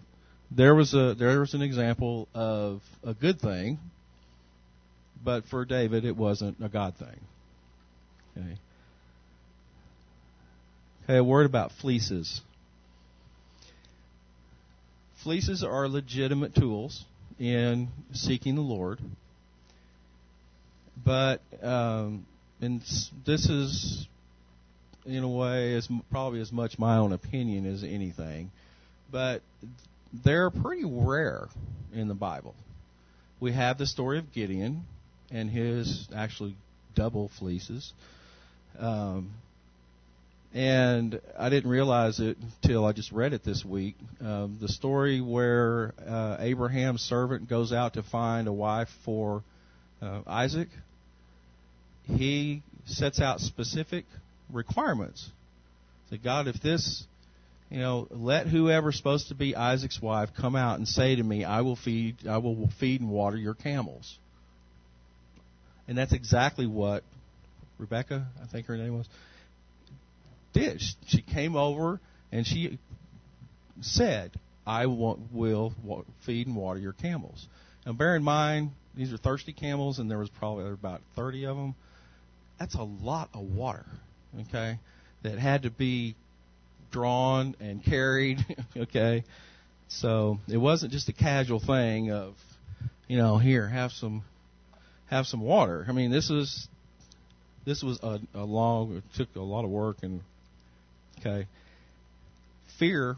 there 0.51 0.75
was 0.75 0.93
a 0.93 1.15
there 1.17 1.39
was 1.39 1.53
an 1.53 1.61
example 1.61 2.27
of 2.33 2.81
a 3.03 3.13
good 3.13 3.39
thing, 3.39 3.79
but 5.23 5.45
for 5.45 5.65
David 5.65 6.05
it 6.05 6.15
wasn't 6.15 6.57
a 6.63 6.69
God 6.69 6.95
thing. 6.95 7.19
Okay. 8.37 8.57
Okay, 11.03 11.17
a 11.17 11.23
word 11.23 11.45
about 11.45 11.71
fleeces. 11.81 12.41
Fleeces 15.23 15.63
are 15.63 15.87
legitimate 15.87 16.55
tools 16.55 17.03
in 17.39 17.89
seeking 18.13 18.55
the 18.55 18.61
Lord, 18.61 18.99
but 21.03 21.41
um, 21.61 22.25
and 22.61 22.81
this 23.25 23.49
is 23.49 24.07
in 25.05 25.23
a 25.23 25.29
way, 25.29 25.73
is 25.73 25.87
probably 26.11 26.41
as 26.41 26.51
much 26.51 26.77
my 26.77 26.97
own 26.97 27.13
opinion 27.13 27.65
as 27.65 27.83
anything, 27.83 28.51
but 29.11 29.41
they're 30.13 30.49
pretty 30.49 30.85
rare 30.85 31.47
in 31.93 32.07
the 32.07 32.13
Bible. 32.13 32.55
We 33.39 33.53
have 33.53 33.77
the 33.77 33.85
story 33.85 34.19
of 34.19 34.33
Gideon 34.33 34.83
and 35.31 35.49
his 35.49 36.07
actually 36.15 36.55
double 36.95 37.29
fleeces. 37.39 37.93
Um, 38.77 39.31
and 40.53 41.21
I 41.37 41.49
didn't 41.49 41.69
realize 41.69 42.19
it 42.19 42.37
until 42.63 42.85
I 42.85 42.91
just 42.91 43.11
read 43.11 43.33
it 43.33 43.43
this 43.43 43.63
week. 43.63 43.95
Um, 44.19 44.57
the 44.59 44.67
story 44.67 45.21
where 45.21 45.93
uh, 46.07 46.37
Abraham's 46.39 47.01
servant 47.01 47.47
goes 47.47 47.71
out 47.71 47.93
to 47.93 48.03
find 48.03 48.47
a 48.47 48.53
wife 48.53 48.89
for 49.05 49.43
uh, 50.01 50.21
Isaac, 50.25 50.69
he 52.07 52.63
sets 52.85 53.21
out 53.21 53.39
specific 53.39 54.05
requirements. 54.51 55.29
Say, 56.09 56.17
God, 56.17 56.47
if 56.47 56.59
this, 56.61 57.03
you 57.69 57.79
know, 57.79 58.07
let 58.09 58.47
whoever's 58.47 58.97
supposed 58.97 59.29
to 59.29 59.35
be 59.35 59.55
Isaac's 59.55 60.01
wife 60.01 60.29
come 60.35 60.55
out 60.55 60.77
and 60.77 60.87
say 60.87 61.15
to 61.15 61.23
me, 61.23 61.43
I 61.43 61.61
will 61.61 61.75
feed, 61.75 62.27
I 62.27 62.37
will 62.37 62.69
feed 62.79 63.01
and 63.01 63.09
water 63.09 63.37
your 63.37 63.53
camels. 63.53 64.17
And 65.87 65.97
that's 65.97 66.13
exactly 66.13 66.67
what 66.67 67.03
Rebecca, 67.77 68.27
I 68.41 68.47
think 68.47 68.67
her 68.67 68.77
name 68.77 68.97
was, 68.97 69.07
did. 70.53 70.81
She 71.07 71.21
came 71.21 71.55
over 71.55 71.99
and 72.31 72.45
she 72.45 72.79
said, 73.81 74.31
I 74.65 74.85
will 74.85 75.19
feed 76.25 76.47
and 76.47 76.55
water 76.55 76.79
your 76.79 76.93
camels. 76.93 77.47
Now, 77.85 77.93
bear 77.93 78.15
in 78.15 78.23
mind, 78.23 78.71
these 78.95 79.13
are 79.13 79.17
thirsty 79.17 79.53
camels, 79.53 79.99
and 79.99 80.11
there 80.11 80.17
was 80.17 80.29
probably 80.29 80.69
about 80.71 81.01
30 81.15 81.45
of 81.45 81.55
them. 81.55 81.75
That's 82.59 82.75
a 82.75 82.83
lot 82.83 83.29
of 83.33 83.41
water 83.41 83.85
okay, 84.37 84.79
that 85.23 85.37
had 85.37 85.63
to 85.63 85.69
be 85.69 86.15
drawn 86.91 87.55
and 87.59 87.83
carried, 87.83 88.39
okay. 88.77 89.23
So 89.87 90.39
it 90.47 90.57
wasn't 90.57 90.91
just 90.91 91.09
a 91.09 91.13
casual 91.13 91.59
thing 91.59 92.11
of, 92.11 92.35
you 93.07 93.17
know, 93.17 93.37
here 93.37 93.67
have 93.67 93.91
some, 93.91 94.23
have 95.07 95.25
some 95.25 95.41
water. 95.41 95.85
I 95.87 95.91
mean, 95.91 96.11
this 96.11 96.29
was, 96.29 96.67
this 97.65 97.81
was 97.81 97.99
a, 98.03 98.19
a 98.33 98.43
long, 98.43 98.97
it 98.97 99.03
took 99.15 99.35
a 99.35 99.41
lot 99.41 99.65
of 99.65 99.71
work 99.71 99.97
and, 100.03 100.21
okay. 101.19 101.47
Fear 102.77 103.17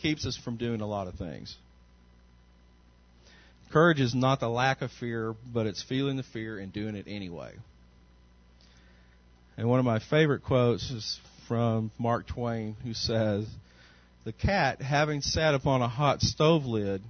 keeps 0.00 0.26
us 0.26 0.36
from 0.36 0.56
doing 0.56 0.80
a 0.80 0.86
lot 0.86 1.08
of 1.08 1.14
things. 1.14 1.56
Courage 3.70 4.00
is 4.00 4.14
not 4.14 4.40
the 4.40 4.48
lack 4.48 4.80
of 4.80 4.90
fear, 4.92 5.34
but 5.52 5.66
it's 5.66 5.82
feeling 5.82 6.16
the 6.16 6.22
fear 6.22 6.58
and 6.58 6.72
doing 6.72 6.96
it 6.96 7.04
anyway. 7.06 7.52
And 9.58 9.68
one 9.68 9.78
of 9.78 9.84
my 9.84 9.98
favorite 9.98 10.42
quotes 10.42 10.90
is 10.90 11.20
from 11.48 11.90
Mark 11.98 12.26
Twain, 12.26 12.76
who 12.84 12.92
says, 12.92 13.46
The 14.24 14.32
cat, 14.32 14.82
having 14.82 15.22
sat 15.22 15.54
upon 15.54 15.80
a 15.80 15.88
hot 15.88 16.20
stove 16.20 16.66
lid, 16.66 17.02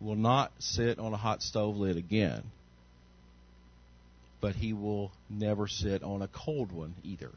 will 0.00 0.16
not 0.16 0.50
sit 0.58 0.98
on 0.98 1.12
a 1.12 1.16
hot 1.18 1.42
stove 1.42 1.76
lid 1.76 1.98
again. 1.98 2.42
But 4.40 4.56
he 4.56 4.72
will 4.72 5.12
never 5.30 5.68
sit 5.68 6.02
on 6.02 6.22
a 6.22 6.28
cold 6.28 6.72
one 6.72 6.94
either. 7.04 7.30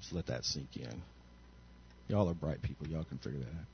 Just 0.00 0.12
let 0.12 0.26
that 0.26 0.44
sink 0.44 0.76
in. 0.76 1.02
Y'all 2.08 2.28
are 2.28 2.34
bright 2.34 2.60
people. 2.62 2.88
Y'all 2.88 3.04
can 3.04 3.18
figure 3.18 3.38
that 3.38 3.46
out. 3.46 3.66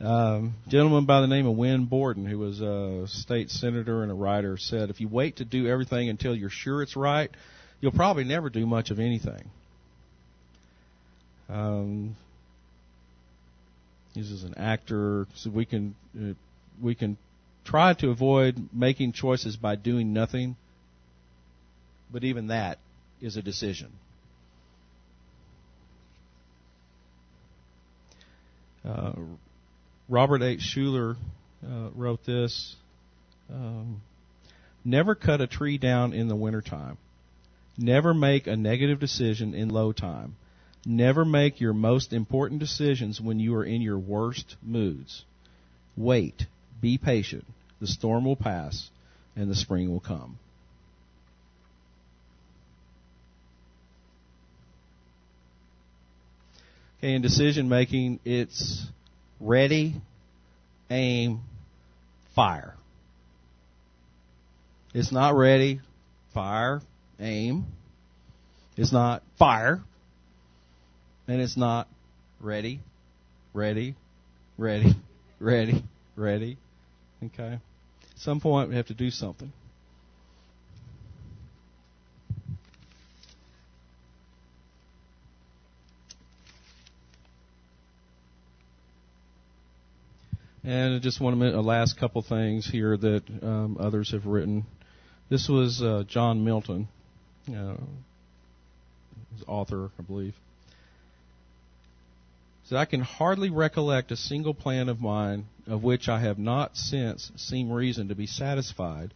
Um, 0.00 0.54
gentleman 0.68 1.06
by 1.06 1.20
the 1.20 1.26
name 1.26 1.46
of 1.46 1.56
Win 1.56 1.86
Borden, 1.86 2.24
who 2.24 2.38
was 2.38 2.60
a 2.60 3.06
state 3.08 3.50
senator 3.50 4.02
and 4.02 4.12
a 4.12 4.14
writer, 4.14 4.56
said, 4.56 4.90
"If 4.90 5.00
you 5.00 5.08
wait 5.08 5.36
to 5.36 5.44
do 5.44 5.66
everything 5.66 6.08
until 6.08 6.36
you're 6.36 6.50
sure 6.50 6.82
it's 6.82 6.94
right, 6.94 7.30
you'll 7.80 7.90
probably 7.90 8.22
never 8.22 8.48
do 8.48 8.64
much 8.64 8.92
of 8.92 9.00
anything." 9.00 9.50
Um, 11.48 12.14
he's 14.14 14.30
as 14.30 14.44
an 14.44 14.54
actor, 14.56 15.26
so 15.34 15.50
we 15.50 15.64
can 15.64 15.96
uh, 16.16 16.34
we 16.80 16.94
can 16.94 17.16
try 17.64 17.92
to 17.94 18.10
avoid 18.10 18.68
making 18.72 19.12
choices 19.12 19.56
by 19.56 19.74
doing 19.74 20.12
nothing, 20.12 20.54
but 22.12 22.22
even 22.22 22.46
that 22.48 22.78
is 23.20 23.36
a 23.36 23.42
decision. 23.42 23.90
Uh, 28.84 29.12
Robert 30.08 30.42
H. 30.42 30.60
Schuller 30.60 31.16
uh, 31.64 31.90
wrote 31.94 32.24
this. 32.24 32.76
Um, 33.52 34.00
Never 34.84 35.14
cut 35.14 35.40
a 35.40 35.46
tree 35.46 35.76
down 35.76 36.12
in 36.14 36.28
the 36.28 36.36
wintertime. 36.36 36.96
Never 37.76 38.14
make 38.14 38.46
a 38.46 38.56
negative 38.56 38.98
decision 38.98 39.54
in 39.54 39.68
low 39.68 39.92
time. 39.92 40.36
Never 40.86 41.24
make 41.24 41.60
your 41.60 41.74
most 41.74 42.12
important 42.12 42.60
decisions 42.60 43.20
when 43.20 43.38
you 43.38 43.54
are 43.56 43.64
in 43.64 43.82
your 43.82 43.98
worst 43.98 44.56
moods. 44.62 45.24
Wait. 45.96 46.46
Be 46.80 46.96
patient. 46.96 47.44
The 47.80 47.86
storm 47.86 48.24
will 48.24 48.36
pass 48.36 48.88
and 49.36 49.50
the 49.50 49.54
spring 49.54 49.90
will 49.90 50.00
come. 50.00 50.38
Okay, 56.98 57.14
in 57.14 57.22
decision 57.22 57.68
making, 57.68 58.20
it's 58.24 58.86
ready, 59.40 59.94
aim, 60.90 61.40
fire. 62.34 62.74
It's 64.94 65.12
not 65.12 65.36
ready, 65.36 65.80
fire, 66.32 66.80
aim. 67.20 67.66
It's 68.76 68.92
not 68.92 69.22
fire. 69.38 69.80
And 71.26 71.42
it's 71.42 71.56
not 71.56 71.88
ready, 72.40 72.80
ready, 73.52 73.94
ready, 74.56 74.94
ready, 75.40 75.84
ready. 76.16 76.56
Okay? 77.22 77.54
At 77.54 78.18
some 78.18 78.40
point, 78.40 78.70
we 78.70 78.76
have 78.76 78.86
to 78.86 78.94
do 78.94 79.10
something. 79.10 79.52
And 90.68 90.96
I 90.96 90.98
just 90.98 91.18
want 91.18 91.32
to 91.32 91.38
mention 91.38 91.58
a 91.58 91.62
last 91.62 91.98
couple 91.98 92.20
things 92.20 92.68
here 92.70 92.94
that 92.94 93.22
um, 93.42 93.78
others 93.80 94.12
have 94.12 94.26
written. 94.26 94.66
This 95.30 95.48
was 95.48 95.80
uh, 95.80 96.04
John 96.06 96.44
Milton, 96.44 96.88
uh, 97.50 97.76
author, 99.46 99.88
I 99.98 100.02
believe. 100.02 100.34
So 102.66 102.76
I 102.76 102.84
can 102.84 103.00
hardly 103.00 103.48
recollect 103.48 104.12
a 104.12 104.16
single 104.18 104.52
plan 104.52 104.90
of 104.90 105.00
mine 105.00 105.46
of 105.66 105.82
which 105.82 106.06
I 106.06 106.20
have 106.20 106.38
not 106.38 106.76
since 106.76 107.32
seen 107.36 107.70
reason 107.70 108.08
to 108.08 108.14
be 108.14 108.26
satisfied 108.26 109.14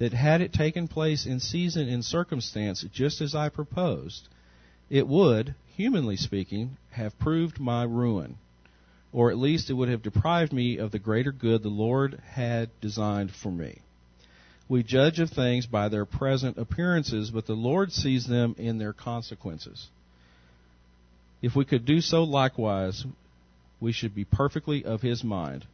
that 0.00 0.12
had 0.12 0.40
it 0.40 0.52
taken 0.52 0.88
place 0.88 1.24
in 1.24 1.38
season 1.38 1.88
and 1.88 2.04
circumstance 2.04 2.84
just 2.92 3.20
as 3.20 3.32
I 3.32 3.48
proposed, 3.48 4.26
it 4.88 5.06
would, 5.06 5.54
humanly 5.76 6.16
speaking, 6.16 6.78
have 6.90 7.16
proved 7.20 7.60
my 7.60 7.84
ruin 7.84 8.38
or 9.12 9.30
at 9.30 9.38
least 9.38 9.70
it 9.70 9.74
would 9.74 9.88
have 9.88 10.02
deprived 10.02 10.52
me 10.52 10.78
of 10.78 10.92
the 10.92 10.98
greater 10.98 11.32
good 11.32 11.62
the 11.62 11.68
Lord 11.68 12.20
had 12.30 12.70
designed 12.80 13.32
for 13.32 13.50
me. 13.50 13.78
We 14.68 14.84
judge 14.84 15.18
of 15.18 15.30
things 15.30 15.66
by 15.66 15.88
their 15.88 16.04
present 16.04 16.56
appearances, 16.56 17.30
but 17.30 17.46
the 17.46 17.54
Lord 17.54 17.92
sees 17.92 18.26
them 18.26 18.54
in 18.56 18.78
their 18.78 18.92
consequences. 18.92 19.88
If 21.42 21.56
we 21.56 21.64
could 21.64 21.84
do 21.84 22.00
so 22.00 22.22
likewise, 22.22 23.04
we 23.80 23.90
should 23.90 24.14
be 24.14 24.24
perfectly 24.24 24.84
of 24.84 25.00
His 25.00 25.24
mind. 25.24 25.64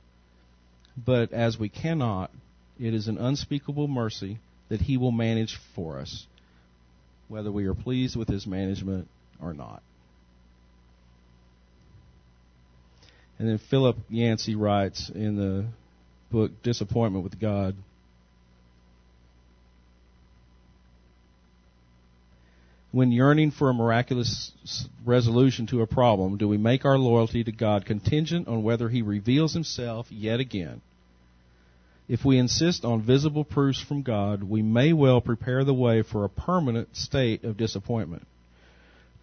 But 0.97 1.33
as 1.33 1.59
we 1.59 1.69
cannot, 1.69 2.31
it 2.81 2.95
is 2.95 3.09
an 3.09 3.19
unspeakable 3.19 3.89
mercy 3.89 4.39
that 4.69 4.81
He 4.81 4.97
will 4.97 5.13
manage 5.13 5.59
for 5.75 5.99
us, 5.99 6.27
whether 7.29 7.53
we 7.53 7.67
are 7.67 7.75
pleased 7.75 8.17
with 8.17 8.29
His 8.29 8.47
management 8.47 9.09
or 9.43 9.53
not. 9.53 9.83
And 13.39 13.49
then 13.49 13.59
Philip 13.59 13.97
Yancey 14.09 14.55
writes 14.55 15.11
in 15.15 15.37
the 15.37 15.67
book 16.31 16.63
Disappointment 16.63 17.25
with 17.25 17.39
God. 17.39 17.77
When 22.93 23.13
yearning 23.13 23.51
for 23.51 23.69
a 23.69 23.75
miraculous 23.75 24.53
resolution 25.05 25.67
to 25.67 25.83
a 25.83 25.87
problem, 25.87 26.39
do 26.39 26.49
we 26.49 26.57
make 26.57 26.87
our 26.87 26.97
loyalty 26.97 27.45
to 27.45 27.53
God 27.53 27.85
contingent 27.85 28.49
on 28.49 28.63
whether 28.63 28.89
He 28.89 29.03
reveals 29.03 29.53
Himself 29.53 30.07
yet 30.11 30.41
again? 30.41 30.81
If 32.09 32.25
we 32.25 32.39
insist 32.39 32.85
on 32.85 33.03
visible 33.03 33.45
proofs 33.45 33.81
from 33.81 34.03
God, 34.03 34.45
we 34.45 34.63
may 34.63 34.95
well 34.95 35.21
prepare 35.21 35.65
the 35.65 35.75
way 35.75 36.03
for 36.03 36.25
a 36.25 36.31
permanent 36.31 36.97
state 36.97 37.45
of 37.45 37.59
disappointment. 37.59 38.27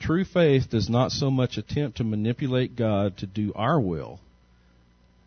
True 0.03 0.25
faith 0.25 0.69
does 0.69 0.89
not 0.89 1.13
so 1.13 1.31
much 1.31 1.57
attempt 1.57 1.95
to 1.97 2.03
manipulate 2.03 2.75
God 2.75 3.15
to 3.19 3.25
do 3.25 3.53
our 3.55 3.79
will 3.79 4.19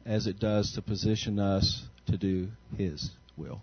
as 0.05 0.27
it 0.27 0.39
does 0.39 0.73
to 0.73 0.83
position 0.83 1.39
us 1.39 1.83
to 2.09 2.19
do 2.19 2.49
His 2.77 3.11
will. 3.39 3.63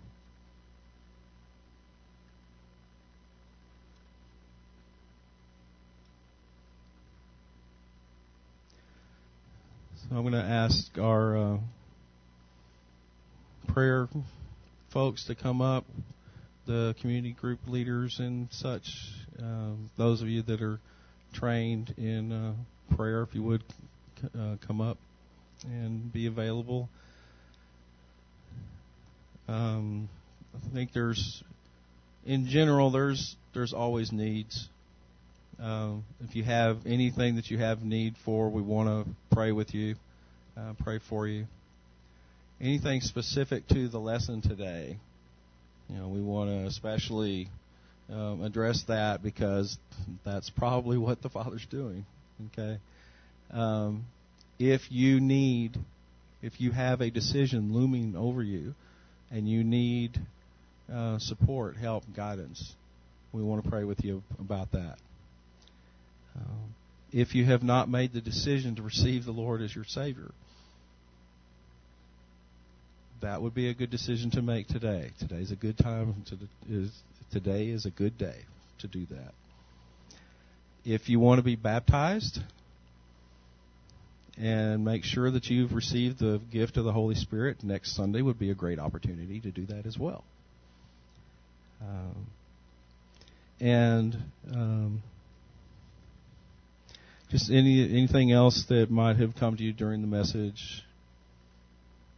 So 9.94 10.16
I'm 10.16 10.22
going 10.22 10.32
to 10.32 10.40
ask 10.40 10.98
our 10.98 11.36
uh, 11.36 11.58
prayer 13.68 14.08
folks 14.92 15.26
to 15.26 15.36
come 15.36 15.62
up, 15.62 15.84
the 16.66 16.96
community 17.00 17.34
group 17.40 17.60
leaders 17.68 18.16
and 18.18 18.48
such, 18.50 18.88
um, 19.38 19.90
those 19.96 20.20
of 20.20 20.26
you 20.26 20.42
that 20.42 20.60
are 20.60 20.80
trained 21.34 21.94
in 21.98 22.32
uh, 22.32 22.52
prayer, 22.96 23.22
if 23.22 23.34
you 23.34 23.42
would 23.42 23.62
uh, 24.38 24.56
come 24.66 24.80
up 24.80 24.96
and 25.64 26.12
be 26.12 26.26
available. 26.26 26.88
Um, 29.48 30.08
I 30.54 30.74
think 30.74 30.92
there's, 30.92 31.42
in 32.24 32.46
general, 32.46 32.90
there's 32.90 33.36
there's 33.52 33.72
always 33.72 34.12
needs. 34.12 34.68
Um, 35.60 36.04
if 36.28 36.34
you 36.34 36.42
have 36.44 36.78
anything 36.86 37.36
that 37.36 37.50
you 37.50 37.58
have 37.58 37.82
need 37.82 38.14
for, 38.24 38.48
we 38.48 38.62
want 38.62 38.88
to 38.88 39.14
pray 39.34 39.52
with 39.52 39.74
you, 39.74 39.94
uh, 40.56 40.72
pray 40.82 40.98
for 41.08 41.28
you. 41.28 41.46
Anything 42.60 43.00
specific 43.00 43.66
to 43.68 43.88
the 43.88 43.98
lesson 43.98 44.40
today, 44.40 44.96
you 45.88 45.96
know, 45.96 46.08
we 46.08 46.20
want 46.20 46.50
to 46.50 46.66
especially 46.66 47.48
um, 48.10 48.42
address 48.42 48.82
that 48.88 49.22
because 49.22 49.76
that's 50.24 50.50
probably 50.50 50.98
what 50.98 51.22
the 51.22 51.28
Father's 51.28 51.66
doing. 51.70 52.04
Okay. 52.52 52.78
Um, 53.50 54.04
if 54.58 54.82
you 54.90 55.20
need, 55.20 55.76
if 56.42 56.60
you 56.60 56.70
have 56.72 57.00
a 57.00 57.10
decision 57.10 57.72
looming 57.72 58.14
over 58.16 58.42
you, 58.42 58.74
and 59.30 59.48
you 59.48 59.64
need 59.64 60.20
uh, 60.92 61.18
support, 61.18 61.76
help, 61.76 62.04
guidance, 62.14 62.74
we 63.32 63.42
want 63.42 63.64
to 63.64 63.70
pray 63.70 63.84
with 63.84 64.04
you 64.04 64.22
about 64.38 64.70
that. 64.72 64.96
Um, 66.36 66.74
if 67.12 67.34
you 67.34 67.44
have 67.44 67.62
not 67.62 67.88
made 67.88 68.12
the 68.12 68.20
decision 68.20 68.76
to 68.76 68.82
receive 68.82 69.24
the 69.24 69.32
Lord 69.32 69.62
as 69.62 69.74
your 69.74 69.84
Savior, 69.84 70.30
that 73.20 73.40
would 73.40 73.54
be 73.54 73.68
a 73.68 73.74
good 73.74 73.90
decision 73.90 74.30
to 74.32 74.42
make 74.42 74.68
today. 74.68 75.12
Today's 75.18 75.50
a 75.50 75.56
good 75.56 75.78
time 75.78 76.24
to 76.26 76.38
is 76.68 76.90
today 77.30 77.68
is 77.68 77.86
a 77.86 77.90
good 77.90 78.18
day 78.18 78.36
to 78.78 78.86
do 78.86 79.06
that. 79.06 79.34
If 80.84 81.08
you 81.08 81.18
want 81.18 81.38
to 81.38 81.42
be 81.42 81.56
baptized 81.56 82.40
and 84.38 84.84
make 84.84 85.04
sure 85.04 85.30
that 85.30 85.46
you've 85.46 85.72
received 85.72 86.18
the 86.18 86.40
gift 86.50 86.76
of 86.76 86.84
the 86.84 86.92
Holy 86.92 87.14
Spirit, 87.14 87.62
next 87.62 87.94
Sunday 87.94 88.20
would 88.20 88.38
be 88.38 88.50
a 88.50 88.54
great 88.54 88.78
opportunity 88.78 89.40
to 89.40 89.50
do 89.50 89.64
that 89.66 89.86
as 89.86 89.98
well. 89.98 90.24
Um, 91.80 92.26
and 93.60 94.16
um, 94.52 95.02
just 97.30 97.50
any 97.50 97.82
anything 97.90 98.32
else 98.32 98.64
that 98.68 98.90
might 98.90 99.16
have 99.16 99.34
come 99.36 99.56
to 99.56 99.62
you 99.62 99.72
during 99.72 100.00
the 100.00 100.06
message. 100.06 100.84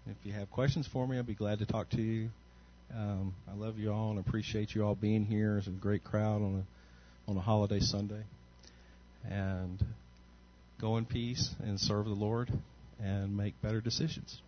If 0.09 0.17
you 0.25 0.33
have 0.35 0.51
questions 0.53 0.87
for 0.87 1.07
me, 1.07 1.19
I'd 1.19 1.27
be 1.27 1.35
glad 1.35 1.59
to 1.59 1.67
talk 1.67 1.91
to 1.91 2.01
you. 2.01 2.31
Um, 2.95 3.35
I 3.51 3.57
love 3.57 3.77
you 3.77 3.93
all 3.93 4.11
and 4.11 4.21
appreciate 4.21 4.73
you 4.73 4.85
all 4.85 4.95
being 4.95 5.25
here. 5.25 5.59
It's 5.59 5.67
a 5.67 5.71
great 5.71 6.05
crowd 6.05 6.43
on 6.43 6.65
a 6.65 7.31
on 7.31 7.37
a 7.37 7.41
holiday 7.41 7.81
Sunday. 7.81 8.23
And 9.29 9.85
go 10.81 10.97
in 10.97 11.07
peace 11.07 11.53
and 11.59 11.81
serve 11.81 12.05
the 12.05 12.13
Lord 12.13 12.53
and 13.03 13.37
make 13.37 13.61
better 13.61 13.81
decisions. 13.81 14.41